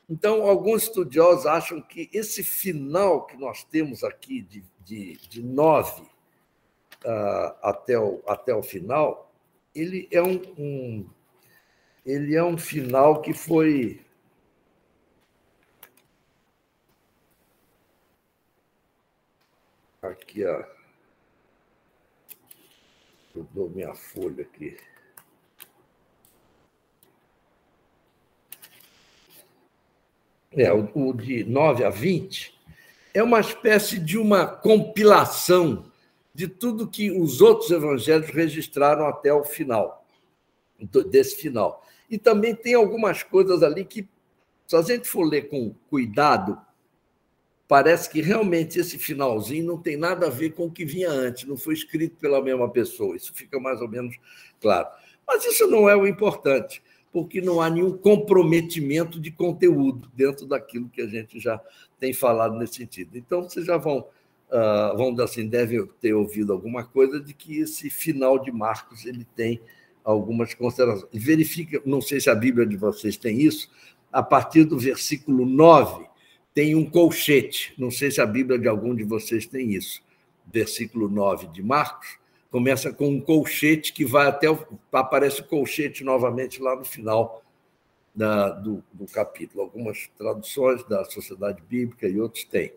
Então, 0.09 0.43
alguns 0.43 0.84
estudiosos 0.84 1.45
acham 1.45 1.82
que 1.82 2.09
esse 2.14 2.43
final 2.43 3.26
que 3.26 3.38
nós 3.38 3.64
temos 3.64 4.03
aqui, 4.03 4.41
de, 4.41 4.64
de, 4.84 5.18
de 5.30 5.41
nove 5.41 6.01
uh, 7.05 7.55
até, 7.61 7.97
o, 7.97 8.22
até 8.28 8.53
o 8.53 8.61
final, 8.61 9.34
ele 9.74 10.07
é 10.11 10.22
um, 10.22 10.41
um 10.57 11.09
ele 12.05 12.36
é 12.36 12.43
um 12.43 12.57
final 12.57 13.22
que 13.22 13.34
foi 13.34 14.01
aqui 20.01 20.45
ó 20.45 20.82
eu 23.36 23.47
dou 23.53 23.69
minha 23.69 23.93
folha 23.93 24.43
aqui 24.43 24.77
é, 30.51 30.71
o, 30.71 30.89
o 30.93 31.13
de 31.13 31.43
9 31.43 31.84
a 31.84 31.89
20 31.89 32.53
é 33.13 33.21
uma 33.21 33.39
espécie 33.39 33.99
de 33.99 34.17
uma 34.17 34.47
compilação 34.47 35.91
de 36.34 36.47
tudo 36.47 36.88
que 36.88 37.11
os 37.11 37.41
outros 37.41 37.69
evangelhos 37.69 38.29
registraram 38.29 39.05
até 39.05 39.31
o 39.31 39.43
final, 39.43 40.05
desse 41.09 41.36
final. 41.36 41.86
E 42.09 42.17
também 42.17 42.55
tem 42.55 42.73
algumas 42.73 43.21
coisas 43.21 43.61
ali 43.61 43.86
que, 43.86 44.07
se 44.65 44.75
a 44.75 44.81
gente 44.81 45.07
for 45.07 45.23
ler 45.23 45.49
com 45.49 45.75
cuidado, 45.89 46.59
parece 47.74 48.07
que 48.07 48.21
realmente 48.21 48.78
esse 48.78 48.99
finalzinho 48.99 49.65
não 49.65 49.80
tem 49.80 49.97
nada 49.97 50.28
a 50.28 50.30
ver 50.30 50.51
com 50.51 50.67
o 50.67 50.71
que 50.71 50.86
vinha 50.86 51.09
antes, 51.09 51.45
não 51.45 51.57
foi 51.57 51.74
escrito 51.74 52.15
pela 52.17 52.39
mesma 52.39 52.69
pessoa. 52.69 53.15
Isso 53.15 53.34
fica 53.34 53.59
mais 53.59 53.82
ou 53.82 53.89
menos 53.89 54.15
claro. 54.61 54.89
Mas 55.26 55.43
isso 55.43 55.65
não 55.65 55.89
é 55.89 55.95
o 55.95 56.05
importante, 56.05 56.84
porque 57.11 57.41
não 57.41 57.59
há 57.59 57.71
nenhum 57.71 57.97
comprometimento 57.97 59.19
de 59.19 59.32
conteúdo 59.32 60.07
dentro 60.13 60.45
daquilo 60.45 60.88
que 60.88 61.01
a 61.01 61.07
gente 61.07 61.39
já 61.39 61.59
tem 61.99 62.13
falado 62.13 62.55
nesse 62.59 62.76
sentido. 62.76 63.17
Então, 63.17 63.41
vocês 63.41 63.65
já 63.65 63.76
vão 63.76 64.05
uh, 64.51 65.09
dizer 65.09 65.24
assim, 65.24 65.47
devem 65.47 65.84
ter 65.99 66.13
ouvido 66.13 66.53
alguma 66.53 66.84
coisa 66.84 67.19
de 67.19 67.34
que 67.34 67.57
esse 67.57 67.89
final 67.89 68.38
de 68.38 68.51
Marcos 68.51 69.03
ele 69.03 69.26
tem 69.36 69.59
algumas 70.03 70.53
considerações. 70.53 71.09
Verifica, 71.11 71.82
não 71.88 72.01
sei 72.01 72.21
se 72.21 72.30
a 72.30 72.36
Bíblia 72.36 72.67
de 72.67 72.78
vocês 72.78 73.17
tem 73.17 73.41
isso, 73.41 73.67
a 74.11 74.21
partir 74.21 74.63
do 74.63 74.78
versículo 74.78 75.43
9 75.43 76.12
tem 76.54 76.76
um 76.76 76.86
colchete. 76.89 77.74
Não 77.78 77.89
sei 77.89 78.12
se 78.12 78.22
a 78.22 78.26
Bíblia 78.26 78.60
de 78.60 78.68
algum 78.68 78.95
de 78.95 79.04
vocês 79.04 79.45
tem 79.45 79.74
isso. 79.74 80.01
Versículo 80.51 81.10
9 81.10 81.47
de 81.47 81.64
Marcos 81.64 82.18
começa 82.51 82.93
com 82.93 83.10
um 83.10 83.20
colchete 83.20 83.93
que 83.93 84.06
vai 84.06 84.28
até 84.28 84.49
o, 84.49 84.60
aparece 84.91 85.41
o 85.41 85.45
colchete 85.45 86.04
novamente 86.04 86.62
lá 86.62 86.76
no 86.76 86.86
final 86.86 87.43
da, 88.14 88.49
do, 88.49 88.84
do 88.93 89.06
capítulo. 89.06 89.64
Algumas 89.64 90.10
traduções 90.18 90.84
da 90.84 91.04
Sociedade 91.06 91.62
Bíblica 91.68 92.08
e 92.08 92.20
outros 92.20 92.43
têm, 92.43 92.72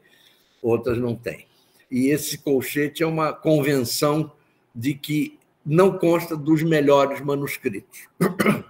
outras 0.62 0.96
não 0.96 1.14
têm 1.14 1.46
e 1.90 2.08
esse 2.08 2.38
colchete 2.38 3.02
é 3.02 3.06
uma 3.06 3.32
convenção 3.32 4.32
de 4.74 4.94
que 4.94 5.38
não 5.64 5.98
consta 5.98 6.36
dos 6.36 6.62
melhores 6.62 7.20
manuscritos. 7.20 8.08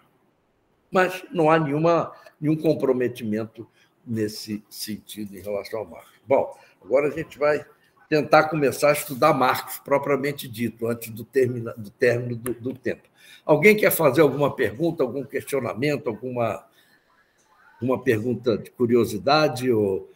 Mas 0.91 1.25
não 1.33 1.51
há 1.51 1.59
nenhuma, 1.59 2.13
nenhum 2.41 2.57
comprometimento 2.57 3.67
nesse 4.07 4.63
sentido 4.71 5.37
em 5.37 5.41
relação 5.41 5.81
ao 5.81 5.87
Marcos. 5.87 6.13
Bom, 6.27 6.57
agora 6.83 7.09
a 7.09 7.11
gente 7.11 7.39
vai 7.39 7.65
tentar 8.09 8.49
começar 8.49 8.91
a 8.91 8.93
estudar 8.93 9.35
Marcos, 9.35 9.79
propriamente 9.79 10.47
dito, 10.47 10.87
antes 10.87 11.11
do, 11.11 11.25
termina, 11.25 11.75
do 11.77 11.91
término 11.91 12.37
do, 12.37 12.55
do 12.55 12.73
tempo. 12.73 13.09
Alguém 13.45 13.77
quer 13.77 13.91
fazer 13.91 14.21
alguma 14.21 14.55
pergunta, 14.55 15.03
algum 15.03 15.25
questionamento, 15.25 16.09
alguma 16.09 16.65
uma 17.81 18.03
pergunta 18.03 18.57
de 18.57 18.71
curiosidade 18.71 19.71
ou 19.71 20.11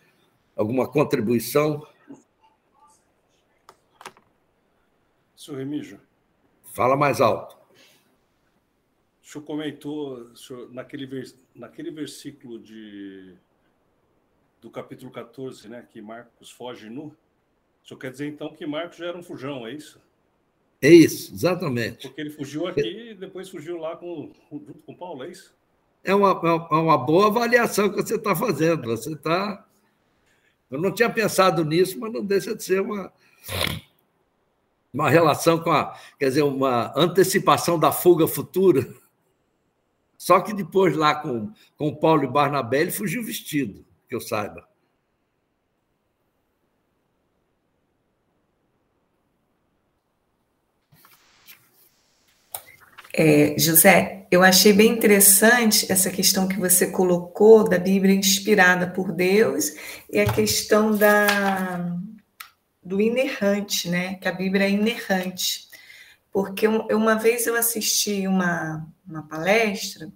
alguma 0.57 0.89
contribuição? 0.89 1.87
Senhor 5.37 5.59
Remígio. 5.59 6.01
Fala 6.73 6.97
mais 6.97 7.21
alto. 7.21 7.57
O 9.23 9.27
senhor 9.27 9.45
comentou 9.45 10.15
o 10.15 10.37
senhor, 10.37 10.73
naquele, 10.73 11.33
naquele 11.55 11.91
versículo 11.91 12.59
de, 12.59 13.35
do 14.61 14.71
capítulo 14.71 15.11
14, 15.11 15.69
né, 15.69 15.87
que 15.91 16.01
Marcos 16.03 16.51
foge 16.51 16.89
nu. 16.89 17.15
O 17.83 17.89
senhor 17.89 17.99
quer 17.99 18.11
dizer 18.11 18.29
então 18.29 18.55
que 18.55 18.67
Marcos 18.67 18.99
já 18.99 19.07
era 19.07 19.19
um 19.19 19.23
fujão, 19.23 19.67
é 19.67 19.73
isso? 19.73 20.01
É 20.83 20.89
isso, 20.89 21.35
exatamente. 21.35 22.09
Porque 22.09 22.21
ele 22.21 22.31
fugiu 22.31 22.67
aqui 22.67 22.81
é... 22.81 23.11
e 23.11 23.15
depois 23.15 23.49
fugiu 23.49 23.77
lá 23.77 23.97
com, 23.97 24.33
junto 24.51 24.83
com 24.85 24.95
Paulo, 24.95 25.25
é 25.25 25.31
isso? 25.31 25.55
É 26.03 26.15
uma, 26.15 26.31
é 26.31 26.75
uma 26.75 26.97
boa 26.97 27.27
avaliação 27.27 27.91
que 27.91 27.97
você 27.97 28.15
está 28.15 28.35
fazendo. 28.35 28.89
Você 28.89 29.13
está. 29.13 29.67
Eu 30.71 30.81
não 30.81 30.93
tinha 30.93 31.11
pensado 31.11 31.65
nisso, 31.65 31.99
mas 32.01 32.13
não 32.13 32.25
deixa 32.25 32.55
de 32.55 32.63
ser 32.63 32.81
uma, 32.81 33.13
uma 34.93 35.11
relação 35.11 35.59
com 35.59 35.71
a, 35.71 35.95
quer 36.19 36.29
dizer, 36.29 36.43
uma 36.43 36.93
antecipação 36.97 37.79
da 37.79 37.93
fuga 37.93 38.27
futura. 38.27 38.89
Só 40.17 40.41
que 40.41 40.55
depois, 40.55 40.97
lá 40.97 41.15
com, 41.15 41.53
com 41.77 41.95
Paulo 41.95 42.25
e 42.25 42.29
Barnabé, 42.29 42.83
ele 42.83 42.91
fugiu 42.91 43.23
vestido, 43.23 43.85
que 44.11 44.17
eu 44.17 44.21
saiba. 44.21 44.69
É, 53.15 53.55
José, 53.57 54.27
eu 54.31 54.43
achei 54.43 54.73
bem 54.73 54.91
interessante 54.93 55.91
essa 55.91 56.11
questão 56.11 56.49
que 56.49 56.59
você 56.59 56.91
colocou 56.91 57.69
da 57.69 57.79
Bíblia 57.79 58.15
inspirada 58.15 58.89
por 58.89 59.13
Deus 59.13 59.73
e 60.11 60.19
a 60.19 60.33
questão 60.33 60.97
da, 60.97 61.97
do 62.83 63.01
inerrante, 63.01 63.89
né? 63.89 64.15
Que 64.15 64.27
a 64.27 64.33
Bíblia 64.33 64.67
é 64.67 64.71
inerrante. 64.71 65.69
Porque 66.33 66.67
uma 66.67 67.15
vez 67.17 67.47
eu 67.47 67.55
assisti 67.57 68.27
uma, 68.27 68.87
uma 69.07 69.23
palestra 69.27 70.11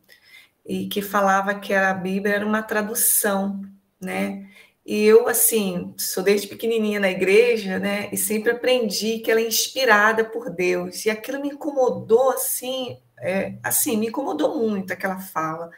e 0.64 0.88
que 0.88 1.02
falava 1.02 1.54
que 1.54 1.74
a 1.74 1.92
Bíblia 1.92 2.36
era 2.36 2.46
uma 2.46 2.62
tradução, 2.62 3.60
né? 4.04 4.46
E 4.86 5.04
eu, 5.04 5.26
assim, 5.28 5.94
sou 5.96 6.22
desde 6.22 6.46
pequenininha 6.46 7.00
na 7.00 7.10
igreja, 7.10 7.78
né? 7.78 8.08
E 8.12 8.16
sempre 8.16 8.52
aprendi 8.52 9.18
que 9.20 9.30
ela 9.30 9.40
é 9.40 9.46
inspirada 9.46 10.24
por 10.24 10.50
Deus. 10.50 11.06
E 11.06 11.10
aquilo 11.10 11.40
me 11.40 11.48
incomodou, 11.48 12.30
assim, 12.30 12.98
é, 13.18 13.54
assim, 13.62 13.96
me 13.96 14.08
incomodou 14.08 14.56
muito 14.56 14.92
aquela 14.92 15.18
fala. 15.18 15.70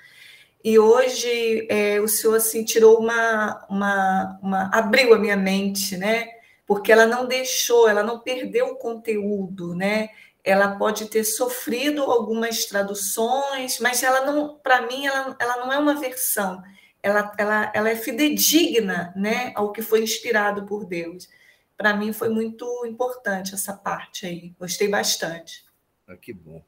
E 0.65 0.79
hoje 0.79 1.67
é, 1.71 2.01
o 2.01 2.09
senhor, 2.09 2.37
assim, 2.37 2.65
tirou 2.65 2.99
uma, 2.99 3.65
uma, 3.71 4.39
uma... 4.43 4.71
abriu 4.75 5.15
a 5.15 5.19
minha 5.19 5.37
mente, 5.37 5.97
né? 5.97 6.37
porque 6.67 6.91
ela 6.91 7.07
não 7.07 7.27
deixou, 7.27 7.89
ela 7.89 8.03
não 8.03 8.19
perdeu 8.19 8.67
o 8.67 8.77
conteúdo, 8.77 9.75
né? 9.75 10.09
Ela 10.43 10.77
pode 10.77 11.07
ter 11.07 11.25
sofrido 11.25 12.03
algumas 12.03 12.67
traduções, 12.67 13.79
mas 13.79 14.03
ela 14.03 14.27
não, 14.27 14.59
para 14.59 14.83
mim, 14.83 15.07
ela, 15.07 15.37
ela 15.39 15.57
não 15.59 15.73
é 15.73 15.79
uma 15.79 15.95
versão, 15.95 16.61
ela, 17.07 17.33
ela, 17.39 17.73
ela 17.75 17.91
é 17.91 17.97
fidedigna, 17.97 19.13
né, 19.17 19.53
ao 19.55 19.73
que 19.73 19.83
foi 19.83 20.03
inspirado 20.03 20.67
por 20.67 20.85
Deus. 20.85 21.29
Para 21.77 21.97
mim 21.97 22.13
foi 22.13 22.29
muito 22.29 22.67
importante 22.87 23.55
essa 23.55 23.73
parte 23.75 24.27
aí, 24.27 24.55
gostei 24.59 24.89
bastante. 24.89 25.65
Ah, 26.07 26.17
que 26.17 26.33
bom. 26.33 26.63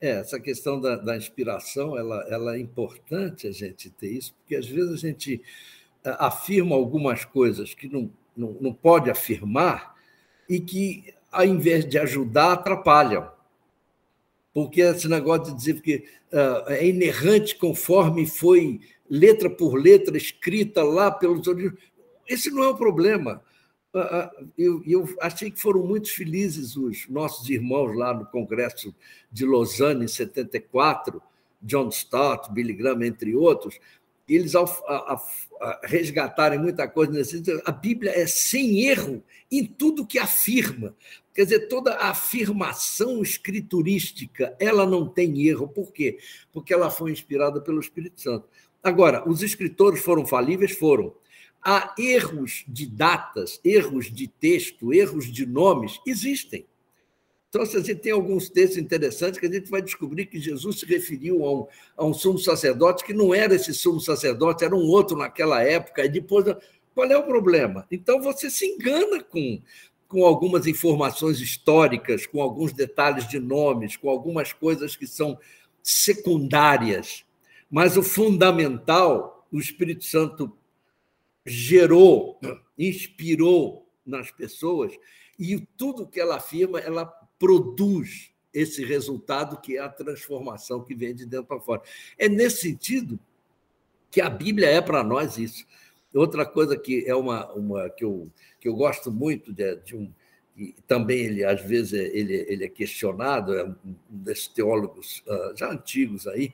É, 0.00 0.10
essa 0.20 0.38
questão 0.38 0.80
da, 0.80 0.96
da 0.96 1.16
inspiração, 1.16 1.96
ela, 1.98 2.26
ela 2.28 2.56
é 2.56 2.58
importante 2.58 3.46
a 3.46 3.52
gente 3.52 3.90
ter 3.90 4.10
isso, 4.10 4.34
porque 4.34 4.54
às 4.54 4.66
vezes 4.66 4.92
a 4.92 4.96
gente 4.96 5.42
eh, 6.04 6.16
afirma 6.18 6.76
algumas 6.76 7.24
coisas 7.24 7.72
que 7.72 7.88
não 7.88 8.10
não, 8.36 8.56
não 8.60 8.72
pode 8.72 9.10
afirmar 9.10 9.96
e 10.48 10.60
que, 10.60 11.14
ao 11.32 11.44
invés 11.44 11.88
de 11.88 11.98
ajudar, 11.98 12.52
atrapalham. 12.52 13.30
Porque 14.52 14.80
esse 14.80 15.08
negócio 15.08 15.46
de 15.46 15.54
dizer 15.54 15.80
que 15.80 16.04
uh, 16.32 16.70
é 16.70 16.86
inerrante 16.86 17.56
conforme 17.56 18.26
foi 18.26 18.80
letra 19.08 19.48
por 19.48 19.74
letra 19.74 20.16
escrita 20.16 20.82
lá 20.82 21.10
pelos 21.10 21.46
esse 22.26 22.50
não 22.50 22.64
é 22.64 22.68
o 22.68 22.76
problema. 22.76 23.42
Uh, 23.94 24.50
eu, 24.58 24.82
eu 24.84 25.16
achei 25.20 25.50
que 25.50 25.60
foram 25.60 25.86
muito 25.86 26.12
felizes 26.12 26.76
os 26.76 27.08
nossos 27.08 27.48
irmãos 27.48 27.96
lá 27.96 28.12
no 28.12 28.26
Congresso 28.26 28.94
de 29.30 29.46
Lausanne, 29.46 30.04
em 30.04 30.08
74, 30.08 31.22
John 31.62 31.88
Stott, 31.88 32.52
Billy 32.52 32.74
Graham, 32.74 33.02
entre 33.04 33.34
outros, 33.34 33.78
eles, 34.28 34.54
ao 34.54 34.66
resgatarem 35.84 36.58
muita 36.58 36.86
coisa 36.88 37.12
nesse 37.12 37.42
a 37.64 37.70
Bíblia 37.72 38.10
é 38.10 38.26
sem 38.26 38.84
erro 38.86 39.22
em 39.50 39.64
tudo 39.64 40.06
que 40.06 40.18
afirma. 40.18 40.94
Quer 41.32 41.44
dizer, 41.44 41.68
toda 41.68 41.92
a 41.94 42.10
afirmação 42.10 43.22
escriturística, 43.22 44.56
ela 44.58 44.84
não 44.84 45.06
tem 45.06 45.46
erro. 45.46 45.68
Por 45.68 45.92
quê? 45.92 46.18
Porque 46.52 46.74
ela 46.74 46.90
foi 46.90 47.12
inspirada 47.12 47.60
pelo 47.60 47.80
Espírito 47.80 48.20
Santo. 48.20 48.48
Agora, 48.86 49.28
os 49.28 49.42
escritores 49.42 50.00
foram 50.00 50.24
falíveis? 50.24 50.70
Foram. 50.70 51.12
Há 51.60 51.92
erros 51.98 52.64
de 52.68 52.86
datas, 52.86 53.58
erros 53.64 54.06
de 54.06 54.28
texto, 54.28 54.94
erros 54.94 55.26
de 55.26 55.44
nomes? 55.44 55.98
Existem. 56.06 56.64
Então, 57.48 57.66
se 57.66 57.76
a 57.76 57.80
gente 57.80 57.96
tem 57.96 58.12
alguns 58.12 58.48
textos 58.48 58.78
interessantes 58.78 59.40
que 59.40 59.46
a 59.46 59.50
gente 59.50 59.68
vai 59.68 59.82
descobrir 59.82 60.26
que 60.26 60.38
Jesus 60.38 60.78
se 60.78 60.86
referiu 60.86 61.44
a 61.44 61.52
um, 61.52 61.66
a 61.96 62.04
um 62.04 62.14
sumo 62.14 62.38
sacerdote 62.38 63.04
que 63.04 63.12
não 63.12 63.34
era 63.34 63.56
esse 63.56 63.74
sumo 63.74 64.00
sacerdote, 64.00 64.64
era 64.64 64.76
um 64.76 64.86
outro 64.86 65.16
naquela 65.16 65.60
época, 65.64 66.04
e 66.04 66.08
depois. 66.08 66.44
Qual 66.94 67.10
é 67.10 67.18
o 67.18 67.26
problema? 67.26 67.88
Então 67.90 68.22
você 68.22 68.48
se 68.48 68.66
engana 68.66 69.20
com 69.20 69.60
com 70.06 70.24
algumas 70.24 70.68
informações 70.68 71.40
históricas, 71.40 72.24
com 72.24 72.40
alguns 72.40 72.72
detalhes 72.72 73.28
de 73.28 73.40
nomes, 73.40 73.96
com 73.96 74.08
algumas 74.08 74.52
coisas 74.52 74.94
que 74.94 75.08
são 75.08 75.36
secundárias. 75.82 77.26
Mas 77.70 77.96
o 77.96 78.02
fundamental, 78.02 79.46
o 79.52 79.58
Espírito 79.58 80.04
Santo 80.04 80.56
gerou, 81.44 82.40
inspirou 82.78 83.88
nas 84.04 84.30
pessoas, 84.30 84.92
e 85.38 85.58
tudo 85.76 86.06
que 86.06 86.20
ela 86.20 86.36
afirma, 86.36 86.80
ela 86.80 87.06
produz 87.38 88.30
esse 88.52 88.84
resultado 88.84 89.60
que 89.60 89.76
é 89.76 89.80
a 89.80 89.88
transformação 89.88 90.82
que 90.82 90.94
vem 90.94 91.14
de 91.14 91.26
dentro 91.26 91.46
para 91.46 91.60
fora. 91.60 91.82
É 92.16 92.28
nesse 92.28 92.62
sentido 92.62 93.18
que 94.10 94.20
a 94.20 94.30
Bíblia 94.30 94.68
é 94.68 94.80
para 94.80 95.04
nós 95.04 95.36
isso. 95.36 95.66
Outra 96.14 96.46
coisa 96.46 96.76
que 96.78 97.04
é 97.06 97.14
uma, 97.14 97.52
uma 97.52 97.90
que, 97.90 98.02
eu, 98.02 98.30
que 98.58 98.66
eu 98.66 98.74
gosto 98.74 99.12
muito 99.12 99.52
de, 99.52 99.76
de 99.76 99.96
um 99.96 100.10
e 100.56 100.74
também 100.86 101.18
ele 101.18 101.44
às 101.44 101.60
vezes 101.60 101.92
ele, 101.92 102.46
ele 102.48 102.64
é 102.64 102.68
questionado, 102.68 103.54
é 103.54 103.64
um 103.64 103.76
desses 104.08 104.48
teólogos 104.48 105.22
uh, 105.26 105.54
já 105.54 105.70
antigos 105.70 106.26
aí, 106.26 106.50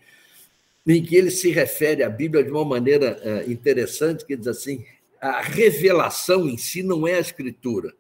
em 0.86 1.02
que 1.02 1.16
ele 1.16 1.30
se 1.30 1.50
refere 1.50 2.02
à 2.02 2.10
Bíblia 2.10 2.42
de 2.42 2.50
uma 2.50 2.64
maneira 2.64 3.20
uh, 3.22 3.50
interessante, 3.50 4.24
que 4.24 4.36
diz 4.36 4.48
assim: 4.48 4.84
a 5.20 5.40
revelação 5.40 6.48
em 6.48 6.56
si 6.56 6.82
não 6.82 7.06
é 7.06 7.14
a 7.14 7.20
Escritura, 7.20 7.94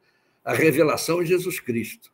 a 0.44 0.52
revelação 0.52 1.20
é 1.20 1.24
Jesus 1.24 1.60
Cristo. 1.60 2.12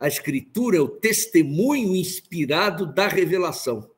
A 0.00 0.06
Escritura 0.06 0.76
é 0.76 0.80
o 0.80 0.88
testemunho 0.88 1.94
inspirado 1.94 2.86
da 2.92 3.08
revelação, 3.08 3.90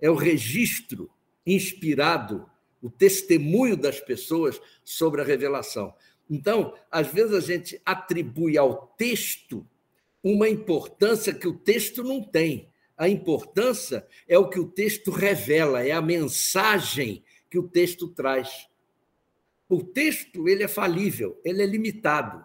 é 0.00 0.10
o 0.10 0.14
registro 0.14 1.10
inspirado 1.46 2.48
o 2.82 2.88
testemunho 2.88 3.76
das 3.76 4.00
pessoas 4.00 4.60
sobre 4.82 5.20
a 5.20 5.24
revelação. 5.24 5.94
Então, 6.28 6.74
às 6.90 7.08
vezes 7.08 7.34
a 7.34 7.40
gente 7.40 7.80
atribui 7.84 8.56
ao 8.56 8.86
texto 8.96 9.66
uma 10.22 10.48
importância 10.48 11.34
que 11.34 11.48
o 11.48 11.58
texto 11.58 12.02
não 12.02 12.22
tem. 12.22 12.69
A 13.00 13.08
importância 13.08 14.06
é 14.28 14.36
o 14.36 14.50
que 14.50 14.60
o 14.60 14.68
texto 14.68 15.10
revela, 15.10 15.82
é 15.82 15.90
a 15.90 16.02
mensagem 16.02 17.24
que 17.48 17.58
o 17.58 17.66
texto 17.66 18.08
traz. 18.08 18.68
O 19.66 19.82
texto 19.82 20.46
ele 20.46 20.64
é 20.64 20.68
falível, 20.68 21.40
ele 21.42 21.62
é 21.62 21.66
limitado, 21.66 22.44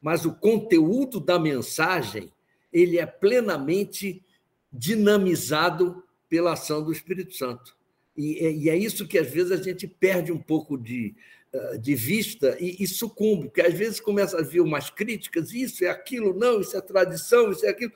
mas 0.00 0.24
o 0.24 0.32
conteúdo 0.32 1.20
da 1.20 1.38
mensagem 1.38 2.32
ele 2.72 2.98
é 2.98 3.04
plenamente 3.04 4.24
dinamizado 4.72 6.02
pela 6.26 6.54
ação 6.54 6.82
do 6.82 6.90
Espírito 6.90 7.34
Santo. 7.34 7.76
E, 8.16 8.62
e, 8.64 8.70
é 8.70 8.76
isso 8.78 9.06
que 9.06 9.18
às 9.18 9.28
vezes 9.28 9.52
a 9.52 9.62
gente 9.62 9.86
perde 9.86 10.32
um 10.32 10.38
pouco 10.38 10.78
de, 10.78 11.14
ah, 11.52 11.76
de 11.76 11.94
vista 11.94 12.56
e, 12.58 12.82
e 12.82 12.86
sucumbe, 12.86 13.48
porque 13.48 13.60
às 13.60 13.74
vezes 13.74 14.00
começa 14.00 14.38
a 14.38 14.42
vir 14.42 14.62
umas 14.62 14.88
críticas, 14.88 15.52
isso 15.52 15.84
é 15.84 15.90
aquilo, 15.90 16.32
não, 16.32 16.62
isso 16.62 16.74
é 16.74 16.80
tradição, 16.80 17.52
isso 17.52 17.66
é 17.66 17.68
aquilo. 17.68 17.92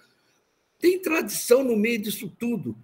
Tem 0.79 1.01
tradição 1.01 1.64
no 1.64 1.77
meio 1.77 2.01
disso 2.01 2.33
tudo, 2.39 2.77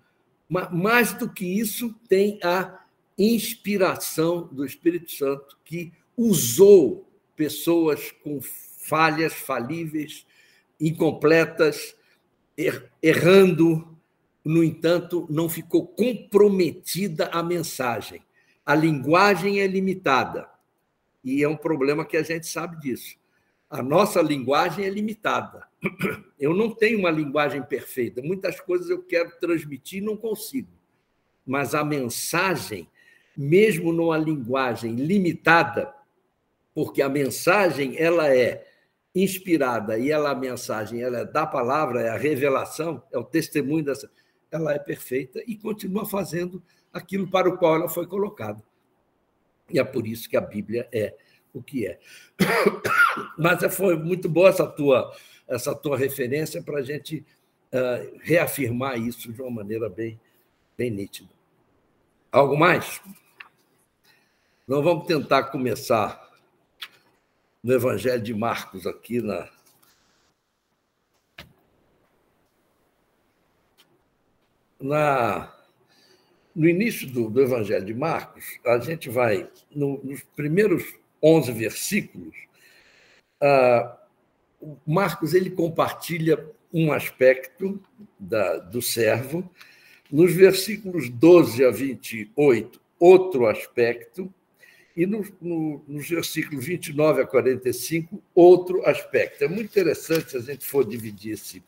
mas 0.48 0.70
mais 0.72 1.12
do 1.12 1.28
que 1.32 1.44
isso, 1.44 1.94
tem 2.08 2.38
a 2.42 2.80
inspiração 3.18 4.48
do 4.50 4.64
Espírito 4.64 5.12
Santo 5.12 5.58
que 5.64 5.92
usou 6.16 7.08
pessoas 7.36 8.10
com 8.22 8.40
falhas, 8.42 9.32
falíveis, 9.32 10.26
incompletas, 10.80 11.94
er, 12.56 12.90
errando, 13.02 13.96
no 14.44 14.64
entanto, 14.64 15.26
não 15.30 15.48
ficou 15.48 15.86
comprometida 15.86 17.26
a 17.26 17.42
mensagem. 17.42 18.22
A 18.66 18.74
linguagem 18.74 19.60
é 19.60 19.66
limitada. 19.66 20.48
E 21.24 21.42
é 21.42 21.48
um 21.48 21.56
problema 21.56 22.04
que 22.04 22.16
a 22.16 22.22
gente 22.22 22.46
sabe 22.46 22.80
disso. 22.80 23.16
A 23.72 23.82
nossa 23.82 24.20
linguagem 24.20 24.84
é 24.84 24.90
limitada. 24.90 25.66
Eu 26.38 26.52
não 26.52 26.74
tenho 26.74 26.98
uma 26.98 27.10
linguagem 27.10 27.62
perfeita. 27.62 28.20
Muitas 28.20 28.60
coisas 28.60 28.90
eu 28.90 29.02
quero 29.02 29.32
transmitir 29.40 30.02
e 30.02 30.04
não 30.04 30.14
consigo. 30.14 30.68
Mas 31.46 31.74
a 31.74 31.82
mensagem, 31.82 32.86
mesmo 33.34 33.90
numa 33.90 34.18
linguagem 34.18 34.94
limitada, 34.96 35.90
porque 36.74 37.00
a 37.00 37.08
mensagem 37.08 37.96
ela 37.96 38.28
é 38.28 38.62
inspirada 39.14 39.98
e 39.98 40.10
ela 40.10 40.32
a 40.32 40.34
mensagem 40.34 41.00
ela 41.00 41.20
é 41.20 41.24
da 41.24 41.46
palavra, 41.46 42.02
é 42.02 42.10
a 42.10 42.18
revelação, 42.18 43.02
é 43.10 43.16
o 43.16 43.24
testemunho 43.24 43.86
dessa 43.86 44.10
ela 44.50 44.74
é 44.74 44.78
perfeita 44.78 45.42
e 45.46 45.56
continua 45.56 46.04
fazendo 46.04 46.62
aquilo 46.92 47.26
para 47.30 47.48
o 47.48 47.56
qual 47.56 47.76
ela 47.76 47.88
foi 47.88 48.06
colocada. 48.06 48.62
E 49.70 49.78
é 49.78 49.84
por 49.84 50.06
isso 50.06 50.28
que 50.28 50.36
a 50.36 50.42
Bíblia 50.42 50.86
é 50.92 51.16
o 51.52 51.62
que 51.62 51.86
é. 51.86 51.98
Mas 53.38 53.74
foi 53.74 53.96
muito 53.96 54.28
boa 54.28 54.48
essa 54.48 54.66
tua, 54.66 55.14
essa 55.46 55.74
tua 55.74 55.96
referência 55.96 56.62
para 56.62 56.78
a 56.78 56.82
gente 56.82 57.24
uh, 57.72 58.18
reafirmar 58.20 58.98
isso 58.98 59.32
de 59.32 59.40
uma 59.40 59.50
maneira 59.50 59.88
bem, 59.88 60.20
bem 60.76 60.90
nítida. 60.90 61.30
Algo 62.30 62.56
mais? 62.56 63.00
Nós 64.66 64.82
vamos 64.82 65.06
tentar 65.06 65.44
começar 65.44 66.30
no 67.62 67.72
Evangelho 67.72 68.22
de 68.22 68.34
Marcos 68.34 68.86
aqui 68.86 69.20
na 69.20 69.48
na, 74.82 75.54
no 76.54 76.68
início 76.68 77.08
do, 77.08 77.30
do, 77.30 77.40
Evangelho 77.40 77.84
de 77.84 77.94
Marcos, 77.94 78.44
a 78.66 78.78
gente 78.78 79.08
vai, 79.08 79.48
no, 79.70 80.02
nos 80.02 80.22
primeiros 80.36 80.82
11 81.22 81.52
versículos, 81.52 82.34
uh, 83.42 83.96
Marcos 84.86 85.34
ele 85.34 85.50
compartilha 85.50 86.44
um 86.72 86.92
aspecto 86.92 87.80
da, 88.18 88.58
do 88.58 88.80
servo, 88.80 89.48
nos 90.10 90.32
versículos 90.32 91.08
12 91.08 91.64
a 91.64 91.70
28, 91.70 92.80
outro 92.98 93.46
aspecto, 93.46 94.32
e 94.96 95.06
no, 95.06 95.24
no, 95.40 95.84
nos 95.88 96.08
versículos 96.08 96.64
29 96.66 97.22
a 97.22 97.26
45, 97.26 98.22
outro 98.34 98.86
aspecto. 98.86 99.44
É 99.44 99.48
muito 99.48 99.70
interessante 99.70 100.32
se 100.32 100.36
a 100.36 100.40
gente 100.40 100.66
for 100.66 100.84
dividir 100.84 101.32
esse 101.32 101.62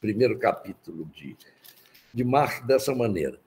primeiro 0.00 0.38
capítulo 0.38 1.04
de 1.14 1.36
de 2.12 2.24
Marcos 2.24 2.66
dessa 2.66 2.94
maneira. 2.94 3.40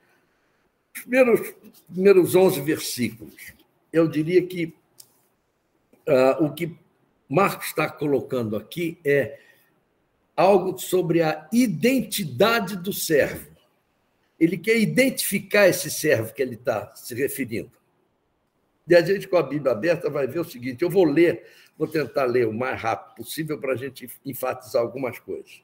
Os 0.96 1.02
primeiros, 1.02 1.54
primeiros 1.92 2.36
11 2.36 2.62
versículos, 2.62 3.54
eu 3.92 4.08
diria 4.08 4.46
que 4.46 4.74
uh, 6.08 6.44
o 6.44 6.54
que 6.54 6.78
Marcos 7.30 7.68
está 7.68 7.90
colocando 7.90 8.56
aqui 8.56 9.00
é 9.04 9.40
algo 10.36 10.78
sobre 10.78 11.22
a 11.22 11.48
identidade 11.52 12.78
do 12.78 12.92
servo. 12.92 13.52
Ele 14.40 14.58
quer 14.58 14.80
identificar 14.80 15.68
esse 15.68 15.90
servo 15.90 16.34
que 16.34 16.42
ele 16.42 16.56
está 16.56 16.94
se 16.96 17.14
referindo. 17.14 17.72
E 18.88 18.96
a 18.96 19.02
gente, 19.02 19.28
com 19.28 19.38
a 19.38 19.44
Bíblia 19.44 19.72
aberta, 19.72 20.10
vai 20.10 20.28
ver 20.28 20.40
o 20.40 20.44
seguinte: 20.44 20.84
eu 20.84 20.90
vou 20.90 21.06
ler, 21.06 21.46
vou 21.78 21.88
tentar 21.88 22.26
ler 22.26 22.48
o 22.48 22.54
mais 22.54 22.80
rápido 22.82 23.16
possível 23.16 23.58
para 23.58 23.74
a 23.74 23.78
gente 23.78 24.10
enfatizar 24.26 24.82
algumas 24.82 25.20
coisas. 25.20 25.62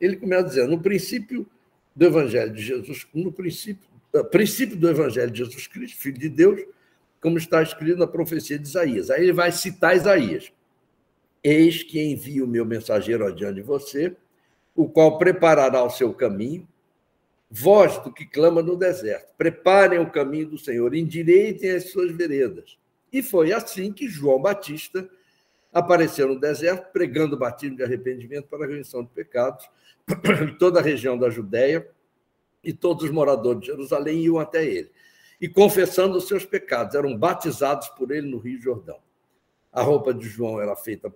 Ele 0.00 0.16
começa 0.16 0.44
dizendo: 0.44 0.70
no 0.70 0.80
princípio 0.80 1.46
do 1.94 2.06
Evangelho 2.06 2.52
de 2.52 2.62
Jesus, 2.62 3.06
no 3.12 3.30
princípio, 3.30 3.86
eh, 4.14 4.22
princípio 4.22 4.76
do 4.76 4.88
Evangelho 4.88 5.30
de 5.30 5.38
Jesus 5.38 5.66
Cristo, 5.66 6.00
Filho 6.00 6.18
de 6.18 6.28
Deus, 6.28 6.60
como 7.20 7.38
está 7.38 7.62
escrito 7.62 7.98
na 7.98 8.06
profecia 8.06 8.58
de 8.58 8.66
Isaías. 8.66 9.10
Aí 9.10 9.22
ele 9.22 9.32
vai 9.32 9.52
citar 9.52 9.96
Isaías. 9.96 10.52
Eis 11.42 11.82
que 11.82 12.00
envio 12.00 12.44
o 12.44 12.48
meu 12.48 12.64
mensageiro 12.64 13.26
adiante 13.26 13.56
de 13.56 13.62
você, 13.62 14.16
o 14.74 14.88
qual 14.88 15.18
preparará 15.18 15.82
o 15.82 15.90
seu 15.90 16.12
caminho, 16.12 16.66
voz 17.50 17.98
do 17.98 18.12
que 18.12 18.24
clama 18.26 18.62
no 18.62 18.76
deserto. 18.76 19.34
Preparem 19.36 19.98
o 19.98 20.10
caminho 20.10 20.50
do 20.50 20.58
Senhor, 20.58 20.94
endireitem 20.94 21.70
as 21.70 21.90
suas 21.90 22.12
veredas. 22.12 22.78
E 23.12 23.22
foi 23.22 23.52
assim 23.52 23.92
que 23.92 24.08
João 24.08 24.40
Batista 24.40 25.08
apareceu 25.72 26.28
no 26.28 26.38
deserto, 26.38 26.92
pregando 26.92 27.36
o 27.36 27.38
batismo 27.38 27.76
de 27.76 27.82
arrependimento 27.82 28.46
para 28.48 28.64
a 28.64 28.68
remissão 28.68 29.02
de 29.02 29.10
pecados, 29.10 29.68
toda 30.58 30.80
a 30.80 30.82
região 30.82 31.18
da 31.18 31.30
Judéia, 31.30 31.86
e 32.62 32.72
todos 32.72 33.04
os 33.04 33.10
moradores 33.10 33.62
de 33.62 33.66
Jerusalém 33.68 34.20
iam 34.20 34.38
até 34.38 34.64
ele. 34.64 34.90
E 35.40 35.48
confessando 35.48 36.18
os 36.18 36.28
seus 36.28 36.44
pecados, 36.44 36.94
eram 36.94 37.16
batizados 37.16 37.88
por 37.88 38.10
ele 38.10 38.28
no 38.28 38.38
Rio 38.38 38.60
Jordão. 38.60 38.98
A 39.72 39.82
roupa 39.82 40.12
de 40.12 40.28
João 40.28 40.60
era 40.60 40.76
feita 40.76 41.12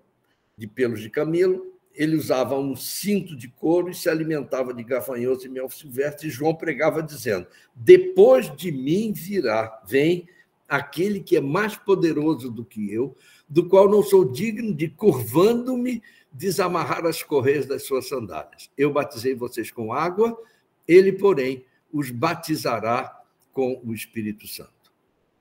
de 0.57 0.67
pelos 0.67 1.01
de 1.01 1.11
camelo, 1.11 1.75
ele 1.95 2.17
usava 2.17 2.59
um 2.59 2.75
cinto 2.75 3.37
de 3.37 3.49
couro 3.49 3.91
e 3.91 3.95
se 3.95 4.09
alimentava 4.09 4.75
de 4.75 4.83
gafanhotos 4.83 5.45
e 5.45 5.49
mel 5.49 5.71
silvestre. 5.71 6.27
E 6.27 6.31
João 6.31 6.55
pregava 6.55 7.03
dizendo: 7.03 7.47
Depois 7.75 8.55
de 8.57 8.73
mim 8.73 9.13
virá, 9.13 9.81
vem 9.87 10.29
aquele 10.69 11.21
que 11.21 11.37
é 11.37 11.41
mais 11.41 11.77
poderoso 11.77 12.51
do 12.51 12.65
que 12.65 12.93
eu, 12.93 13.17
do 13.49 13.69
qual 13.69 13.89
não 13.89 14.03
sou 14.03 14.25
digno 14.25 14.75
de, 14.75 14.89
curvando-me, 14.89 16.03
desamarrar 16.33 17.07
as 17.07 17.23
correias 17.23 17.67
das 17.67 17.85
suas 17.85 18.09
sandálias. 18.09 18.71
Eu 18.77 18.93
batizei 18.93 19.35
vocês 19.35 19.71
com 19.71 19.93
água, 19.93 20.37
ele, 20.89 21.13
porém, 21.13 21.65
os 21.93 22.11
batizará 22.11 23.24
com 23.55 23.81
o 23.85 23.95
Espírito 23.95 24.47
Santo. 24.47 24.73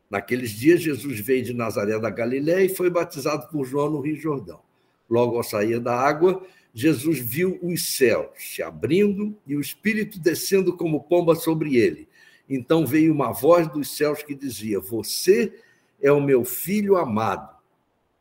Naqueles 0.09 0.51
dias, 0.51 0.81
Jesus 0.81 1.19
veio 1.19 1.43
de 1.43 1.53
Nazaré 1.53 1.99
da 1.99 2.09
Galiléia 2.09 2.63
e 2.63 2.69
foi 2.69 2.89
batizado 2.89 3.49
por 3.49 3.65
João 3.65 3.89
no 3.89 3.99
Rio 3.99 4.15
Jordão. 4.15 4.61
Logo 5.09 5.35
ao 5.35 5.43
sair 5.43 5.79
da 5.79 5.99
água, 5.99 6.45
Jesus 6.73 7.19
viu 7.19 7.59
os 7.61 7.95
céus 7.95 8.29
se 8.37 8.61
abrindo 8.61 9.35
e 9.45 9.55
o 9.55 9.59
Espírito 9.59 10.19
descendo 10.19 10.77
como 10.77 11.03
pomba 11.03 11.35
sobre 11.35 11.75
ele. 11.75 12.07
Então 12.47 12.85
veio 12.85 13.11
uma 13.11 13.31
voz 13.31 13.67
dos 13.67 13.95
céus 13.97 14.21
que 14.21 14.35
dizia: 14.35 14.79
Você 14.79 15.59
é 16.01 16.11
o 16.11 16.21
meu 16.21 16.45
filho 16.45 16.95
amado, 16.95 17.55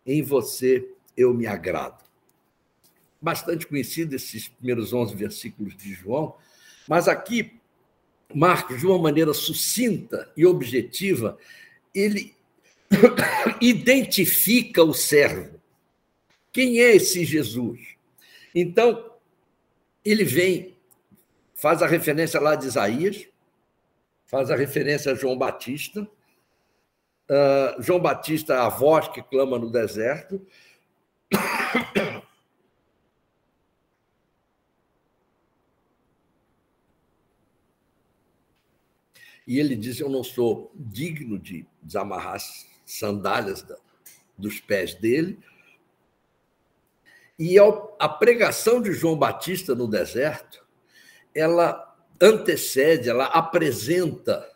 em 0.06 0.22
você 0.22 0.88
eu 1.16 1.34
me 1.34 1.46
agrado. 1.46 2.02
Bastante 3.20 3.66
conhecido 3.66 4.16
esses 4.16 4.48
primeiros 4.48 4.92
11 4.92 5.14
versículos 5.14 5.76
de 5.76 5.92
João, 5.92 6.34
mas 6.88 7.06
aqui 7.06 7.60
Marcos, 8.34 8.80
de 8.80 8.86
uma 8.86 8.98
maneira 8.98 9.32
sucinta 9.32 10.30
e 10.36 10.44
objetiva, 10.46 11.38
ele 11.94 12.34
identifica 13.60 14.82
o 14.82 14.92
servo. 14.92 15.60
Quem 16.52 16.80
é 16.80 16.94
esse 16.94 17.24
Jesus? 17.24 17.80
Então, 18.54 19.12
ele 20.04 20.24
vem, 20.24 20.76
faz 21.54 21.82
a 21.82 21.86
referência 21.86 22.40
lá 22.40 22.54
de 22.54 22.66
Isaías, 22.66 23.26
faz 24.26 24.50
a 24.50 24.56
referência 24.56 25.12
a 25.12 25.14
João 25.14 25.36
Batista. 25.36 26.08
Uh, 27.30 27.82
João 27.82 28.00
Batista, 28.00 28.62
a 28.62 28.68
voz 28.68 29.08
que 29.08 29.22
clama 29.22 29.58
no 29.58 29.70
deserto. 29.70 30.44
E 39.46 39.58
ele 39.58 39.76
diz: 39.76 40.00
Eu 40.00 40.08
não 40.08 40.22
sou 40.22 40.72
digno 40.74 41.38
de 41.38 41.66
desamarrar 41.82 42.34
as 42.34 42.66
sandálias 42.84 43.64
dos 44.36 44.60
pés 44.60 44.94
dele. 44.94 45.38
E 47.38 47.56
a 47.98 48.08
pregação 48.08 48.80
de 48.80 48.92
João 48.92 49.16
Batista 49.16 49.74
no 49.74 49.88
deserto, 49.88 50.64
ela 51.34 51.96
antecede, 52.20 53.08
ela 53.08 53.24
apresenta 53.26 54.48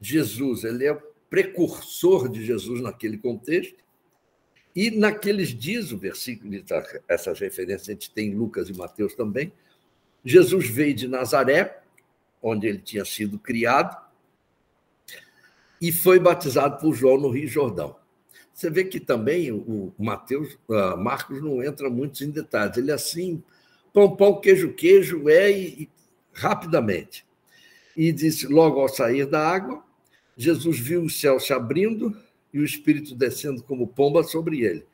Jesus, 0.00 0.64
ele 0.64 0.84
é 0.84 0.92
o 0.92 1.02
precursor 1.30 2.28
de 2.28 2.44
Jesus 2.44 2.80
naquele 2.80 3.16
contexto. 3.16 3.76
E 4.74 4.90
naqueles 4.90 5.48
dias, 5.48 5.92
o 5.92 5.96
versículo, 5.96 6.52
essas 7.08 7.40
referências 7.40 7.88
a 7.88 7.92
gente 7.92 8.10
tem 8.10 8.28
em 8.28 8.34
Lucas 8.34 8.68
e 8.68 8.74
Mateus 8.74 9.14
também, 9.14 9.50
Jesus 10.22 10.68
veio 10.68 10.92
de 10.92 11.08
Nazaré, 11.08 11.80
onde 12.42 12.66
ele 12.66 12.78
tinha 12.78 13.04
sido 13.04 13.38
criado, 13.38 13.96
e 15.80 15.92
foi 15.92 16.18
batizado 16.18 16.78
por 16.78 16.94
João 16.94 17.18
no 17.18 17.28
Rio 17.28 17.48
Jordão. 17.48 17.96
Você 18.52 18.70
vê 18.70 18.84
que 18.84 18.98
também 18.98 19.52
o 19.52 19.92
Mateus, 19.98 20.58
uh, 20.68 20.96
Marcos 20.96 21.42
não 21.42 21.62
entra 21.62 21.90
muito 21.90 22.24
em 22.24 22.30
detalhes. 22.30 22.78
Ele 22.78 22.90
é 22.90 22.94
assim, 22.94 23.42
pão, 23.92 24.16
pão, 24.16 24.40
queijo, 24.40 24.72
queijo, 24.72 25.28
é 25.28 25.50
e, 25.50 25.82
e 25.82 25.90
rapidamente. 26.32 27.26
E 27.94 28.10
disse: 28.12 28.46
logo 28.46 28.80
ao 28.80 28.88
sair 28.88 29.26
da 29.26 29.46
água, 29.46 29.84
Jesus 30.36 30.78
viu 30.78 31.02
o 31.02 31.10
céu 31.10 31.38
se 31.38 31.52
abrindo 31.52 32.16
e 32.52 32.58
o 32.58 32.64
Espírito 32.64 33.14
descendo 33.14 33.62
como 33.62 33.86
pomba 33.86 34.22
sobre 34.22 34.62
ele. 34.62 34.86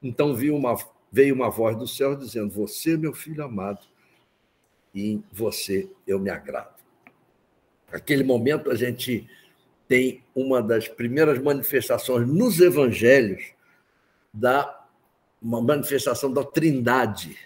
Então 0.00 0.34
viu 0.34 0.54
uma, 0.54 0.76
veio 1.10 1.34
uma 1.34 1.50
voz 1.50 1.76
do 1.76 1.88
céu 1.88 2.14
dizendo: 2.14 2.50
Você, 2.50 2.96
meu 2.96 3.12
filho 3.12 3.42
amado, 3.42 3.84
e 4.94 5.12
em 5.12 5.24
você 5.32 5.88
eu 6.06 6.18
me 6.18 6.30
agrado. 6.30 6.78
Naquele 7.90 8.22
momento 8.22 8.70
a 8.70 8.74
gente 8.74 9.28
tem 9.90 10.22
uma 10.36 10.62
das 10.62 10.86
primeiras 10.86 11.42
manifestações 11.42 12.24
nos 12.28 12.60
evangelhos 12.60 13.42
da 14.32 14.86
uma 15.42 15.60
manifestação 15.60 16.32
da 16.32 16.44
Trindade 16.44 17.36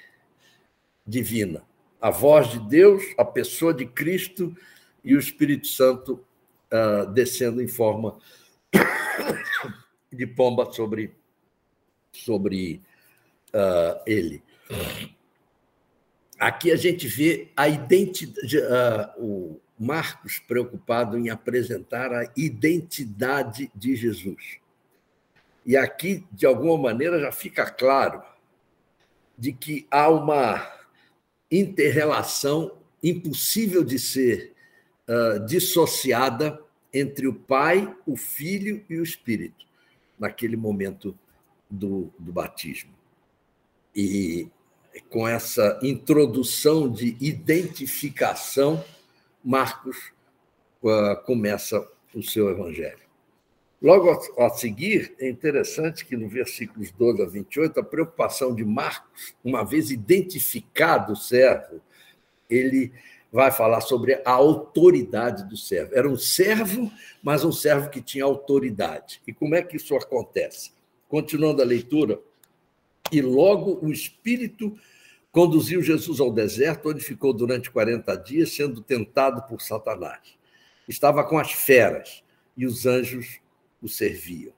divina. 1.07 1.65
A 1.99 2.11
voz 2.11 2.51
de 2.51 2.59
Deus, 2.59 3.03
a 3.17 3.25
pessoa 3.25 3.73
de 3.73 3.87
Cristo 3.87 4.55
e 5.03 5.17
o 5.17 5.19
Espírito 5.19 5.67
Santo 5.69 6.23
uh, 6.71 7.11
descendo 7.15 7.63
em 7.63 7.67
forma 7.69 8.19
de 10.13 10.27
pomba 10.27 10.71
sobre, 10.71 11.15
sobre 12.13 12.83
uh, 13.55 14.03
ele. 14.07 14.43
Aqui 16.39 16.71
a 16.71 16.77
gente 16.77 17.09
vê 17.09 17.49
a 17.57 17.69
identidade, 17.71 18.59
uh, 18.59 19.25
o, 19.25 19.61
Marcos 19.79 20.39
preocupado 20.39 21.19
em 21.19 21.31
apresentar 21.31 22.13
a 22.13 22.31
identidade 22.37 23.71
de 23.75 23.97
Jesus. 23.97 24.59
E 25.67 25.77
aqui, 25.77 26.25
de 26.31 26.47
alguma 26.47 26.77
maneira, 26.77 27.19
já 27.19 27.33
fica 27.33 27.69
claro 27.69 28.23
de 29.37 29.53
que 29.53 29.87
há 29.91 30.09
uma 30.09 30.71
interrelação 31.51 32.77
impossível 33.03 33.83
de 33.83 33.99
ser 33.99 34.53
uh, 35.09 35.45
dissociada 35.45 36.61
entre 36.93 37.27
o 37.27 37.35
Pai, 37.35 37.93
o 38.07 38.17
Filho 38.17 38.85
e 38.89 38.97
o 38.97 39.03
Espírito, 39.03 39.67
naquele 40.19 40.57
momento 40.57 41.19
do, 41.69 42.13
do 42.19 42.33
batismo. 42.33 42.93
E 43.95 44.49
com 45.11 45.27
essa 45.27 45.79
introdução 45.83 46.89
de 46.91 47.17
identificação 47.21 48.85
Marcos 49.45 50.13
uh, 50.83 51.23
começa 51.25 51.87
o 52.15 52.23
seu 52.23 52.49
evangelho. 52.49 53.05
Logo 53.83 54.11
a, 54.11 54.47
a 54.47 54.51
seguir, 54.51 55.15
é 55.19 55.29
interessante 55.29 56.07
que 56.07 56.17
no 56.17 56.29
versículos 56.29 56.91
12 56.91 57.23
a 57.23 57.27
28, 57.27 57.81
a 57.81 57.85
preocupação 57.85 58.55
de 58.55 58.65
Marcos, 58.65 59.35
uma 59.45 59.63
vez 59.63 59.91
identificado 59.91 61.13
o 61.13 61.17
servo, 61.17 61.83
ele 62.49 62.93
vai 63.31 63.51
falar 63.51 63.81
sobre 63.81 64.23
a 64.25 64.31
autoridade 64.31 65.45
do 65.49 65.57
servo. 65.57 65.95
Era 65.95 66.09
um 66.09 66.17
servo, 66.17 66.91
mas 67.23 67.45
um 67.45 67.53
servo 67.53 67.91
que 67.91 68.01
tinha 68.01 68.25
autoridade. 68.25 69.21
E 69.27 69.33
como 69.33 69.55
é 69.55 69.63
que 69.63 69.77
isso 69.77 69.95
acontece? 69.97 70.73
Continuando 71.09 71.61
a 71.61 71.65
leitura, 71.65 72.19
e 73.13 73.21
logo 73.21 73.79
o 73.83 73.93
Espírito 73.93 74.79
Conduziu 75.35 75.83
Jesus 75.83 76.21
ao 76.21 76.31
deserto, 76.31 76.91
onde 76.91 77.03
ficou 77.03 77.33
durante 77.33 77.69
40 77.69 78.15
dias, 78.19 78.53
sendo 78.53 78.81
tentado 78.81 79.43
por 79.49 79.61
Satanás. 79.61 80.39
Estava 80.87 81.25
com 81.25 81.37
as 81.37 81.51
feras 81.51 82.23
e 82.57 82.65
os 82.65 82.87
anjos 82.87 83.41
o 83.83 83.89
serviam. 83.89 84.53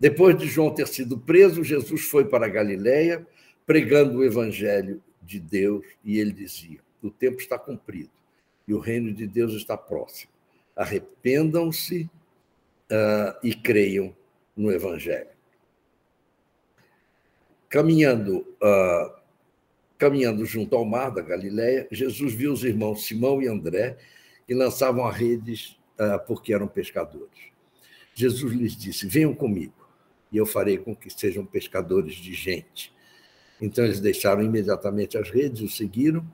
Depois 0.00 0.38
de 0.38 0.46
João 0.46 0.72
ter 0.72 0.88
sido 0.88 1.18
preso, 1.18 1.62
Jesus 1.62 2.06
foi 2.06 2.24
para 2.24 2.48
Galiléia, 2.48 3.26
pregando 3.66 4.20
o 4.20 4.24
evangelho 4.24 5.02
de 5.20 5.38
Deus, 5.38 5.84
e 6.02 6.18
ele 6.18 6.32
dizia: 6.32 6.80
O 7.02 7.10
tempo 7.10 7.42
está 7.42 7.58
cumprido 7.58 8.08
e 8.66 8.72
o 8.72 8.78
reino 8.78 9.12
de 9.12 9.26
Deus 9.26 9.52
está 9.52 9.76
próximo. 9.76 10.32
Arrependam-se 10.74 12.08
uh, 12.90 13.38
e 13.42 13.54
creiam 13.54 14.16
no 14.56 14.72
evangelho. 14.72 15.28
Caminhando 17.68 18.38
uh, 18.62 19.23
Caminhando 19.98 20.44
junto 20.44 20.74
ao 20.76 20.84
mar 20.84 21.10
da 21.10 21.22
Galiléia, 21.22 21.86
Jesus 21.90 22.32
viu 22.32 22.52
os 22.52 22.64
irmãos 22.64 23.06
Simão 23.06 23.40
e 23.40 23.48
André 23.48 23.96
que 24.46 24.54
lançavam 24.54 25.06
as 25.06 25.16
redes 25.16 25.76
uh, 25.98 26.24
porque 26.26 26.52
eram 26.52 26.66
pescadores. 26.66 27.52
Jesus 28.14 28.52
lhes 28.52 28.76
disse: 28.76 29.06
Venham 29.06 29.34
comigo, 29.34 29.88
e 30.30 30.36
eu 30.36 30.46
farei 30.46 30.78
com 30.78 30.94
que 30.94 31.10
sejam 31.10 31.44
pescadores 31.44 32.14
de 32.14 32.34
gente. 32.34 32.92
Então 33.60 33.84
eles 33.84 34.00
deixaram 34.00 34.42
imediatamente 34.42 35.16
as 35.16 35.30
redes 35.30 35.60
e 35.60 35.64
o 35.64 35.68
seguiram. 35.68 36.24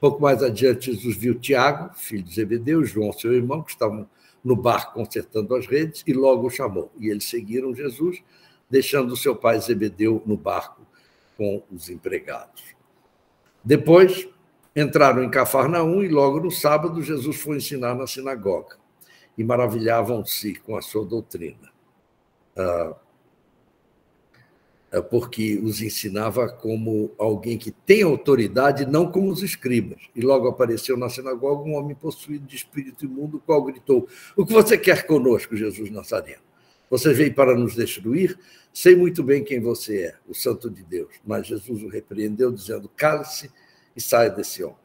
Pouco 0.00 0.22
mais 0.22 0.42
adiante, 0.42 0.92
Jesus 0.92 1.16
viu 1.16 1.34
Tiago, 1.34 1.92
filho 1.94 2.22
de 2.22 2.34
Zebedeu, 2.34 2.84
João, 2.84 3.12
seu 3.12 3.32
irmão, 3.32 3.62
que 3.62 3.72
estavam 3.72 4.08
no 4.44 4.54
barco 4.54 4.94
consertando 4.94 5.54
as 5.56 5.66
redes, 5.66 6.04
e 6.06 6.12
logo 6.12 6.46
o 6.46 6.50
chamou. 6.50 6.92
E 6.98 7.08
eles 7.08 7.24
seguiram 7.24 7.74
Jesus, 7.74 8.22
deixando 8.70 9.16
seu 9.16 9.34
pai 9.34 9.60
Zebedeu 9.60 10.22
no 10.24 10.36
barco 10.36 10.86
com 11.36 11.62
os 11.70 11.90
empregados. 11.90 12.77
Depois 13.68 14.26
entraram 14.74 15.22
em 15.22 15.28
Cafarnaum 15.28 16.02
e 16.02 16.08
logo 16.08 16.40
no 16.40 16.50
sábado 16.50 17.02
Jesus 17.02 17.36
foi 17.36 17.58
ensinar 17.58 17.94
na 17.94 18.06
sinagoga 18.06 18.78
e 19.36 19.44
maravilhavam-se 19.44 20.54
com 20.54 20.74
a 20.74 20.80
sua 20.80 21.04
doutrina. 21.04 21.70
Ah, 22.56 22.94
é 24.90 25.02
porque 25.02 25.60
os 25.62 25.82
ensinava 25.82 26.48
como 26.48 27.10
alguém 27.18 27.58
que 27.58 27.70
tem 27.70 28.02
autoridade, 28.02 28.86
não 28.86 29.12
como 29.12 29.30
os 29.30 29.42
escribas. 29.42 30.00
E 30.16 30.22
logo 30.22 30.48
apareceu 30.48 30.96
na 30.96 31.10
sinagoga 31.10 31.68
um 31.68 31.74
homem 31.74 31.94
possuído 31.94 32.46
de 32.46 32.56
espírito 32.56 33.04
imundo, 33.04 33.36
o 33.36 33.40
qual 33.40 33.62
gritou: 33.62 34.08
O 34.34 34.46
que 34.46 34.52
você 34.54 34.78
quer 34.78 35.06
conosco, 35.06 35.54
Jesus 35.54 35.90
Nazareno? 35.90 36.40
Você 36.88 37.12
veio 37.12 37.34
para 37.34 37.54
nos 37.54 37.74
destruir? 37.74 38.38
Sei 38.80 38.94
muito 38.94 39.24
bem 39.24 39.42
quem 39.42 39.58
você 39.58 40.04
é, 40.04 40.14
o 40.28 40.32
Santo 40.32 40.70
de 40.70 40.84
Deus. 40.84 41.08
Mas 41.26 41.48
Jesus 41.48 41.82
o 41.82 41.88
repreendeu, 41.88 42.52
dizendo: 42.52 42.88
Cale-se 42.88 43.50
e 43.96 44.00
saia 44.00 44.30
desse 44.30 44.62
homem. 44.62 44.78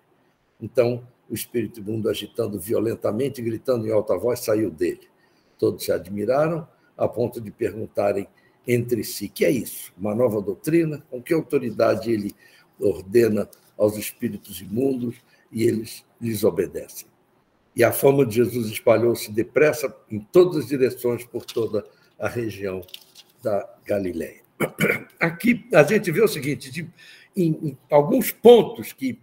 Então, 0.60 1.08
o 1.30 1.36
espírito 1.36 1.80
imundo, 1.80 2.10
agitando 2.10 2.60
violentamente, 2.60 3.40
gritando 3.40 3.86
em 3.86 3.92
alta 3.92 4.18
voz, 4.18 4.40
saiu 4.40 4.72
dele. 4.72 5.08
Todos 5.60 5.86
se 5.86 5.92
admiraram, 5.92 6.68
a 6.98 7.08
ponto 7.08 7.40
de 7.40 7.52
perguntarem 7.52 8.28
entre 8.68 9.04
si: 9.04 9.30
que 9.30 9.46
é 9.46 9.52
isso? 9.52 9.94
Uma 9.96 10.16
nova 10.16 10.42
doutrina? 10.42 11.06
Com 11.12 11.22
que 11.22 11.32
autoridade 11.32 12.12
ele 12.12 12.34
ordena 12.80 13.48
aos 13.78 13.96
espíritos 13.96 14.60
imundos 14.60 15.18
e 15.52 15.66
eles 15.66 16.04
lhes 16.20 16.44
obedecem? 16.44 17.08
E 17.76 17.84
a 17.84 17.92
fama 17.92 18.26
de 18.26 18.38
Jesus 18.38 18.72
espalhou-se 18.72 19.32
depressa 19.32 19.96
em 20.10 20.20
todas 20.20 20.64
as 20.64 20.68
direções 20.68 21.24
por 21.24 21.46
toda 21.46 21.86
a 22.18 22.28
região 22.28 22.82
da 23.44 23.70
Galileia. 23.86 24.42
Aqui 25.20 25.68
a 25.74 25.84
gente 25.84 26.10
vê 26.10 26.22
o 26.22 26.28
seguinte: 26.28 26.72
de, 26.72 26.88
em, 27.36 27.52
em 27.62 27.78
alguns 27.92 28.32
pontos 28.32 28.94
que 28.94 29.20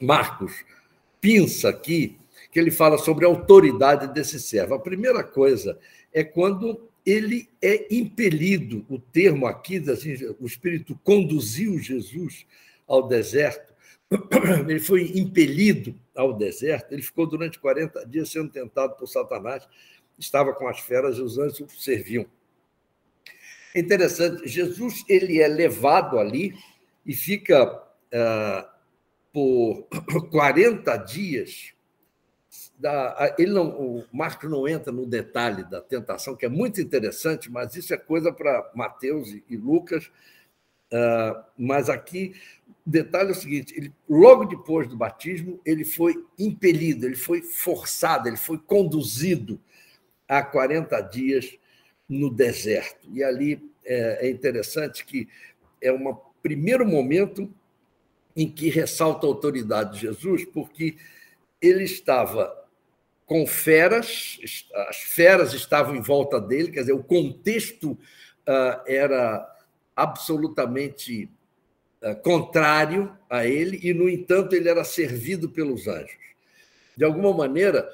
Marcos 0.00 0.64
pinça 1.20 1.70
aqui, 1.70 2.18
que 2.52 2.58
ele 2.58 2.70
fala 2.70 2.98
sobre 2.98 3.24
a 3.24 3.28
autoridade 3.28 4.12
desse 4.12 4.38
servo. 4.38 4.74
A 4.74 4.78
primeira 4.78 5.24
coisa 5.24 5.78
é 6.12 6.22
quando 6.22 6.88
ele 7.04 7.48
é 7.62 7.94
impelido, 7.94 8.84
o 8.88 8.98
termo 8.98 9.46
aqui, 9.46 9.78
assim, 9.90 10.14
o 10.38 10.46
Espírito 10.46 10.98
conduziu 11.02 11.78
Jesus 11.78 12.46
ao 12.86 13.08
deserto, 13.08 13.72
ele 14.68 14.80
foi 14.80 15.12
impelido 15.18 15.94
ao 16.14 16.32
deserto, 16.34 16.92
ele 16.92 17.02
ficou 17.02 17.26
durante 17.26 17.58
40 17.58 18.06
dias 18.06 18.30
sendo 18.30 18.50
tentado 18.50 18.94
por 18.96 19.06
Satanás, 19.06 19.66
estava 20.18 20.52
com 20.52 20.68
as 20.68 20.80
feras 20.80 21.16
e 21.16 21.22
os 21.22 21.38
anjos 21.38 21.60
o 21.60 21.68
serviam. 21.68 22.26
É 23.74 23.80
interessante, 23.80 24.46
Jesus 24.46 25.04
ele 25.08 25.40
é 25.40 25.48
levado 25.48 26.18
ali 26.18 26.54
e 27.04 27.12
fica 27.12 27.74
uh, 27.74 28.68
por 29.32 29.88
40 30.30 30.96
dias 30.98 31.74
da, 32.78 33.34
ele 33.38 33.52
não, 33.52 33.68
o 33.70 34.04
Marcos 34.12 34.48
não 34.48 34.68
entra 34.68 34.92
no 34.92 35.06
detalhe 35.06 35.64
da 35.64 35.80
tentação, 35.80 36.36
que 36.36 36.46
é 36.46 36.48
muito 36.48 36.80
interessante, 36.80 37.50
mas 37.50 37.74
isso 37.74 37.92
é 37.92 37.96
coisa 37.96 38.32
para 38.32 38.70
Mateus 38.74 39.30
e, 39.48 39.56
Lucas. 39.56 40.10
Uh, 40.92 41.42
mas 41.58 41.88
aqui, 41.88 42.34
o 42.86 42.90
detalhe 42.90 43.30
é 43.30 43.32
o 43.32 43.34
seguinte: 43.34 43.74
ele, 43.76 43.92
logo 44.08 44.44
depois 44.44 44.86
do 44.86 44.96
batismo, 44.96 45.60
ele 45.64 45.84
foi 45.84 46.14
impelido, 46.38 47.06
ele 47.06 47.16
foi 47.16 47.42
forçado, 47.42 48.28
ele 48.28 48.36
foi 48.36 48.58
conduzido 48.58 49.60
a 50.28 50.42
40 50.42 51.00
dias 51.00 51.58
no 52.08 52.30
deserto. 52.30 53.08
E 53.12 53.22
ali 53.22 53.62
é, 53.84 54.26
é 54.26 54.30
interessante 54.30 55.04
que 55.04 55.28
é 55.80 55.92
um 55.92 56.16
primeiro 56.42 56.86
momento 56.86 57.52
em 58.36 58.50
que 58.50 58.68
ressalta 58.68 59.26
a 59.26 59.30
autoridade 59.30 59.94
de 59.94 60.00
Jesus, 60.00 60.44
porque 60.44 60.96
ele 61.60 61.84
estava 61.84 62.64
com 63.26 63.46
feras, 63.46 64.38
as 64.88 64.96
feras 64.96 65.54
estavam 65.54 65.96
em 65.96 66.02
volta 66.02 66.40
dele, 66.40 66.70
quer 66.70 66.80
dizer, 66.80 66.92
o 66.92 67.02
contexto 67.02 67.92
uh, 67.92 68.82
era 68.86 69.50
absolutamente 69.96 71.30
uh, 72.02 72.16
contrário 72.22 73.16
a 73.30 73.46
ele, 73.46 73.80
e, 73.82 73.94
no 73.94 74.08
entanto, 74.08 74.54
ele 74.54 74.68
era 74.68 74.84
servido 74.84 75.48
pelos 75.48 75.86
anjos. 75.88 76.18
De 76.96 77.04
alguma 77.04 77.32
maneira, 77.32 77.88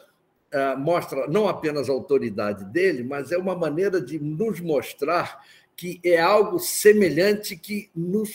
mostra 0.78 1.26
não 1.28 1.48
apenas 1.48 1.88
a 1.88 1.92
autoridade 1.92 2.64
dele, 2.64 3.04
mas 3.04 3.30
é 3.32 3.38
uma 3.38 3.54
maneira 3.54 4.00
de 4.00 4.18
nos 4.18 4.60
mostrar 4.60 5.44
que 5.76 6.00
é 6.04 6.18
algo 6.18 6.58
semelhante 6.58 7.56
que, 7.56 7.90
nos, 7.94 8.30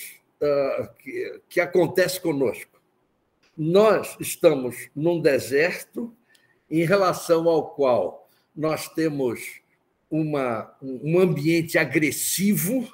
que, 0.99 1.41
que 1.47 1.59
acontece 1.59 2.19
conosco. 2.19 2.81
Nós 3.57 4.15
estamos 4.19 4.89
num 4.95 5.21
deserto 5.21 6.13
em 6.69 6.83
relação 6.85 7.47
ao 7.47 7.75
qual 7.75 8.29
nós 8.55 8.89
temos 8.89 9.61
uma, 10.09 10.73
um 10.81 11.19
ambiente 11.19 11.77
agressivo, 11.77 12.87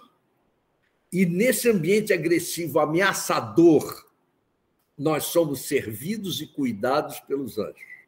e 1.12 1.26
nesse 1.26 1.70
ambiente 1.70 2.14
agressivo, 2.14 2.80
ameaçador, 2.80 4.10
nós 4.98 5.26
somos 5.26 5.62
servidos 5.62 6.42
e 6.42 6.48
cuidados 6.48 7.20
pelos 7.22 7.58
anjos. 7.58 8.01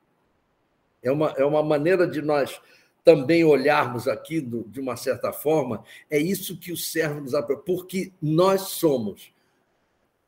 É 1.04 1.12
uma, 1.12 1.32
é 1.38 1.46
uma 1.46 1.62
maneira 1.62 2.08
de 2.08 2.22
nós 2.22 2.60
também 3.04 3.44
olharmos 3.44 4.08
aqui 4.08 4.40
do, 4.40 4.64
de 4.64 4.80
uma 4.80 4.96
certa 4.96 5.34
forma, 5.34 5.84
é 6.10 6.18
isso 6.18 6.58
que 6.58 6.72
o 6.72 6.78
servo 6.78 7.20
nos 7.20 7.34
aprende, 7.34 7.64
porque 7.66 8.14
nós 8.22 8.62
somos 8.62 9.34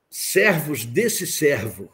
servos 0.09 0.86
desse 0.86 1.26
servo 1.26 1.89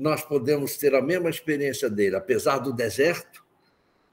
nós 0.00 0.24
podemos 0.24 0.78
ter 0.78 0.94
a 0.94 1.02
mesma 1.02 1.28
experiência 1.28 1.90
dele, 1.90 2.16
apesar 2.16 2.58
do 2.58 2.72
deserto, 2.72 3.44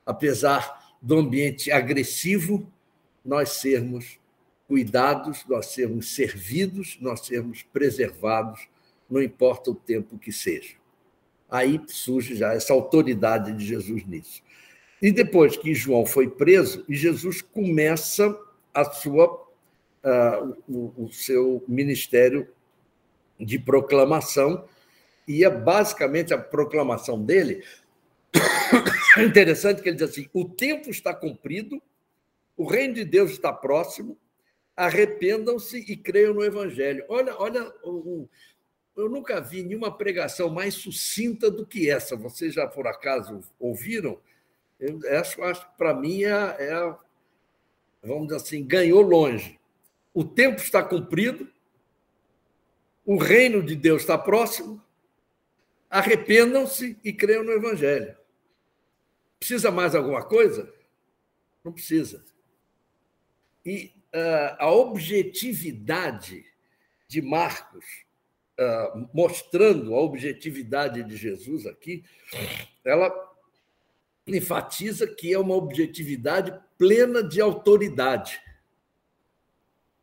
apesar 0.05 0.97
do 1.01 1.17
ambiente 1.17 1.71
agressivo, 1.71 2.69
nós 3.23 3.51
sermos 3.51 4.19
cuidados, 4.67 5.45
nós 5.47 5.67
sermos 5.67 6.13
servidos, 6.13 6.97
nós 6.99 7.25
sermos 7.25 7.63
preservados, 7.63 8.67
não 9.09 9.21
importa 9.21 9.71
o 9.71 9.75
tempo 9.75 10.19
que 10.19 10.32
seja. 10.32 10.75
Aí 11.50 11.82
surge 11.88 12.36
já 12.36 12.54
essa 12.54 12.74
autoridade 12.74 13.54
de 13.54 13.66
Jesus 13.66 14.06
nisso. 14.06 14.41
E 15.02 15.12
depois 15.12 15.56
que 15.56 15.74
João 15.74 16.06
foi 16.06 16.30
preso, 16.30 16.84
Jesus 16.89 17.41
começa 17.41 18.38
a 18.74 18.84
sua, 18.84 19.48
uh, 20.04 20.58
o, 20.68 21.06
o 21.06 21.12
seu 21.12 21.64
ministério 21.68 22.48
de 23.39 23.60
proclamação, 23.60 24.68
e 25.28 25.43
é 25.43 25.50
basicamente 25.50 26.34
a 26.34 26.38
proclamação 26.38 27.24
dele. 27.24 27.64
É 29.18 29.24
interessante 29.24 29.82
que 29.82 29.89
ele 29.89 29.98
diz 29.98 30.10
assim: 30.12 30.30
o 30.32 30.45
tempo 30.45 30.91
está 30.91 31.12
cumprido, 31.12 31.82
o 32.56 32.66
reino 32.68 32.93
de 32.93 33.04
Deus 33.04 33.32
está 33.32 33.52
próximo, 33.52 34.16
arrependam-se 34.76 35.80
e 35.80 35.98
creiam 35.98 36.36
no 36.36 36.43
Evangelho. 36.43 37.04
Olha, 37.10 37.36
olha, 37.39 37.74
eu 38.98 39.08
nunca 39.08 39.39
vi 39.39 39.62
nenhuma 39.62 39.95
pregação 39.95 40.50
mais 40.50 40.74
sucinta 40.74 41.52
do 41.52 41.66
que 41.66 41.88
essa. 41.89 42.16
Vocês 42.16 42.56
já 42.56 42.66
por 42.66 42.88
acaso 42.88 43.41
ouviram? 43.60 44.20
Eu 44.80 45.00
acho, 45.20 45.41
acho 45.43 45.70
que 45.70 45.78
para 45.78 45.93
mim 45.93 46.24
é, 46.24 46.32
é, 46.32 46.95
vamos 48.02 48.28
dizer 48.28 48.38
assim, 48.38 48.66
ganhou 48.66 49.02
longe. 49.02 49.60
O 50.14 50.24
tempo 50.24 50.60
está 50.60 50.84
cumprido, 50.84 51.48
o 53.06 53.18
reino 53.18 53.62
de 53.62 53.76
Deus 53.76 54.02
está 54.02 54.18
próximo, 54.18 54.84
arrependam-se 55.89 56.98
e 57.04 57.14
creiam 57.14 57.43
no 57.43 57.52
Evangelho. 57.52 58.18
Precisa 59.39 59.70
mais 59.70 59.93
alguma 59.93 60.26
coisa? 60.26 60.74
Não 61.64 61.72
precisa. 61.72 62.26
E 63.64 63.93
uh, 64.14 64.56
a 64.58 64.72
objetividade 64.72 66.43
de 67.08 67.22
Marcos, 67.22 68.07
mostrando 69.14 69.93
a 69.93 70.01
objetividade 70.01 71.03
de 71.03 71.16
Jesus 71.16 71.66
aqui, 71.66 72.03
ela 72.84 73.14
enfatiza 74.26 75.08
que 75.08 75.32
é 75.32 75.39
uma 75.39 75.55
objetividade 75.55 76.53
plena 76.78 77.24
de 77.24 77.39
autoridade. 77.39 78.41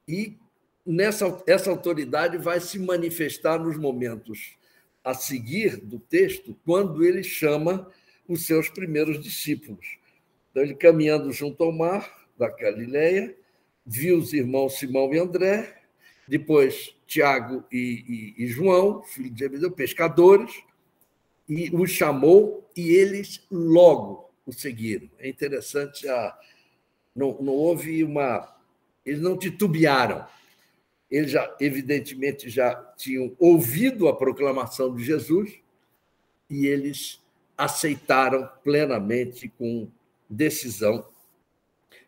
E 0.07 0.39
nessa, 0.87 1.43
essa 1.47 1.71
autoridade 1.71 2.39
vai 2.39 2.61
se 2.61 2.79
manifestar 2.79 3.59
nos 3.59 3.77
momentos 3.77 4.57
a 5.03 5.13
seguir 5.13 5.77
do 5.77 5.99
texto 5.99 6.57
quando 6.65 7.05
ele 7.05 7.23
chama 7.23 7.91
os 8.27 8.47
seus 8.47 8.69
primeiros 8.69 9.23
discípulos. 9.23 9.99
Então, 10.51 10.63
ele 10.63 10.75
caminhando 10.75 11.31
junto 11.33 11.63
ao 11.63 11.73
mar 11.73 12.27
da 12.39 12.49
Galileia, 12.49 13.37
viu 13.85 14.19
os 14.19 14.33
irmãos 14.33 14.79
Simão 14.79 15.13
e 15.13 15.19
André, 15.19 15.83
depois 16.27 16.94
Tiago 17.15 17.65
e, 17.71 18.35
e, 18.39 18.45
e 18.45 18.47
João, 18.49 19.03
filho 19.03 19.31
de 19.31 19.39
Zebedeu, 19.39 19.71
pescadores, 19.71 20.53
e 21.49 21.71
os 21.75 21.91
chamou 21.91 22.69
e 22.77 22.91
eles 22.91 23.47
logo 23.51 24.31
o 24.45 24.53
seguiram. 24.53 25.09
É 25.19 25.29
interessante, 25.29 26.09
a, 26.09 26.37
não, 27.15 27.41
não 27.41 27.53
houve 27.53 28.03
uma. 28.03 28.53
Eles 29.05 29.21
não 29.21 29.37
titubearam 29.37 30.27
eles 31.15 31.31
já, 31.31 31.57
evidentemente, 31.61 32.51
já 32.51 32.75
tinham 32.97 33.37
ouvido 33.39 34.09
a 34.09 34.17
proclamação 34.17 34.93
de 34.93 35.05
Jesus 35.05 35.61
e 36.51 36.67
eles 36.67 37.23
aceitaram 37.57 38.51
plenamente, 38.65 39.49
com 39.49 39.89
decisão, 40.29 41.07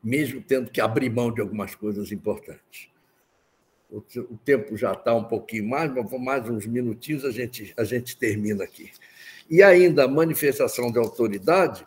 mesmo 0.03 0.43
tendo 0.43 0.73
que 0.73 0.81
abrir 0.81 1.09
mão 1.09 1.33
de 1.33 1.41
algumas 1.41 1.73
coisas 1.73 2.11
importantes. 2.11 2.91
O 3.91 4.37
tempo 4.45 4.77
já 4.77 4.93
está 4.93 5.15
um 5.15 5.25
pouquinho 5.25 5.69
mais, 5.69 5.93
mas 5.93 6.21
mais 6.21 6.49
uns 6.49 6.67
minutinhos 6.67 7.25
a 7.25 7.31
gente, 7.31 7.73
a 7.77 7.85
gente 7.85 8.17
termina 8.17 8.65
aqui. 8.65 8.91
E 9.49 9.63
ainda 9.63 10.05
a 10.05 10.09
manifestação 10.09 10.91
de 10.91 10.99
autoridade, 10.99 11.87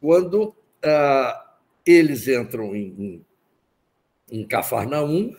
quando 0.00 0.54
ah, 0.82 1.56
eles 1.86 2.28
entram 2.28 2.76
em, 2.76 3.24
em, 4.30 4.40
em 4.40 4.46
Cafarnaum, 4.46 5.34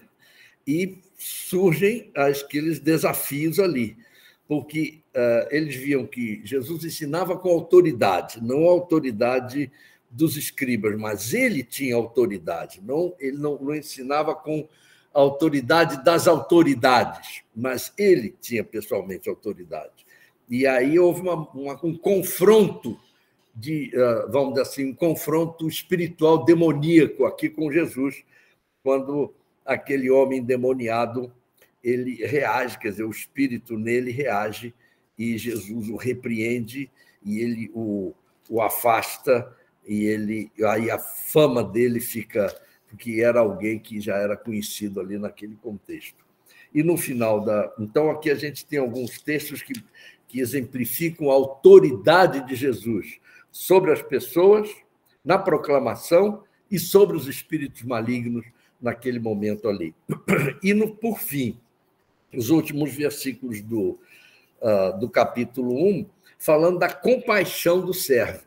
e 0.68 0.98
surgem 1.18 2.12
aqueles 2.16 2.80
desafios 2.80 3.60
ali, 3.60 3.98
porque 4.48 5.02
uh, 5.16 5.48
eles 5.52 5.76
viam 5.76 6.06
que 6.06 6.42
Jesus 6.44 6.84
ensinava 6.84 7.38
com 7.38 7.50
autoridade, 7.50 8.42
não 8.42 8.68
a 8.68 8.72
autoridade 8.72 9.72
dos 10.10 10.38
escribas, 10.38 10.98
mas 10.98 11.34
ele 11.34 11.64
tinha 11.64 11.96
autoridade. 11.96 12.82
Não, 12.84 13.16
ele 13.20 13.38
não, 13.38 13.58
não 13.58 13.76
ensinava 13.76 14.36
com 14.36 14.60
a 14.62 14.83
autoridade 15.14 16.04
das 16.04 16.28
autoridades, 16.28 17.44
mas 17.56 17.94
ele 17.98 18.36
tinha 18.42 18.64
pessoalmente 18.64 19.30
autoridade. 19.30 20.06
E 20.50 20.66
aí 20.66 20.98
houve 20.98 21.22
uma, 21.22 21.36
uma, 21.52 21.80
um 21.86 21.96
confronto 21.96 23.00
de, 23.56 23.92
ah, 23.96 24.28
vamos 24.30 24.50
dizer 24.50 24.62
assim, 24.62 24.86
um 24.90 24.96
confronto 24.96 25.68
espiritual 25.68 26.44
demoníaco 26.44 27.26
aqui 27.26 27.50
com 27.50 27.72
Jesus, 27.72 28.24
quando 28.82 29.34
aquele 29.66 30.10
homem 30.10 30.40
endemoniado 30.40 31.32
ele 31.84 32.26
reage, 32.26 32.80
quer 32.80 32.90
dizer, 32.90 33.04
o 33.04 33.12
espírito 33.12 33.78
nele 33.78 34.12
reage 34.12 34.74
e 35.18 35.38
Jesus 35.38 35.90
o 35.90 35.96
repreende 35.96 36.90
e 37.24 37.40
ele 37.40 37.72
o, 37.74 38.14
o 38.50 38.62
afasta 38.62 39.56
e 39.86 40.06
ele 40.06 40.52
aí 40.66 40.90
a 40.90 40.98
fama 40.98 41.64
dele 41.64 42.00
fica 42.00 42.54
porque 42.94 43.22
era 43.22 43.40
alguém 43.40 43.80
que 43.80 44.00
já 44.00 44.18
era 44.18 44.38
conhecido 44.38 45.00
ali 45.00 45.18
naquele 45.18 45.56
contexto. 45.56 46.24
E 46.74 46.84
no 46.84 46.98
final 46.98 47.42
da, 47.42 47.74
então 47.80 48.10
aqui 48.10 48.30
a 48.30 48.36
gente 48.36 48.66
tem 48.66 48.80
alguns 48.80 49.22
textos 49.22 49.62
que 49.62 49.74
que 50.34 50.40
exemplificam 50.40 51.30
a 51.30 51.34
autoridade 51.36 52.44
de 52.48 52.56
Jesus 52.56 53.20
sobre 53.52 53.92
as 53.92 54.02
pessoas 54.02 54.68
na 55.24 55.38
proclamação 55.38 56.44
e 56.72 56.80
sobre 56.80 57.16
os 57.16 57.28
espíritos 57.28 57.84
malignos 57.84 58.44
naquele 58.82 59.20
momento 59.20 59.70
ali. 59.70 59.94
E 60.64 60.74
no 60.74 60.96
por 60.96 61.20
fim, 61.20 61.60
os 62.36 62.50
últimos 62.50 62.92
versículos 62.96 63.62
do, 63.62 64.00
uh, 64.60 65.00
do 65.00 65.08
capítulo 65.08 65.76
1, 65.76 66.10
falando 66.40 66.80
da 66.80 66.92
compaixão 66.92 67.86
do 67.86 67.94
servo. 67.94 68.44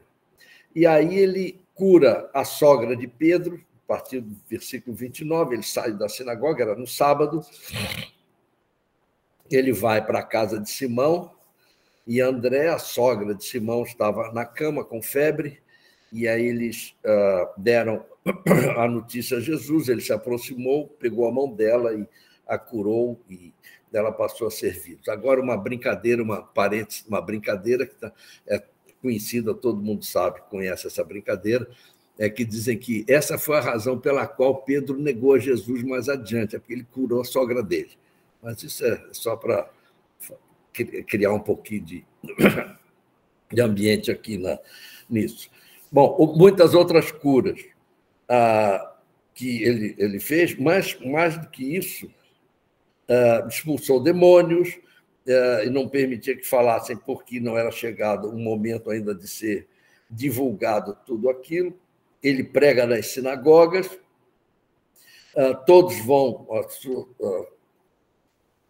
E 0.74 0.88
aí 0.88 1.16
ele 1.16 1.61
cura 1.72 2.28
a 2.34 2.44
sogra 2.44 2.97
de 2.97 3.07
Pedro, 3.07 3.64
a 3.87 3.95
partir 3.95 4.20
do 4.20 4.37
versículo 4.49 4.97
29, 4.97 5.55
ele 5.55 5.62
sai 5.62 5.93
da 5.93 6.09
sinagoga, 6.09 6.64
era 6.64 6.74
no 6.74 6.89
sábado, 6.89 7.41
ele 9.49 9.72
vai 9.72 10.05
para 10.05 10.18
a 10.18 10.24
casa 10.24 10.59
de 10.59 10.68
Simão, 10.68 11.32
e 12.05 12.20
André, 12.20 12.68
a 12.68 12.78
sogra 12.78 13.32
de 13.32 13.45
Simão, 13.45 13.84
estava 13.84 14.32
na 14.32 14.45
cama 14.45 14.84
com 14.84 15.01
febre, 15.01 15.61
e 16.12 16.26
aí 16.26 16.47
eles 16.47 16.97
uh, 17.05 17.61
deram 17.61 18.05
a 18.76 18.89
notícia 18.89 19.39
a 19.39 19.41
Jesus, 19.41 19.89
ele 19.89 20.01
se 20.01 20.12
aproximou, 20.12 20.89
pegou 20.89 21.28
a 21.28 21.32
mão 21.32 21.53
dela 21.53 21.95
e 21.95 22.09
a 22.47 22.59
curou, 22.59 23.20
e 23.30 23.53
ela 23.93 24.11
passou 24.11 24.49
a 24.49 24.51
servir. 24.51 24.99
Agora, 25.09 25.41
uma 25.41 25.57
brincadeira, 25.57 26.22
uma 26.22 26.43
parente, 26.43 27.05
uma 27.09 27.20
brincadeira 27.20 27.87
que 27.87 27.95
tá, 27.95 28.12
é 28.49 28.62
conhecida, 29.01 29.55
todo 29.55 29.80
mundo 29.80 30.05
sabe, 30.05 30.41
conhece 30.51 30.89
essa 30.89 31.05
brincadeira, 31.05 31.68
é 32.18 32.30
que 32.30 32.44
dizem 32.44 32.78
que 32.78 33.04
essa 33.08 33.38
foi 33.38 33.58
a 33.58 33.60
razão 33.60 33.98
pela 33.98 34.26
qual 34.26 34.62
Pedro 34.62 34.98
negou 34.98 35.34
a 35.34 35.38
Jesus 35.38 35.82
mais 35.82 36.08
adiante, 36.08 36.56
é 36.56 36.58
porque 36.58 36.72
ele 36.72 36.86
curou 36.90 37.20
a 37.20 37.24
sogra 37.24 37.62
dele. 37.62 37.90
Mas 38.42 38.62
isso 38.62 38.84
é 38.84 39.08
só 39.12 39.36
para 39.36 39.68
criar 41.06 41.32
um 41.32 41.40
pouquinho 41.40 41.82
de, 41.82 42.06
de 43.52 43.60
ambiente 43.60 44.10
aqui 44.10 44.38
na, 44.38 44.58
nisso. 45.08 45.50
Bom, 45.90 46.34
muitas 46.36 46.74
outras 46.74 47.12
curas 47.12 47.64
ah, 48.28 48.96
que 49.34 49.62
ele, 49.62 49.94
ele 49.98 50.18
fez, 50.18 50.58
mas 50.58 50.98
mais 51.00 51.36
do 51.38 51.48
que 51.48 51.76
isso, 51.76 52.06
uh, 52.06 53.46
expulsou 53.46 54.02
demônios 54.02 54.70
uh, 55.26 55.64
e 55.64 55.70
não 55.70 55.86
permitia 55.88 56.34
que 56.34 56.46
falassem 56.46 56.96
porque 56.96 57.38
não 57.38 57.56
era 57.56 57.70
chegado 57.70 58.30
o 58.30 58.38
momento 58.38 58.90
ainda 58.90 59.14
de 59.14 59.28
ser 59.28 59.68
divulgado 60.10 60.96
tudo 61.04 61.28
aquilo. 61.28 61.78
Ele 62.26 62.42
prega 62.42 62.86
nas 62.86 63.06
sinagogas, 63.06 63.86
uh, 63.86 65.64
todos 65.66 65.98
vão, 66.04 66.46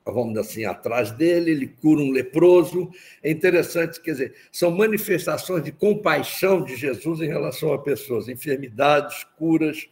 vamos 0.04 0.28
dizer 0.28 0.40
assim, 0.40 0.64
atrás 0.64 1.10
dele, 1.10 1.52
ele 1.52 1.66
cura 1.66 2.02
um 2.02 2.10
leproso. 2.10 2.90
É 3.22 3.30
interessante, 3.30 4.00
quer 4.00 4.12
dizer, 4.12 4.34
são 4.52 4.70
manifestações 4.70 5.64
de 5.64 5.72
compaixão 5.72 6.62
de 6.62 6.76
Jesus 6.76 7.20
em 7.20 7.28
relação 7.28 7.72
a 7.72 7.78
pessoas, 7.78 8.28
enfermidades, 8.28 9.24
curas, 9.38 9.88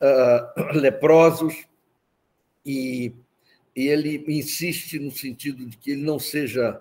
leprosos, 0.74 1.54
e 2.64 3.14
ele 3.74 4.24
insiste 4.26 4.98
no 4.98 5.10
sentido 5.10 5.64
de 5.64 5.76
que 5.76 5.92
ele 5.92 6.02
não 6.02 6.18
seja 6.18 6.80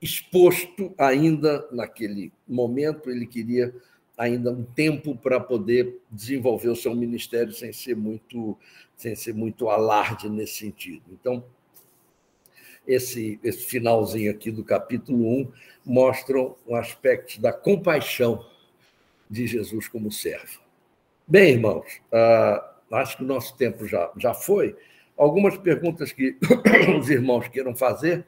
exposto 0.00 0.94
ainda 0.98 1.66
naquele 1.72 2.32
momento, 2.46 3.10
ele 3.10 3.26
queria 3.26 3.74
ainda 4.16 4.50
um 4.50 4.64
tempo 4.64 5.16
para 5.16 5.38
poder 5.38 6.00
desenvolver 6.10 6.68
o 6.68 6.76
seu 6.76 6.94
ministério 6.94 7.52
sem 7.52 7.72
ser 7.72 7.94
muito 7.96 8.56
sem 8.96 9.14
ser 9.14 9.34
muito 9.34 9.68
alarde 9.68 10.28
nesse 10.28 10.54
sentido. 10.54 11.04
Então, 11.12 11.44
esse, 12.86 13.38
esse 13.42 13.64
finalzinho 13.64 14.30
aqui 14.30 14.50
do 14.50 14.64
capítulo 14.64 15.26
1 15.28 15.52
mostram 15.84 16.56
um 16.66 16.74
aspecto 16.74 17.40
da 17.40 17.52
compaixão 17.52 18.46
de 19.28 19.46
Jesus 19.46 19.88
como 19.88 20.10
servo. 20.10 20.60
Bem, 21.26 21.54
irmãos, 21.54 22.00
uh, 22.12 22.94
acho 22.94 23.18
que 23.18 23.24
o 23.24 23.26
nosso 23.26 23.56
tempo 23.56 23.86
já, 23.86 24.10
já 24.16 24.32
foi. 24.32 24.76
Algumas 25.16 25.58
perguntas 25.58 26.12
que 26.12 26.36
os 26.98 27.10
irmãos 27.10 27.48
queiram 27.48 27.74
fazer. 27.74 28.24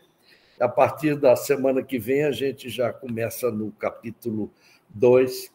A 0.58 0.68
partir 0.68 1.14
da 1.14 1.36
semana 1.36 1.82
que 1.82 1.98
vem, 1.98 2.24
a 2.24 2.32
gente 2.32 2.68
já 2.68 2.92
começa 2.92 3.50
no 3.50 3.70
capítulo 3.72 4.50
2, 4.88 5.52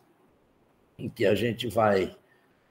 em 0.98 1.10
que 1.10 1.26
a 1.26 1.36
gente 1.36 1.68
vai 1.68 2.16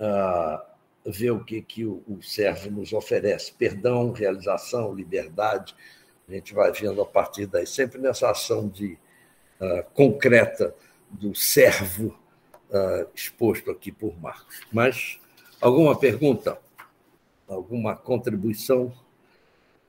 uh, 0.01 1.11
ver 1.11 1.31
o 1.31 1.45
que, 1.45 1.61
que 1.63 1.85
o, 1.85 2.03
o 2.07 2.23
servo 2.23 2.71
nos 2.71 2.93
oferece: 2.93 3.53
perdão, 3.53 4.13
realização, 4.13 4.95
liberdade. 4.95 5.75
A 6.29 6.33
gente 6.33 6.55
vai 6.55 6.73
vendo 6.73 7.03
a 7.03 7.07
partir 7.07 7.47
daí, 7.47 7.67
sempre 7.67 7.99
nessa 8.01 8.31
ação 8.31 8.69
de 8.69 8.99
uh, 9.61 9.85
concreta 9.95 10.75
do 11.11 11.35
servo 11.35 12.19
uh, 12.71 13.09
exposto 13.15 13.71
aqui 13.71 13.93
por 13.93 14.19
Marcos. 14.21 14.61
Mas 14.73 15.21
alguma 15.61 15.99
pergunta? 15.99 16.59
alguma 17.53 17.95
contribuição 17.95 18.93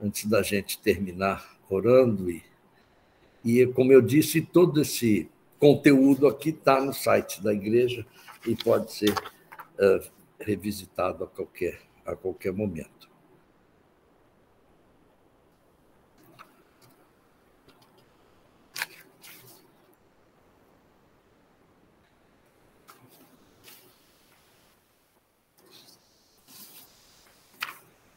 antes 0.00 0.26
da 0.26 0.42
gente 0.42 0.78
terminar 0.78 1.56
orando 1.68 2.30
e 2.30 2.42
e 3.44 3.66
como 3.66 3.92
eu 3.92 4.00
disse 4.00 4.40
todo 4.40 4.80
esse 4.80 5.28
conteúdo 5.64 6.26
aqui 6.26 6.50
está 6.50 6.78
no 6.78 6.92
site 6.92 7.42
da 7.42 7.50
igreja 7.50 8.04
e 8.46 8.54
pode 8.54 8.92
ser 8.92 9.14
uh, 9.14 10.10
revisitado 10.38 11.24
a 11.24 11.26
qualquer 11.26 11.80
a 12.04 12.14
qualquer 12.14 12.52
momento 12.52 13.08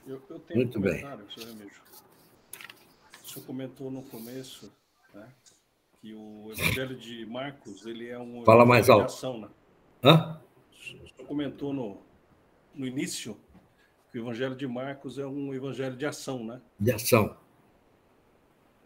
Eu, 0.05 0.21
eu 0.29 0.39
tenho 0.39 0.59
Muito 0.59 0.79
um 0.79 0.81
comentário, 0.81 1.25
bem. 1.25 1.33
senhor 1.33 1.47
Remígio. 1.49 1.81
O 3.23 3.27
senhor 3.27 3.45
comentou 3.45 3.91
no 3.91 4.01
começo 4.03 4.71
né, 5.13 5.29
que 6.01 6.13
o 6.13 6.51
Evangelho 6.51 6.95
de 6.95 7.25
Marcos 7.25 7.85
ele 7.85 8.07
é 8.07 8.19
um 8.19 8.43
Fala 8.43 8.65
mais 8.65 8.89
alto. 8.89 9.05
ação, 9.05 9.39
né? 9.39 9.47
Hã? 10.03 10.39
O 10.71 10.75
senhor 10.75 11.27
comentou 11.27 11.73
no, 11.73 11.97
no 12.73 12.85
início 12.85 13.37
que 14.11 14.19
o 14.19 14.21
Evangelho 14.21 14.55
de 14.55 14.67
Marcos 14.67 15.17
é 15.17 15.25
um 15.25 15.53
evangelho 15.53 15.95
de 15.95 16.05
ação, 16.05 16.43
né? 16.43 16.61
De 16.79 16.91
ação. 16.91 17.35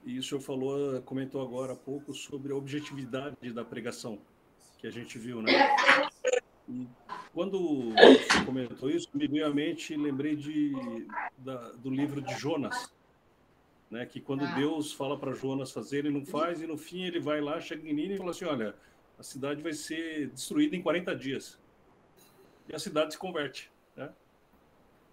E 0.04 0.18
o 0.18 0.24
senhor 0.24 0.42
falou, 0.42 1.02
comentou 1.04 1.42
agora 1.42 1.74
há 1.74 1.76
pouco 1.76 2.14
sobre 2.14 2.52
a 2.52 2.56
objetividade 2.56 3.54
da 3.54 3.64
pregação 3.64 4.18
que 4.80 4.88
a 4.88 4.92
gente 4.92 5.20
viu, 5.20 5.42
né? 5.44 5.52
E 6.68 6.88
quando 7.34 7.92
você 7.92 8.46
comentou 8.46 8.90
isso, 8.90 9.08
me 9.14 9.28
veio 9.28 9.46
à 9.46 9.50
mente, 9.54 9.96
lembrei 9.96 10.36
de, 10.36 10.74
da, 11.38 11.72
do 11.74 11.92
livro 11.92 12.20
de 12.22 12.34
Jonas, 12.34 12.92
né? 13.92 14.06
que 14.06 14.22
quando 14.22 14.46
ah. 14.46 14.56
Deus 14.56 14.94
fala 14.94 15.20
para 15.20 15.34
Jonas 15.34 15.72
fazer, 15.72 16.00
ele 16.00 16.10
não 16.10 16.26
faz, 16.26 16.62
e 16.62 16.66
no 16.66 16.78
fim 16.78 17.04
ele 17.04 17.20
vai 17.20 17.42
lá, 17.42 17.60
chega 17.60 17.88
em 17.88 17.94
Nínive 17.94 18.16
e 18.16 18.18
fala 18.18 18.32
assim, 18.32 18.46
olha, 18.46 18.74
a 19.20 19.24
cidade 19.24 19.62
vai 19.62 19.74
ser 19.74 20.30
destruída 20.30 20.76
em 20.76 20.82
40 20.82 21.16
dias. 21.16 21.60
E 22.68 22.74
a 22.74 22.80
cidade 22.80 23.14
se 23.14 23.20
converte. 23.20 23.70
Né? 23.96 24.10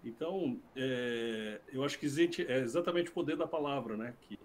Então, 0.03 0.57
é, 0.75 1.59
eu 1.73 1.83
acho 1.83 1.99
que 1.99 2.05
existe, 2.05 2.49
é 2.49 2.59
exatamente 2.59 3.09
o 3.09 3.13
poder 3.13 3.35
da 3.35 3.45
palavra, 3.45 3.97
né? 3.97 4.15
que 4.21 4.39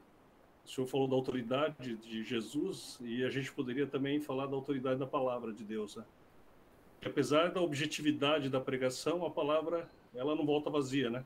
o 0.65 0.69
senhor 0.69 0.86
falou 0.86 1.06
da 1.06 1.15
autoridade 1.15 1.97
de 1.97 2.24
Jesus, 2.24 2.98
e 3.02 3.23
a 3.23 3.31
gente 3.31 3.52
poderia 3.52 3.86
também 3.86 4.20
falar 4.20 4.47
da 4.47 4.56
autoridade 4.56 4.98
da 4.98 5.06
palavra 5.06 5.52
de 5.52 5.62
Deus, 5.62 5.94
né? 5.97 6.05
apesar 7.05 7.51
da 7.51 7.61
objetividade 7.61 8.48
da 8.48 8.61
pregação, 8.61 9.24
a 9.24 9.31
palavra 9.31 9.89
ela 10.15 10.35
não 10.35 10.47
volta 10.47 10.70
vazia, 10.70 11.11
né? 11.11 11.24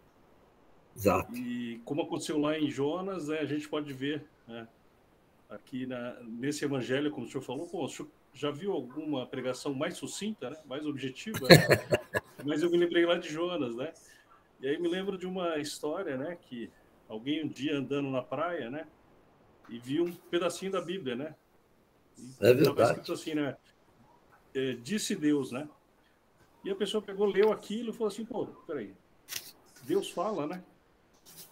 Exato. 0.98 1.32
E 1.36 1.80
como 1.84 2.02
aconteceu 2.02 2.38
lá 2.40 2.58
em 2.58 2.68
Jonas, 2.68 3.28
né, 3.28 3.38
a 3.38 3.44
gente 3.44 3.68
pode 3.68 3.92
ver 3.92 4.26
né, 4.48 4.66
aqui 5.48 5.86
na, 5.86 6.20
nesse 6.24 6.64
evangelho, 6.64 7.12
como 7.12 7.24
o 7.24 7.30
senhor 7.30 7.42
falou, 7.42 7.68
pô, 7.68 7.84
o 7.84 7.88
senhor 7.88 8.10
já 8.34 8.50
viu 8.50 8.72
alguma 8.72 9.24
pregação 9.24 9.72
mais 9.72 9.96
sucinta, 9.96 10.50
né? 10.50 10.56
mais 10.66 10.84
objetiva? 10.84 11.46
Né? 11.46 11.56
Mas 12.44 12.64
eu 12.64 12.70
me 12.70 12.76
lembrei 12.76 13.06
lá 13.06 13.16
de 13.16 13.28
Jonas, 13.28 13.76
né? 13.76 13.92
E 14.60 14.66
aí 14.66 14.76
me 14.76 14.88
lembro 14.88 15.16
de 15.16 15.26
uma 15.26 15.58
história, 15.58 16.16
né? 16.16 16.36
Que 16.42 16.70
alguém 17.08 17.44
um 17.44 17.48
dia 17.48 17.78
andando 17.78 18.10
na 18.10 18.22
praia, 18.22 18.68
né? 18.68 18.86
E 19.68 19.78
viu 19.78 20.04
um 20.04 20.12
pedacinho 20.12 20.72
da 20.72 20.80
Bíblia, 20.80 21.14
né? 21.14 21.34
E 22.16 22.34
é 22.40 22.54
verdade. 22.54 22.90
Escrito 22.90 23.12
assim, 23.12 23.34
né? 23.34 23.56
É, 24.54 24.72
disse 24.72 25.14
Deus, 25.14 25.52
né? 25.52 25.68
E 26.64 26.70
a 26.70 26.76
pessoa 26.76 27.02
pegou, 27.02 27.26
leu 27.26 27.52
aquilo 27.52 27.90
e 27.90 27.92
falou 27.92 28.08
assim, 28.08 28.24
pô, 28.24 28.46
peraí, 28.66 28.92
Deus 29.84 30.10
fala, 30.10 30.46
né? 30.46 30.62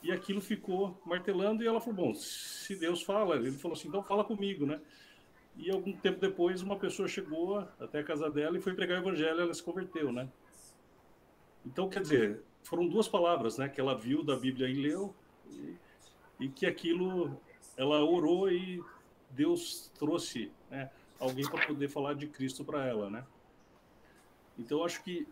E 0.07 0.13
aquilo 0.13 0.41
ficou 0.41 0.97
martelando 1.05 1.65
e 1.65 1.67
ela 1.67 1.81
falou, 1.81 2.07
bom, 2.07 2.15
se 2.15 2.77
Deus 2.77 3.03
fala, 3.03 3.35
ele 3.35 3.51
falou 3.51 3.77
assim, 3.77 3.89
então 3.89 4.05
fala 4.05 4.23
comigo, 4.23 4.65
né? 4.65 4.81
E 5.57 5.69
algum 5.69 5.93
tempo 5.93 6.21
depois 6.21 6.63
uma 6.63 6.79
pessoa 6.79 7.09
chegou 7.09 7.59
até 7.81 7.99
a 7.99 8.05
casa 8.05 8.31
dela 8.31 8.57
e 8.57 8.61
foi 8.61 8.73
pregar 8.73 8.99
o 8.99 9.03
evangelho, 9.03 9.41
ela 9.41 9.53
se 9.53 9.65
converteu, 9.65 10.13
né? 10.13 10.29
Então, 11.67 11.89
quer 11.89 12.03
dizer, 12.03 12.41
foram 12.63 12.87
duas 12.87 13.09
palavras, 13.09 13.59
né, 13.59 13.69
que 13.69 13.81
ela 13.81 13.99
viu 13.99 14.23
da 14.23 14.37
Bíblia 14.37 14.69
e 14.69 14.75
leu 14.75 15.13
e, 15.51 15.75
e 16.39 16.49
que 16.51 16.67
aquilo 16.67 17.37
ela 17.77 18.05
orou 18.05 18.49
e 18.49 18.81
Deus 19.31 19.91
trouxe, 19.99 20.53
né, 20.71 20.89
alguém 21.19 21.51
para 21.51 21.67
poder 21.67 21.89
falar 21.89 22.15
de 22.15 22.29
Cristo 22.29 22.65
para 22.65 22.87
ela, 22.87 23.11
né? 23.11 23.27
Então, 24.57 24.85
acho 24.85 25.03
que 25.03 25.27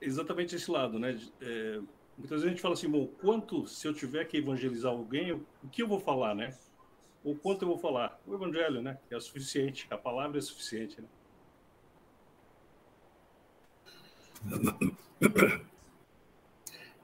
exatamente 0.00 0.54
esse 0.54 0.70
lado, 0.70 1.00
né? 1.00 1.20
É, 1.40 1.80
muitas 2.18 2.42
vezes 2.42 2.46
a 2.46 2.48
gente 2.50 2.60
fala 2.60 2.74
assim, 2.74 2.88
bom, 2.88 3.06
quanto 3.06 3.66
se 3.66 3.86
eu 3.86 3.94
tiver 3.94 4.24
que 4.24 4.36
evangelizar 4.36 4.92
alguém, 4.92 5.32
o 5.32 5.46
que 5.70 5.82
eu 5.82 5.88
vou 5.88 6.00
falar, 6.00 6.34
né? 6.34 6.54
Ou 7.24 7.34
quanto 7.34 7.62
eu 7.62 7.68
vou 7.68 7.78
falar? 7.78 8.20
O 8.26 8.34
evangelho, 8.34 8.82
né? 8.82 8.98
É 9.10 9.16
o 9.16 9.20
suficiente, 9.20 9.86
a 9.90 9.96
palavra 9.96 10.38
é 10.38 10.40
suficiente, 10.40 11.00
né? 11.00 11.08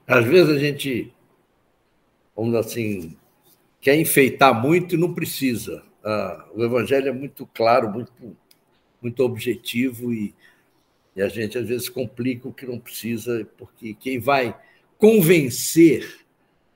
Às 0.06 0.24
vezes 0.26 0.54
a 0.54 0.58
gente, 0.58 1.12
vamos 2.36 2.54
assim, 2.54 3.16
quer 3.80 3.96
enfeitar 3.96 4.54
muito 4.54 4.94
e 4.94 4.98
não 4.98 5.14
precisa. 5.14 5.82
Ah, 6.04 6.48
o 6.54 6.62
evangelho 6.62 7.08
é 7.08 7.12
muito 7.12 7.46
claro, 7.46 7.90
muito, 7.90 8.12
muito 9.00 9.22
objetivo 9.22 10.12
e 10.12 10.34
e 11.16 11.22
a 11.22 11.28
gente, 11.28 11.56
às 11.56 11.68
vezes, 11.68 11.88
complica 11.88 12.48
o 12.48 12.52
que 12.52 12.66
não 12.66 12.78
precisa, 12.78 13.46
porque 13.56 13.94
quem 13.94 14.18
vai 14.18 14.56
convencer 14.98 16.24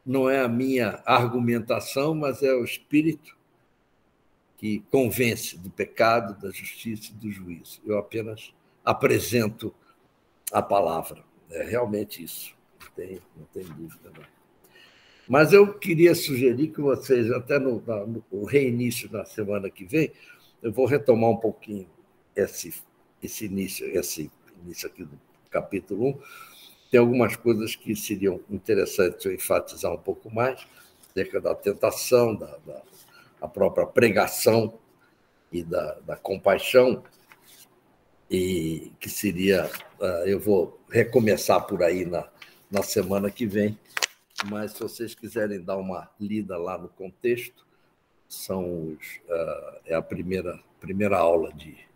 não 0.05 0.29
é 0.29 0.41
a 0.41 0.49
minha 0.49 1.03
argumentação, 1.05 2.15
mas 2.15 2.43
é 2.43 2.53
o 2.53 2.65
Espírito 2.65 3.37
que 4.57 4.81
convence 4.91 5.57
do 5.57 5.71
pecado, 5.71 6.41
da 6.41 6.51
justiça 6.51 7.11
e 7.13 7.15
do 7.15 7.31
juízo. 7.31 7.81
Eu 7.87 7.99
apenas 7.99 8.53
apresento 8.85 9.73
a 10.53 10.61
palavra. 10.61 11.23
É 11.51 11.63
realmente 11.63 12.25
isso. 12.25 12.55
Não 12.81 12.91
tem, 12.93 13.21
não 13.37 13.45
tem 13.47 13.65
dúvida, 13.65 14.11
não. 14.17 14.25
Mas 15.29 15.53
eu 15.53 15.75
queria 15.79 16.15
sugerir 16.15 16.69
que 16.69 16.81
vocês, 16.81 17.31
até 17.31 17.59
no, 17.59 17.83
no 18.33 18.45
reinício 18.45 19.09
da 19.09 19.25
semana 19.25 19.69
que 19.69 19.85
vem, 19.85 20.11
eu 20.63 20.73
vou 20.73 20.87
retomar 20.87 21.31
um 21.31 21.37
pouquinho 21.37 21.87
esse 22.35 22.73
esse 23.23 23.47
início, 23.47 23.87
esse 23.87 24.31
início 24.63 24.89
aqui 24.89 25.05
do 25.05 25.19
capítulo 25.51 26.11
1, 26.11 26.21
tem 26.91 27.01
algumas 27.01 27.37
coisas 27.37 27.77
que 27.77 27.95
seriam 27.95 28.41
interessantes 28.51 29.25
eu 29.25 29.33
enfatizar 29.33 29.93
um 29.93 29.99
pouco 29.99 30.33
mais, 30.33 30.67
acerca 31.11 31.41
da 31.41 31.55
tentação, 31.55 32.35
da, 32.35 32.57
da 32.67 32.83
a 33.41 33.47
própria 33.47 33.87
pregação 33.87 34.79
e 35.53 35.63
da, 35.63 35.95
da 36.01 36.17
compaixão, 36.17 37.05
e 38.31 38.91
que 38.99 39.09
seria, 39.09 39.71
ah, 40.01 40.23
eu 40.27 40.41
vou 40.41 40.81
recomeçar 40.91 41.65
por 41.67 41.83
aí 41.83 42.05
na, 42.05 42.29
na 42.71 42.83
semana 42.83 43.31
que 43.31 43.47
vem, 43.47 43.79
mas 44.47 44.73
se 44.73 44.81
vocês 44.81 45.15
quiserem 45.15 45.63
dar 45.63 45.77
uma 45.77 46.11
lida 46.21 46.59
lá 46.59 46.77
no 46.77 46.89
contexto, 46.89 47.67
são 48.29 48.93
os, 48.93 49.07
uh, 49.29 49.81
é 49.87 49.95
a 49.95 50.03
primeira, 50.03 50.61
primeira 50.81 51.17
aula 51.17 51.53
de 51.53 51.89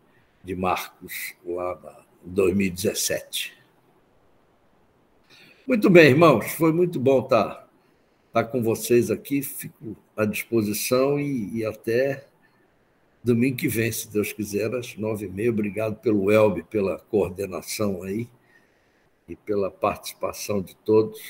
de 0.42 0.56
Marcos, 0.56 1.34
lá 1.44 2.04
em 2.24 2.30
2017. 2.30 3.61
Muito 5.64 5.88
bem, 5.88 6.08
irmãos, 6.10 6.50
foi 6.54 6.72
muito 6.72 6.98
bom 6.98 7.20
estar, 7.20 7.68
estar 8.26 8.44
com 8.44 8.60
vocês 8.60 9.12
aqui. 9.12 9.42
Fico 9.42 9.96
à 10.16 10.24
disposição 10.24 11.20
e, 11.20 11.58
e 11.58 11.64
até 11.64 12.26
domingo 13.22 13.58
que 13.58 13.68
vem, 13.68 13.92
se 13.92 14.10
Deus 14.10 14.32
quiser, 14.32 14.74
às 14.74 14.96
nove 14.96 15.26
e 15.26 15.28
meia. 15.28 15.50
Obrigado 15.50 15.94
pelo 16.00 16.32
Elbe, 16.32 16.64
pela 16.64 16.98
coordenação 16.98 18.02
aí 18.02 18.28
e 19.28 19.36
pela 19.36 19.70
participação 19.70 20.60
de 20.60 20.74
todos. 20.74 21.20